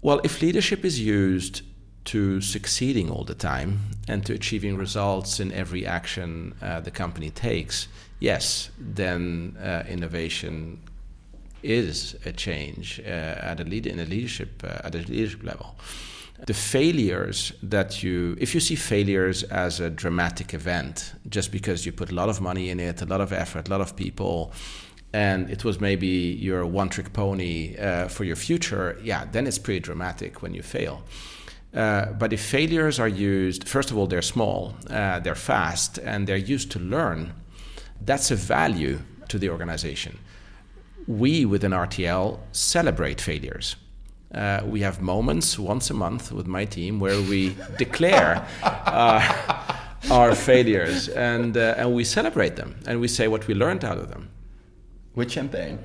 Well, 0.00 0.20
if 0.24 0.40
leadership 0.40 0.84
is 0.84 1.00
used 1.00 1.62
to 2.06 2.40
succeeding 2.40 3.10
all 3.10 3.24
the 3.24 3.34
time 3.34 3.80
and 4.08 4.24
to 4.26 4.32
achieving 4.32 4.76
results 4.76 5.40
in 5.40 5.52
every 5.52 5.86
action 5.86 6.54
uh, 6.62 6.80
the 6.80 6.90
company 6.90 7.30
takes, 7.30 7.88
yes, 8.20 8.70
then 8.78 9.56
uh, 9.62 9.82
innovation 9.88 10.80
is 11.62 12.16
a 12.24 12.32
change 12.32 13.00
uh, 13.00 13.50
at 13.50 13.60
a 13.60 13.64
lead 13.64 13.86
in 13.86 13.98
a 13.98 14.04
leadership 14.04 14.62
uh, 14.64 14.86
at 14.86 14.94
a 14.94 14.98
leadership 14.98 15.42
level. 15.42 15.74
The 16.46 16.54
failures 16.54 17.52
that 17.62 18.02
you, 18.02 18.36
if 18.38 18.54
you 18.54 18.60
see 18.60 18.76
failures 18.76 19.42
as 19.44 19.80
a 19.80 19.88
dramatic 19.88 20.52
event, 20.52 21.14
just 21.28 21.50
because 21.50 21.86
you 21.86 21.92
put 21.92 22.10
a 22.10 22.14
lot 22.14 22.28
of 22.28 22.40
money 22.40 22.68
in 22.68 22.78
it, 22.78 23.00
a 23.00 23.06
lot 23.06 23.22
of 23.22 23.32
effort, 23.32 23.68
a 23.68 23.70
lot 23.70 23.80
of 23.80 23.96
people, 23.96 24.52
and 25.12 25.50
it 25.50 25.64
was 25.64 25.80
maybe 25.80 26.06
your 26.06 26.66
one 26.66 26.90
trick 26.90 27.12
pony 27.14 27.76
uh, 27.78 28.06
for 28.08 28.24
your 28.24 28.36
future, 28.36 28.98
yeah, 29.02 29.24
then 29.32 29.46
it's 29.46 29.58
pretty 29.58 29.80
dramatic 29.80 30.42
when 30.42 30.52
you 30.52 30.62
fail. 30.62 31.02
Uh, 31.76 32.06
but 32.12 32.32
if 32.32 32.40
failures 32.40 32.98
are 32.98 33.08
used, 33.08 33.68
first 33.68 33.90
of 33.90 33.98
all, 33.98 34.06
they're 34.06 34.22
small, 34.22 34.74
uh, 34.88 35.20
they're 35.20 35.34
fast, 35.34 35.98
and 35.98 36.26
they're 36.26 36.36
used 36.36 36.70
to 36.70 36.78
learn, 36.78 37.34
that's 38.00 38.30
a 38.30 38.36
value 38.36 38.98
to 39.28 39.38
the 39.38 39.50
organization. 39.50 40.18
We 41.06 41.44
within 41.44 41.72
RTL 41.72 42.38
celebrate 42.52 43.20
failures. 43.20 43.76
Uh, 44.34 44.62
we 44.64 44.80
have 44.80 45.02
moments 45.02 45.58
once 45.58 45.90
a 45.90 45.94
month 45.94 46.32
with 46.32 46.46
my 46.46 46.64
team 46.64 46.98
where 46.98 47.20
we 47.20 47.54
declare 47.78 48.46
uh, 48.62 49.72
our 50.10 50.34
failures 50.34 51.08
and, 51.08 51.56
uh, 51.56 51.74
and 51.76 51.94
we 51.94 52.04
celebrate 52.04 52.56
them 52.56 52.74
and 52.86 53.00
we 53.00 53.08
say 53.08 53.28
what 53.28 53.46
we 53.46 53.54
learned 53.54 53.84
out 53.84 53.98
of 53.98 54.08
them. 54.08 54.30
With 55.14 55.30
champagne? 55.30 55.78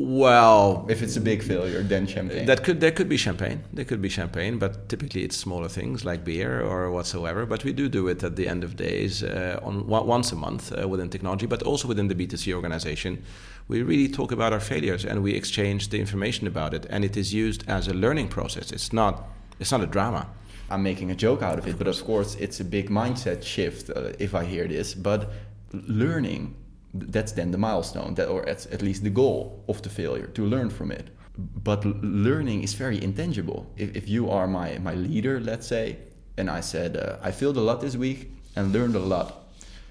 Well, 0.00 0.86
if 0.88 1.02
it's 1.02 1.16
a 1.16 1.20
big 1.20 1.42
failure, 1.42 1.82
then 1.82 2.06
champagne. 2.06 2.46
That 2.46 2.62
could 2.62 2.80
there 2.80 2.92
could 2.92 3.08
be 3.08 3.16
champagne. 3.16 3.64
There 3.72 3.84
could 3.84 4.00
be 4.00 4.08
champagne, 4.08 4.56
but 4.56 4.88
typically 4.88 5.24
it's 5.24 5.36
smaller 5.36 5.68
things 5.68 6.04
like 6.04 6.24
beer 6.24 6.62
or 6.62 6.92
whatsoever. 6.92 7.44
But 7.46 7.64
we 7.64 7.72
do 7.72 7.88
do 7.88 8.06
it 8.06 8.22
at 8.22 8.36
the 8.36 8.46
end 8.46 8.62
of 8.62 8.76
days 8.76 9.24
uh, 9.24 9.58
on 9.60 9.88
once 9.88 10.30
a 10.30 10.36
month 10.36 10.72
uh, 10.72 10.86
within 10.86 11.10
technology, 11.10 11.46
but 11.46 11.64
also 11.64 11.88
within 11.88 12.06
the 12.06 12.14
B2C 12.14 12.54
organization. 12.54 13.24
We 13.66 13.82
really 13.82 14.08
talk 14.08 14.30
about 14.30 14.52
our 14.52 14.60
failures 14.60 15.04
and 15.04 15.20
we 15.20 15.34
exchange 15.34 15.88
the 15.88 15.98
information 15.98 16.46
about 16.46 16.74
it, 16.74 16.86
and 16.88 17.04
it 17.04 17.16
is 17.16 17.34
used 17.34 17.68
as 17.68 17.88
a 17.88 17.92
learning 17.92 18.28
process. 18.28 18.70
It's 18.70 18.92
not 18.92 19.24
it's 19.58 19.72
not 19.72 19.80
a 19.80 19.86
drama. 19.86 20.28
I'm 20.70 20.84
making 20.84 21.10
a 21.10 21.16
joke 21.16 21.42
out 21.42 21.58
of 21.58 21.66
it, 21.66 21.76
but 21.76 21.88
of 21.88 22.04
course 22.04 22.36
it's 22.36 22.60
a 22.60 22.64
big 22.64 22.88
mindset 22.88 23.42
shift 23.42 23.90
uh, 23.90 24.12
if 24.20 24.32
I 24.32 24.44
hear 24.44 24.68
this. 24.68 24.94
But 24.94 25.28
learning 25.72 26.54
that's 26.94 27.32
then 27.32 27.50
the 27.50 27.58
milestone 27.58 28.14
that 28.14 28.28
or 28.28 28.48
at, 28.48 28.66
at 28.66 28.82
least 28.82 29.04
the 29.04 29.10
goal 29.10 29.64
of 29.68 29.82
the 29.82 29.88
failure 29.88 30.26
to 30.28 30.44
learn 30.44 30.70
from 30.70 30.90
it. 30.90 31.08
But 31.36 31.84
learning 31.84 32.62
is 32.62 32.74
very 32.74 33.02
intangible. 33.02 33.66
If, 33.76 33.94
if 33.94 34.08
you 34.08 34.30
are 34.30 34.48
my, 34.48 34.78
my 34.78 34.94
leader 34.94 35.38
let's 35.40 35.66
say 35.66 35.98
and 36.38 36.48
i 36.48 36.60
said 36.60 36.96
uh, 36.96 37.16
i 37.20 37.30
failed 37.30 37.56
a 37.56 37.60
lot 37.60 37.80
this 37.80 37.96
week 37.96 38.30
and 38.56 38.72
learned 38.72 38.94
a 38.94 39.00
lot 39.00 39.48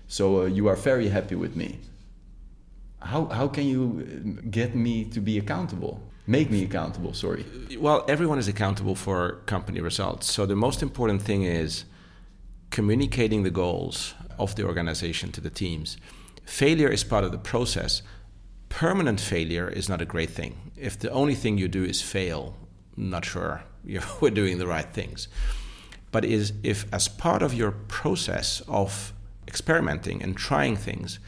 so 0.08 0.42
uh, 0.42 0.46
you 0.46 0.68
are 0.68 0.76
very 0.76 1.10
happy 1.10 1.36
with 1.36 1.56
me 1.56 1.78
how, 3.00 3.26
how 3.26 3.48
can 3.48 3.66
you 3.66 3.82
uh, 4.02 4.48
get 4.50 4.76
me 4.76 5.06
to 5.06 5.22
be 5.22 5.38
accountable? 5.38 6.02
Make 6.26 6.50
me 6.50 6.64
accountable 6.64 7.14
sorry. 7.14 7.46
Well 7.78 8.04
everyone 8.08 8.40
is 8.40 8.48
accountable 8.48 8.96
for 8.96 9.40
company 9.46 9.80
results. 9.82 10.30
So 10.32 10.46
the 10.46 10.56
most 10.56 10.82
important 10.82 11.22
thing 11.22 11.44
is 11.44 11.86
communicating 12.70 13.44
the 13.44 13.52
goals 13.52 14.14
of 14.38 14.56
the 14.56 14.66
organization 14.66 15.32
to 15.34 15.42
the 15.42 15.50
teams 15.50 15.98
Failure 16.48 16.88
is 16.88 17.04
part 17.04 17.26
of 17.26 17.34
the 17.34 17.38
process. 17.38 18.02
Permanent 18.70 19.20
failure 19.20 19.68
is 19.68 19.90
not 19.90 20.02
a 20.02 20.06
great 20.06 20.30
thing. 20.30 20.72
If 20.78 20.98
the 20.98 21.12
only 21.12 21.36
thing 21.36 21.58
you 21.58 21.68
do 21.68 21.84
is 21.84 22.02
fail, 22.02 22.56
I'm 22.96 23.10
not 23.10 23.26
sure 23.26 23.64
we're 24.22 24.32
doing 24.32 24.58
the 24.58 24.66
right 24.66 24.92
things. 24.92 25.28
But 26.10 26.24
is 26.24 26.54
if 26.64 26.86
as 26.94 27.10
part 27.10 27.44
of 27.44 27.54
your 27.54 27.72
process 27.72 28.62
of 28.68 29.14
experimenting 29.46 30.24
and 30.24 30.38
trying 30.38 30.78
things, 30.78 31.20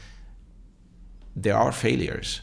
there 1.36 1.56
are 1.56 1.70
failures, 1.70 2.40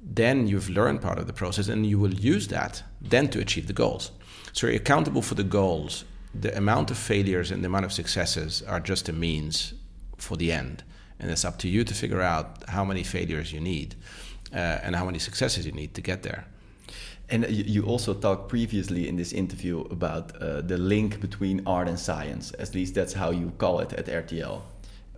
then 0.00 0.46
you've 0.46 0.70
learned 0.70 1.02
part 1.02 1.18
of 1.18 1.26
the 1.26 1.32
process 1.32 1.66
and 1.66 1.84
you 1.84 1.98
will 1.98 2.14
use 2.14 2.46
that 2.48 2.84
then 3.00 3.28
to 3.30 3.40
achieve 3.40 3.66
the 3.66 3.72
goals. 3.72 4.12
So 4.52 4.68
you're 4.68 4.76
accountable 4.76 5.22
for 5.22 5.34
the 5.34 5.42
goals. 5.42 6.04
The 6.32 6.56
amount 6.56 6.92
of 6.92 6.98
failures 6.98 7.50
and 7.50 7.64
the 7.64 7.66
amount 7.68 7.84
of 7.84 7.92
successes 7.92 8.62
are 8.62 8.80
just 8.80 9.08
a 9.08 9.12
means 9.12 9.74
for 10.16 10.36
the 10.36 10.52
end 10.52 10.84
and 11.18 11.30
it's 11.30 11.44
up 11.44 11.58
to 11.58 11.68
you 11.68 11.84
to 11.84 11.94
figure 11.94 12.20
out 12.20 12.64
how 12.68 12.84
many 12.84 13.02
failures 13.02 13.52
you 13.52 13.60
need 13.60 13.94
uh, 14.52 14.56
and 14.56 14.96
how 14.96 15.04
many 15.04 15.18
successes 15.18 15.66
you 15.66 15.72
need 15.72 15.94
to 15.94 16.00
get 16.00 16.22
there. 16.22 16.46
And 17.28 17.44
you 17.50 17.82
also 17.84 18.14
talked 18.14 18.48
previously 18.48 19.08
in 19.08 19.16
this 19.16 19.32
interview 19.32 19.80
about 19.90 20.40
uh, 20.40 20.60
the 20.60 20.78
link 20.78 21.20
between 21.20 21.60
art 21.66 21.88
and 21.88 21.98
science. 21.98 22.52
At 22.58 22.72
least 22.72 22.94
that's 22.94 23.14
how 23.14 23.30
you 23.30 23.52
call 23.58 23.80
it 23.80 23.92
at 23.92 24.06
RTL. 24.06 24.62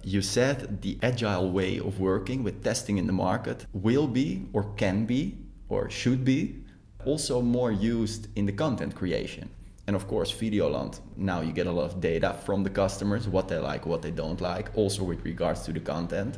You 0.03 0.23
said 0.23 0.81
the 0.81 0.99
agile 1.03 1.51
way 1.51 1.79
of 1.79 2.01
working 2.01 2.43
with 2.43 2.65
testing 2.65 2.97
in 2.97 3.07
the 3.07 3.13
market 3.13 3.67
will 3.75 4.07
be, 4.07 4.47
or 4.55 4.65
can 4.77 5.05
be, 5.05 5.37
or 5.69 5.91
should 5.91 6.25
be 6.25 6.65
also 7.05 7.43
more 7.43 7.73
used 7.73 8.29
in 8.37 8.47
the 8.47 8.53
content 8.53 8.95
creation. 8.95 9.51
And 9.89 9.97
of 9.97 10.07
course, 10.07 10.31
Videoland, 10.31 11.01
now 11.17 11.41
you 11.41 11.51
get 11.51 11.67
a 11.67 11.73
lot 11.73 11.87
of 11.87 11.99
data 11.99 12.37
from 12.45 12.63
the 12.63 12.69
customers, 12.69 13.27
what 13.27 13.49
they 13.49 13.57
like, 13.57 13.87
what 13.87 14.03
they 14.03 14.11
don't 14.11 14.39
like, 14.39 14.69
also 14.77 15.03
with 15.03 15.25
regards 15.25 15.63
to 15.63 15.73
the 15.73 15.81
content. 15.81 16.37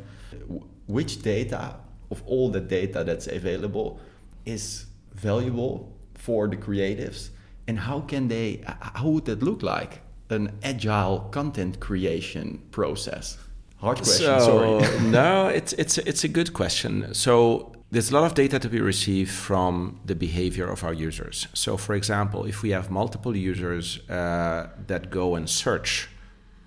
Which 0.87 1.21
data, 1.21 1.75
of 2.09 2.23
all 2.25 2.49
the 2.49 2.61
data 2.61 3.03
that's 3.03 3.27
available, 3.27 3.99
is 4.45 4.85
valuable 5.15 5.91
for 6.15 6.47
the 6.47 6.55
creatives? 6.55 7.31
And 7.67 7.77
how 7.77 7.99
can 7.99 8.29
they, 8.29 8.63
how 8.65 9.09
would 9.09 9.25
that 9.25 9.43
look 9.43 9.61
like? 9.63 9.99
An 10.29 10.57
agile 10.63 11.19
content 11.31 11.81
creation 11.81 12.61
process? 12.71 13.37
Hard 13.79 13.97
question, 13.97 14.39
so, 14.39 14.79
sorry. 14.79 14.99
no, 15.09 15.47
it's, 15.47 15.73
it's, 15.73 15.97
it's 15.97 16.23
a 16.23 16.29
good 16.29 16.53
question. 16.53 17.13
So 17.13 17.73
there's 17.91 18.09
a 18.09 18.13
lot 18.13 18.23
of 18.23 18.33
data 18.33 18.57
to 18.57 18.69
be 18.69 18.79
received 18.79 19.31
from 19.31 19.99
the 20.05 20.15
behavior 20.15 20.69
of 20.69 20.83
our 20.83 20.93
users. 20.93 21.47
So, 21.53 21.75
for 21.75 21.93
example, 21.93 22.45
if 22.45 22.63
we 22.63 22.69
have 22.69 22.89
multiple 22.89 23.35
users 23.35 23.99
uh, 24.09 24.69
that 24.87 25.09
go 25.09 25.35
and 25.35 25.49
search 25.49 26.09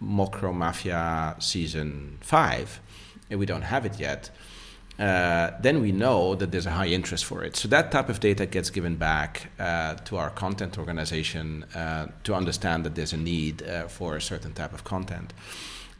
Mocro 0.03 0.53
Maffia 0.53 1.43
season 1.43 2.19
five, 2.21 2.79
and 3.31 3.41
we 3.41 3.47
don't 3.47 3.63
have 3.63 3.87
it 3.87 3.99
yet, 3.99 4.31
uh, 4.99 5.51
then 5.61 5.81
we 5.81 5.93
know 5.93 6.35
that 6.35 6.53
there's 6.53 6.67
a 6.67 6.71
high 6.71 6.87
interest 6.87 7.25
for 7.25 7.43
it. 7.43 7.57
So 7.57 7.69
that 7.69 7.91
type 7.91 8.11
of 8.11 8.21
data 8.21 8.45
gets 8.47 8.69
given 8.71 8.97
back 8.97 9.51
uh, 9.59 9.95
to 9.95 10.19
our 10.19 10.31
content 10.31 10.79
organization 10.79 11.65
uh, 11.75 12.09
to 12.25 12.35
understand 12.35 12.85
that 12.85 12.95
there's 12.95 13.15
a 13.15 13.17
need 13.17 13.63
uh, 13.63 13.89
for 13.89 14.17
a 14.17 14.21
certain 14.21 14.53
type 14.53 14.75
of 14.75 14.85
content. 14.85 15.33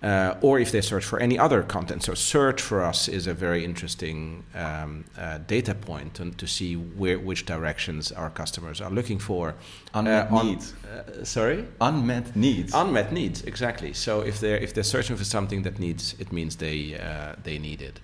Uh, 0.05 0.35
or 0.47 0.61
if 0.61 0.71
they 0.71 0.83
search 0.83 1.05
for 1.05 1.19
any 1.21 1.39
other 1.39 1.63
content. 1.63 2.03
So, 2.03 2.15
search 2.15 2.61
for 2.63 2.79
us 2.91 3.09
is 3.09 3.27
a 3.27 3.35
very 3.35 3.65
interesting 3.65 4.45
um, 4.55 5.05
uh, 5.19 5.39
data 5.47 5.75
point 5.75 6.15
to, 6.15 6.31
to 6.31 6.47
see 6.47 6.75
where 6.77 7.19
which 7.19 7.47
directions 7.47 8.13
our 8.13 8.31
customers 8.31 8.81
are 8.81 8.91
looking 8.91 9.19
for. 9.21 9.55
Unmet 9.95 10.31
Uh, 10.31 10.37
on- 10.37 10.47
needs. 10.47 10.75
uh, 10.75 11.25
sorry. 11.25 11.65
Unmet 11.81 12.37
needs. 12.37 12.75
Unmet 12.75 13.13
needs, 13.13 13.43
exactly. 13.47 13.93
So 13.95 14.21
if 14.31 14.39
they're 14.41 14.63
if 14.63 14.73
they're 14.75 14.91
searching 14.97 15.17
for 15.17 15.25
something 15.25 15.63
that 15.65 15.79
needs, 15.79 16.15
it 16.19 16.33
means 16.33 16.57
they 16.57 16.79
uh, 17.01 17.35
they 17.45 17.59
need 17.59 17.81
it. 17.81 18.01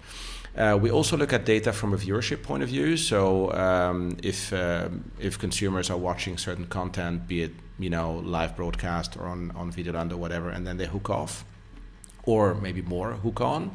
Uh, 0.57 0.77
we 0.83 0.91
also 0.91 1.17
look 1.17 1.33
at 1.33 1.45
data 1.47 1.73
from 1.73 1.93
a 1.95 1.97
viewership 1.97 2.43
point 2.43 2.63
of 2.63 2.69
view. 2.69 2.97
So 2.97 3.53
um, 3.53 4.17
if 4.23 4.53
um 4.53 5.05
if 5.19 5.39
consumers 5.39 5.91
are 5.91 5.99
watching 6.01 6.39
certain 6.39 6.67
content, 6.67 7.27
be 7.29 7.43
it 7.43 7.53
you 7.79 7.91
know 7.91 8.21
live 8.39 8.53
broadcast 8.57 9.17
or 9.17 9.27
on 9.29 9.51
on 9.55 9.73
Videoland 9.73 10.13
or 10.13 10.17
whatever, 10.17 10.49
and 10.51 10.67
then 10.67 10.77
they 10.77 10.87
hook 10.87 11.09
off, 11.11 11.45
or 12.25 12.55
maybe 12.55 12.83
more 12.83 13.13
hook 13.13 13.41
on. 13.41 13.71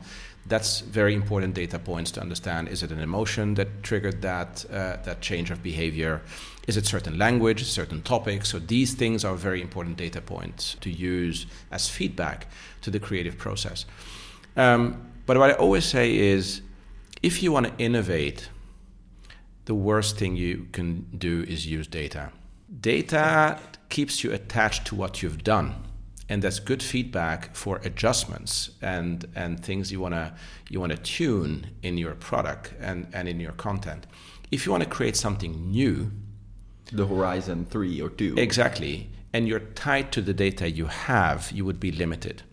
That's 0.48 0.82
very 0.82 1.16
important 1.16 1.56
data 1.56 1.80
points 1.80 2.12
to 2.12 2.22
understand. 2.22 2.68
Is 2.68 2.84
it 2.84 2.92
an 2.92 3.00
emotion 3.00 3.56
that 3.56 3.82
triggered 3.82 4.22
that 4.22 4.64
uh, 4.70 4.98
that 5.04 5.22
change 5.22 5.50
of 5.50 5.64
behavior? 5.64 6.22
Is 6.68 6.78
it 6.78 6.86
certain 6.86 7.18
language, 7.18 7.64
certain 7.64 8.02
topics? 8.02 8.50
So 8.50 8.60
these 8.60 8.94
things 8.94 9.26
are 9.26 9.36
very 9.36 9.62
important 9.62 9.98
data 9.98 10.22
points 10.22 10.76
to 10.82 10.90
use 10.90 11.48
as 11.72 11.90
feedback 11.90 12.48
to 12.82 12.92
the 12.92 13.00
creative 13.00 13.38
process. 13.38 13.86
Um, 14.56 15.12
but 15.26 15.38
what 15.38 15.50
I 15.50 15.54
always 15.54 15.86
say 15.86 16.16
is, 16.16 16.62
if 17.24 17.42
you 17.42 17.52
want 17.52 17.66
to 17.66 17.74
innovate, 17.84 18.50
the 19.66 19.76
worst 19.76 20.18
thing 20.18 20.36
you 20.36 20.68
can 20.72 21.08
do 21.18 21.44
is 21.48 21.66
use 21.66 21.88
data. 21.88 22.32
Data 22.82 23.60
keeps 23.90 24.24
you 24.24 24.32
attached 24.32 24.86
to 24.88 24.96
what 24.96 25.24
you've 25.24 25.44
done 25.44 25.85
and 26.28 26.42
that's 26.42 26.60
good 26.60 26.82
feedback 26.82 27.56
for 27.56 27.80
adjustments 27.84 28.72
and 28.82 29.26
and 29.36 29.64
things 29.64 29.92
you 29.92 30.00
want 30.00 30.14
to 30.14 30.34
you 30.70 30.80
want 30.80 30.92
to 30.92 30.98
tune 30.98 31.68
in 31.84 31.98
your 31.98 32.16
product 32.16 32.74
and 32.80 33.08
and 33.14 33.28
in 33.28 33.40
your 33.40 33.52
content. 33.54 34.08
If 34.52 34.66
you 34.66 34.72
want 34.72 34.84
to 34.84 34.90
create 34.90 35.16
something 35.16 35.72
new 35.72 36.12
the 36.92 37.08
Horizon 37.08 37.66
3 37.66 38.02
or 38.02 38.10
2. 38.10 38.36
exactly. 38.38 39.10
And 39.34 39.48
you're 39.48 39.60
tied 39.60 40.12
to 40.14 40.22
the 40.22 40.34
data 40.34 40.70
you 40.70 40.86
have 40.86 41.52
you 41.52 41.66
would 41.66 41.80
be 41.80 41.92
limited. 41.92 42.44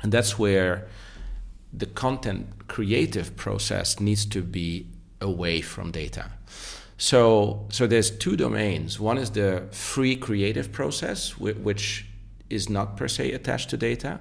And 0.00 0.12
that's 0.12 0.38
where 0.38 0.86
the 1.72 1.86
content 1.86 2.68
creative 2.68 3.36
process 3.36 3.98
needs 3.98 4.24
to 4.26 4.42
be 4.42 4.86
away 5.20 5.60
from 5.60 5.90
data. 5.90 6.30
So 6.96 7.66
so 7.70 7.86
there's 7.86 8.10
two 8.10 8.36
domains. 8.36 9.00
One 9.00 9.18
is 9.18 9.30
the 9.30 9.64
free 9.72 10.16
creative 10.16 10.70
process 10.72 11.36
which 11.38 12.06
is 12.50 12.68
not 12.68 12.96
per 12.96 13.08
se 13.08 13.32
attached 13.32 13.70
to 13.70 13.76
data. 13.76 14.20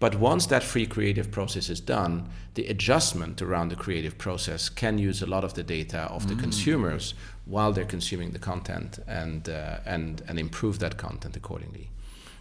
But 0.00 0.18
once 0.18 0.46
that 0.46 0.62
free 0.62 0.86
creative 0.86 1.30
process 1.30 1.68
is 1.68 1.78
done, 1.78 2.30
the 2.54 2.66
adjustment 2.66 3.42
around 3.42 3.68
the 3.68 3.76
creative 3.76 4.16
process 4.16 4.70
can 4.70 4.96
use 4.96 5.20
a 5.20 5.26
lot 5.26 5.44
of 5.44 5.52
the 5.52 5.62
data 5.62 5.98
of 6.10 6.26
the 6.26 6.34
consumers 6.36 7.12
while 7.44 7.72
they're 7.72 7.84
consuming 7.84 8.30
the 8.30 8.38
content 8.38 8.98
and, 9.06 9.48
uh, 9.50 9.78
and, 9.84 10.22
and 10.26 10.38
improve 10.38 10.78
that 10.78 10.96
content 10.96 11.36
accordingly. 11.36 11.90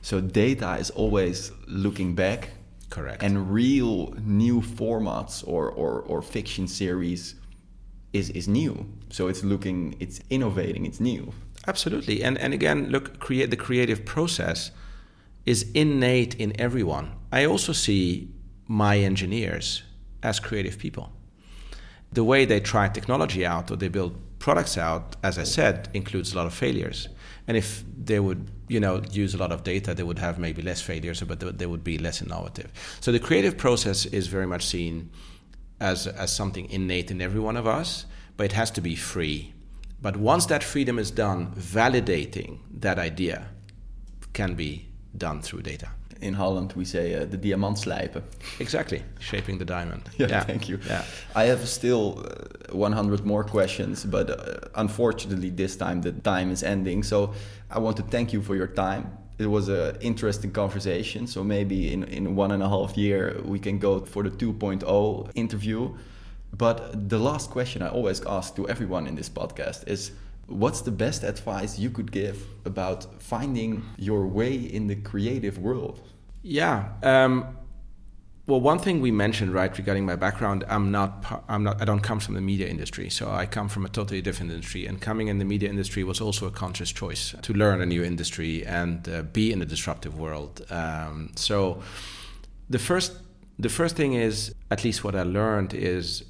So 0.01 0.21
data 0.21 0.77
is 0.80 0.89
always 0.91 1.51
looking 1.67 2.15
back. 2.15 2.51
Correct. 2.89 3.21
And 3.21 3.51
real 3.51 4.13
new 4.23 4.61
formats 4.61 5.45
or, 5.45 5.69
or, 5.69 6.01
or 6.01 6.21
fiction 6.21 6.65
series 6.65 7.36
is, 8.13 8.30
is 8.30 8.47
new. 8.47 8.86
So 9.09 9.27
it's 9.27 9.43
looking, 9.43 9.97
it's 9.99 10.21
innovating, 10.30 10.86
it's 10.86 11.01
new. 11.01 11.34
Absolutely. 11.67 12.23
And, 12.23 12.38
and 12.38 12.53
again, 12.53 12.89
look, 12.89 13.19
create 13.19 13.49
the 13.49 13.57
creative 13.57 14.05
process 14.05 14.71
is 15.50 15.66
innate 15.74 16.36
in 16.36 16.54
everyone. 16.62 17.12
I 17.32 17.45
also 17.45 17.74
see 17.74 18.30
my 18.68 19.00
engineers 19.00 19.82
as 20.22 20.39
creative 20.39 20.78
people. 20.78 21.12
The 22.14 22.24
way 22.24 22.45
they 22.45 22.60
try 22.60 22.88
technology 22.88 23.43
out 23.47 23.72
or 23.72 23.76
they 23.76 23.88
build 23.88 24.14
products 24.38 24.78
out, 24.78 25.16
as 25.24 25.39
I 25.39 25.45
said, 25.45 25.89
includes 25.95 26.34
a 26.34 26.38
lot 26.38 26.45
of 26.45 26.54
failures. 26.54 27.10
And 27.47 27.58
if 27.58 27.84
they 27.97 28.20
would, 28.20 28.52
you 28.68 28.80
know, 28.80 29.02
use 29.12 29.34
a 29.34 29.39
lot 29.39 29.52
of 29.52 29.64
data, 29.64 29.95
they 29.95 30.04
would 30.04 30.20
have 30.20 30.38
maybe 30.38 30.62
less 30.62 30.82
failures, 30.82 31.24
but 31.24 31.39
they 31.58 31.66
would 31.66 31.84
be 31.84 31.97
less 31.97 32.22
innovative. 32.22 32.72
So 33.02 33.12
the 33.12 33.20
creative 33.20 33.58
process 33.58 34.06
is 34.06 34.28
very 34.28 34.45
much 34.45 34.64
seen 34.64 35.10
as, 35.80 36.06
as 36.06 36.32
something 36.32 36.70
innate 36.70 37.10
in 37.10 37.22
every 37.22 37.39
one 37.39 37.58
of 37.58 37.66
us, 37.66 38.06
but 38.38 38.43
it 38.45 38.52
has 38.52 38.70
to 38.72 38.82
be 38.82 38.95
free. 38.95 39.56
But 40.00 40.16
once 40.16 40.45
that 40.45 40.64
freedom 40.64 41.00
is 41.00 41.10
done, 41.10 41.54
validating 41.56 42.60
that 42.72 43.00
idea 43.00 43.47
can 44.34 44.54
be 44.54 44.89
done 45.18 45.41
through 45.41 45.62
data. 45.62 45.89
In 46.22 46.34
Holland, 46.34 46.74
we 46.76 46.84
say 46.84 47.16
uh, 47.16 47.26
the 47.26 47.38
diamant 47.38 47.78
slijpen. 47.78 48.24
Exactly, 48.60 49.03
shaping 49.20 49.57
the 49.57 49.66
diamond. 49.66 50.01
Yeah, 50.18 50.28
yeah. 50.28 50.43
thank 50.43 50.68
you. 50.68 50.80
Yeah. 50.86 51.03
I 51.34 51.45
have 51.45 51.66
still 51.68 52.26
uh, 52.72 52.76
100 52.76 53.26
more 53.26 53.43
questions, 53.43 54.05
but 54.05 54.30
uh, 54.30 54.68
unfortunately, 54.76 55.49
this 55.49 55.78
time 55.78 56.01
the 56.01 56.12
time 56.12 56.51
is 56.51 56.62
ending. 56.64 57.03
So 57.03 57.34
I 57.72 57.80
want 57.80 57.95
to 57.97 58.03
thank 58.03 58.34
you 58.34 58.41
for 58.41 58.55
your 58.55 58.68
time. 58.68 59.18
It 59.38 59.47
was 59.47 59.70
an 59.70 59.95
interesting 60.01 60.51
conversation. 60.51 61.26
So 61.26 61.43
maybe 61.43 61.93
in, 61.93 62.03
in 62.03 62.36
one 62.36 62.51
and 62.51 62.62
a 62.62 62.68
half 62.68 62.97
year, 62.97 63.39
we 63.45 63.57
can 63.57 63.80
go 63.80 64.01
for 64.01 64.24
the 64.24 64.30
2.0 64.30 65.32
interview. 65.36 65.95
But 66.51 67.10
the 67.10 67.20
last 67.20 67.49
question 67.49 67.82
I 67.82 67.88
always 67.88 68.22
ask 68.26 68.55
to 68.57 68.68
everyone 68.68 69.07
in 69.07 69.16
this 69.16 69.30
podcast 69.30 69.88
is 69.88 70.12
what's 70.50 70.82
the 70.82 70.91
best 70.91 71.24
advice 71.24 71.80
you 71.80 71.89
could 71.89 72.12
give 72.12 72.43
about 72.66 73.22
finding 73.22 73.84
your 73.97 74.28
way 74.28 74.56
in 74.56 74.88
the 74.88 74.95
creative 74.95 75.58
world? 75.58 76.02
Yeah. 76.41 76.89
Um, 77.04 77.58
well, 78.47 78.60
one 78.60 78.80
thing 78.80 79.00
we 79.00 79.12
mentioned, 79.12 79.54
right, 79.54 79.78
regarding 79.78 80.08
my 80.08 80.16
background, 80.16 80.64
I'm 80.68 80.89
not, 80.89 81.43
I'm 81.47 81.64
not, 81.64 81.80
I 81.84 81.86
don't 81.86 82.00
come 82.00 82.20
from 82.20 82.34
the 82.34 82.41
media 82.41 82.68
industry, 82.68 83.08
so 83.10 83.30
I 83.30 83.45
come 83.45 83.70
from 83.70 83.86
a 83.86 83.89
totally 83.89 84.24
different 84.24 84.52
industry. 84.52 84.88
And 84.88 85.00
coming 85.00 85.28
in 85.28 85.38
the 85.38 85.45
media 85.45 85.70
industry 85.70 86.04
was 86.04 86.20
also 86.20 86.47
a 86.47 86.52
conscious 86.52 86.91
choice 86.91 87.36
to 87.43 87.54
learn 87.54 87.80
a 87.80 87.86
new 87.86 88.04
industry 88.04 88.66
and 88.66 89.08
uh, 89.08 89.22
be 89.22 89.52
in 89.52 89.62
a 89.62 89.66
disruptive 89.66 90.18
world. 90.18 90.66
Um, 90.72 91.32
so, 91.36 91.84
the 92.72 92.80
first, 92.80 93.14
the 93.60 93.70
first 93.70 93.95
thing 93.95 94.14
is, 94.14 94.56
at 94.72 94.84
least 94.84 95.04
what 95.04 95.16
I 95.16 95.24
learned 95.24 95.76
is 95.76 96.24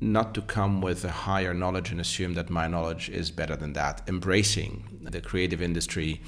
not 0.00 0.34
to 0.34 0.42
come 0.42 0.80
with 0.80 1.04
a 1.04 1.10
higher 1.10 1.52
knowledge 1.52 1.90
and 1.90 2.00
assume 2.00 2.34
that 2.34 2.50
my 2.50 2.68
knowledge 2.68 3.08
is 3.08 3.30
better 3.30 3.56
than 3.56 3.72
that. 3.72 4.02
Embracing 4.06 5.00
the 5.02 5.20
creative 5.20 5.60
industry 5.60 6.20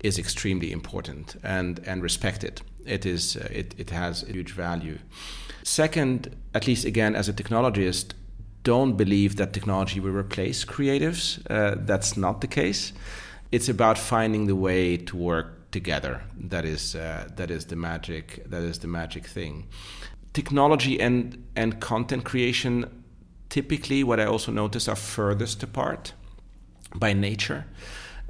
is 0.00 0.18
extremely 0.18 0.72
important 0.72 1.36
and, 1.42 1.80
and 1.86 2.02
respect 2.02 2.44
it. 2.44 2.62
It, 2.86 3.04
is, 3.04 3.36
uh, 3.36 3.48
it, 3.50 3.74
it 3.76 3.90
has 3.90 4.22
huge 4.22 4.52
value. 4.52 4.98
Second, 5.62 6.34
at 6.54 6.66
least 6.66 6.84
again, 6.86 7.14
as 7.14 7.28
a 7.28 7.32
technologist, 7.32 8.12
don't 8.62 8.96
believe 8.96 9.36
that 9.36 9.52
technology 9.52 10.00
will 10.00 10.12
replace 10.12 10.64
creatives. 10.64 11.38
Uh, 11.50 11.74
that's 11.78 12.16
not 12.16 12.40
the 12.40 12.46
case. 12.46 12.92
It's 13.52 13.68
about 13.68 13.98
finding 13.98 14.46
the 14.46 14.56
way 14.56 14.96
to 14.96 15.16
work 15.16 15.70
together. 15.70 16.22
That 16.38 16.64
is, 16.64 16.94
uh, 16.94 17.28
that 17.36 17.50
is 17.50 17.66
the 17.66 17.76
magic. 17.76 18.42
That 18.46 18.62
is 18.62 18.78
the 18.78 18.88
magic 18.88 19.26
thing. 19.26 19.68
Technology 20.32 21.00
and, 21.00 21.44
and 21.56 21.80
content 21.80 22.24
creation 22.24 22.97
typically 23.48 24.04
what 24.04 24.20
I 24.20 24.26
also 24.26 24.52
notice 24.52 24.88
are 24.88 24.96
furthest 24.96 25.62
apart 25.62 26.12
by 26.94 27.12
nature. 27.12 27.66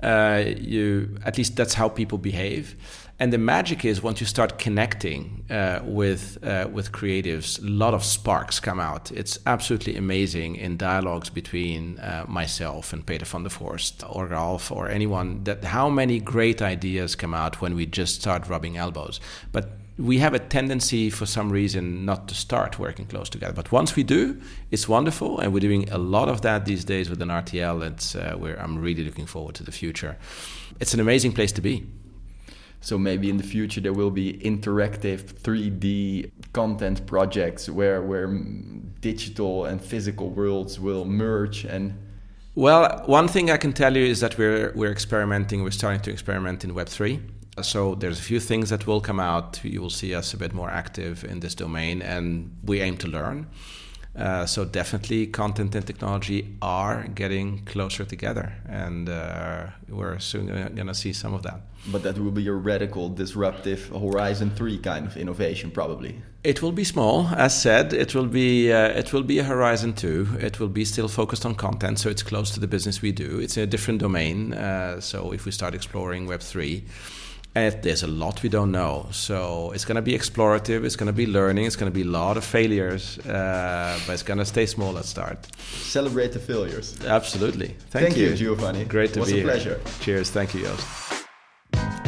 Uh, 0.02 0.44
you 0.58 1.18
at 1.24 1.36
least 1.36 1.56
that's 1.56 1.74
how 1.74 1.88
people 1.88 2.18
behave. 2.18 2.76
And 3.20 3.32
the 3.32 3.38
magic 3.38 3.84
is 3.84 4.00
once 4.00 4.20
you 4.20 4.26
start 4.26 4.60
connecting 4.60 5.44
uh, 5.50 5.80
with 5.82 6.38
uh, 6.44 6.68
with 6.72 6.92
creatives, 6.92 7.60
a 7.60 7.66
lot 7.66 7.92
of 7.92 8.04
sparks 8.04 8.60
come 8.60 8.78
out. 8.78 9.10
It's 9.10 9.40
absolutely 9.44 9.96
amazing 9.96 10.54
in 10.54 10.76
dialogues 10.76 11.28
between 11.30 11.98
uh, 11.98 12.26
myself 12.28 12.92
and 12.92 13.04
Peter 13.04 13.24
van 13.24 13.42
der 13.42 13.48
Vorst 13.48 14.04
or 14.08 14.26
Ralph 14.28 14.70
or 14.70 14.88
anyone 14.88 15.42
that 15.44 15.64
how 15.64 15.90
many 15.90 16.20
great 16.20 16.62
ideas 16.62 17.16
come 17.16 17.34
out 17.34 17.60
when 17.60 17.74
we 17.74 17.86
just 17.86 18.20
start 18.20 18.48
rubbing 18.48 18.76
elbows. 18.76 19.18
But 19.50 19.77
we 19.98 20.18
have 20.18 20.32
a 20.32 20.38
tendency 20.38 21.10
for 21.10 21.26
some 21.26 21.50
reason 21.50 22.04
not 22.04 22.28
to 22.28 22.34
start 22.34 22.78
working 22.78 23.04
close 23.04 23.28
together. 23.28 23.52
But 23.52 23.72
once 23.72 23.96
we 23.96 24.04
do, 24.04 24.40
it's 24.70 24.88
wonderful, 24.88 25.40
and 25.40 25.52
we're 25.52 25.60
doing 25.60 25.90
a 25.90 25.98
lot 25.98 26.28
of 26.28 26.42
that 26.42 26.64
these 26.64 26.84
days 26.84 27.10
with 27.10 27.20
an 27.20 27.28
RTL. 27.28 27.82
It's 27.82 28.14
uh, 28.14 28.36
where 28.38 28.60
I'm 28.62 28.78
really 28.78 29.02
looking 29.02 29.26
forward 29.26 29.56
to 29.56 29.64
the 29.64 29.72
future. 29.72 30.16
It's 30.78 30.94
an 30.94 31.00
amazing 31.00 31.32
place 31.32 31.50
to 31.52 31.60
be. 31.60 31.86
So 32.80 32.96
maybe 32.96 33.28
in 33.28 33.38
the 33.38 33.42
future 33.42 33.80
there 33.80 33.92
will 33.92 34.12
be 34.12 34.34
interactive 34.34 35.22
3D 35.42 36.30
content 36.52 37.04
projects 37.06 37.68
where 37.68 38.00
where 38.00 38.28
digital 39.00 39.64
and 39.64 39.82
physical 39.82 40.30
worlds 40.30 40.78
will 40.78 41.04
merge 41.04 41.64
and. 41.64 41.94
Well, 42.54 43.02
one 43.06 43.28
thing 43.28 43.50
I 43.50 43.56
can 43.56 43.72
tell 43.72 43.96
you 43.96 44.04
is 44.04 44.20
that 44.20 44.38
we're 44.38 44.72
we're 44.76 44.92
experimenting. 44.92 45.64
We're 45.64 45.72
starting 45.72 46.02
to 46.02 46.10
experiment 46.12 46.62
in 46.62 46.72
Web 46.72 46.88
three. 46.88 47.20
So 47.62 47.94
there's 47.94 48.18
a 48.18 48.22
few 48.22 48.40
things 48.40 48.70
that 48.70 48.86
will 48.86 49.00
come 49.00 49.20
out. 49.20 49.60
You 49.64 49.80
will 49.80 49.90
see 49.90 50.14
us 50.14 50.34
a 50.34 50.36
bit 50.36 50.52
more 50.52 50.70
active 50.70 51.24
in 51.24 51.40
this 51.40 51.54
domain, 51.54 52.02
and 52.02 52.56
we 52.64 52.80
aim 52.80 52.96
to 52.98 53.08
learn. 53.08 53.46
Uh, 54.16 54.44
so 54.44 54.64
definitely, 54.64 55.28
content 55.28 55.74
and 55.76 55.86
technology 55.86 56.56
are 56.60 57.06
getting 57.14 57.64
closer 57.66 58.04
together, 58.04 58.52
and 58.68 59.08
uh, 59.08 59.66
we're 59.88 60.18
soon 60.18 60.46
going 60.46 60.88
to 60.88 60.94
see 60.94 61.12
some 61.12 61.34
of 61.34 61.42
that. 61.42 61.60
But 61.86 62.02
that 62.02 62.18
will 62.18 62.32
be 62.32 62.48
a 62.48 62.52
radical, 62.52 63.08
disruptive 63.10 63.88
Horizon 63.90 64.50
Three 64.50 64.78
kind 64.78 65.06
of 65.06 65.16
innovation, 65.16 65.70
probably. 65.70 66.20
It 66.42 66.62
will 66.62 66.72
be 66.72 66.84
small, 66.84 67.28
as 67.28 67.62
said. 67.62 67.92
It 67.92 68.14
will 68.14 68.26
be 68.26 68.72
uh, 68.72 68.88
it 68.88 69.12
will 69.12 69.22
be 69.22 69.38
a 69.38 69.44
Horizon 69.44 69.92
Two. 69.92 70.26
It 70.40 70.58
will 70.58 70.68
be 70.68 70.84
still 70.84 71.08
focused 71.08 71.46
on 71.46 71.54
content, 71.54 72.00
so 72.00 72.10
it's 72.10 72.24
close 72.24 72.50
to 72.54 72.60
the 72.60 72.66
business 72.66 73.00
we 73.00 73.12
do. 73.12 73.38
It's 73.38 73.56
in 73.56 73.62
a 73.62 73.66
different 73.66 74.00
domain. 74.00 74.52
Uh, 74.52 75.00
so 75.00 75.30
if 75.32 75.44
we 75.44 75.52
start 75.52 75.74
exploring 75.74 76.26
Web 76.26 76.40
three 76.40 76.86
and 77.54 77.82
there's 77.82 78.02
a 78.02 78.06
lot 78.06 78.42
we 78.42 78.48
don't 78.48 78.70
know. 78.70 79.06
So 79.10 79.72
it's 79.72 79.84
going 79.84 79.96
to 79.96 80.02
be 80.02 80.12
explorative, 80.12 80.84
it's 80.84 80.96
going 80.96 81.08
to 81.08 81.12
be 81.12 81.26
learning, 81.26 81.66
it's 81.66 81.76
going 81.76 81.90
to 81.90 81.94
be 81.94 82.02
a 82.02 82.10
lot 82.10 82.36
of 82.36 82.44
failures, 82.44 83.18
uh, 83.20 83.98
but 84.06 84.12
it's 84.12 84.22
going 84.22 84.38
to 84.38 84.44
stay 84.44 84.66
small 84.66 84.96
at 84.98 85.04
start. 85.04 85.48
Celebrate 85.58 86.32
the 86.32 86.38
failures. 86.38 86.96
Absolutely. 87.04 87.68
Thank, 87.90 88.06
Thank 88.06 88.16
you. 88.16 88.28
you. 88.28 88.34
Giovanni. 88.36 88.84
Great 88.84 89.12
to 89.14 89.20
it 89.20 89.20
was 89.20 89.32
be 89.32 89.40
a 89.40 89.44
pleasure. 89.44 89.80
Here. 89.84 89.92
Cheers. 90.00 90.30
Thank 90.30 90.54
you, 90.54 90.62
Joost. 90.62 91.17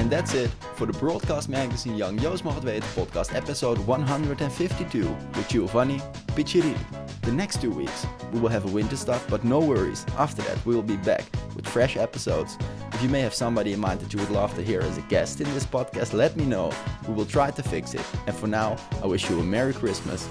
And 0.01 0.11
that's 0.11 0.33
it 0.33 0.49
for 0.77 0.87
the 0.87 0.99
Broadcast 0.99 1.51
Magazine 1.51 1.95
Young 1.95 2.19
Joost 2.19 2.45
Mag 2.45 2.55
het 2.55 2.63
weten 2.63 2.89
podcast 2.95 3.31
episode 3.31 3.81
152 3.81 5.07
with 5.37 5.49
Giovanni 5.49 6.01
Piccirilli. 6.35 6.77
The 7.21 7.33
next 7.33 7.61
two 7.61 7.71
weeks 7.71 8.07
we 8.33 8.41
will 8.41 8.49
have 8.49 8.69
a 8.69 8.73
winter 8.73 8.97
stop, 8.97 9.21
but 9.29 9.45
no 9.45 9.59
worries. 9.59 10.05
After 10.17 10.43
that 10.45 10.57
we 10.65 10.73
will 10.73 10.87
be 10.87 10.97
back 10.97 11.25
with 11.55 11.69
fresh 11.69 11.97
episodes. 11.97 12.57
If 12.95 13.03
you 13.03 13.11
may 13.11 13.21
have 13.21 13.35
somebody 13.35 13.73
in 13.73 13.81
mind 13.81 14.01
that 14.01 14.13
you 14.15 14.21
would 14.21 14.31
love 14.31 14.55
to 14.55 14.63
hear 14.63 14.81
as 14.81 14.97
a 14.97 15.05
guest 15.09 15.41
in 15.41 15.53
this 15.53 15.67
podcast, 15.67 16.15
let 16.15 16.35
me 16.35 16.45
know. 16.45 16.71
We 17.07 17.13
will 17.15 17.29
try 17.29 17.51
to 17.51 17.63
fix 17.63 17.93
it. 17.93 18.05
And 18.27 18.35
for 18.35 18.49
now, 18.49 18.77
I 19.03 19.07
wish 19.07 19.29
you 19.29 19.39
a 19.41 19.45
Merry 19.45 19.75
Christmas 19.75 20.27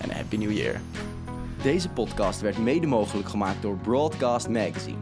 and 0.00 0.12
a 0.12 0.14
Happy 0.14 0.36
New 0.36 0.52
Year. 0.52 0.80
Deze 1.62 1.88
podcast 1.88 2.40
werd 2.40 2.58
mede 2.58 2.86
mogelijk 2.86 3.28
gemaakt 3.28 3.62
door 3.62 3.76
Broadcast 3.76 4.48
Magazine. 4.48 4.98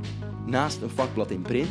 Naast 0.46 0.82
een 0.82 0.90
vakblad 0.90 1.30
in 1.30 1.42
print 1.42 1.70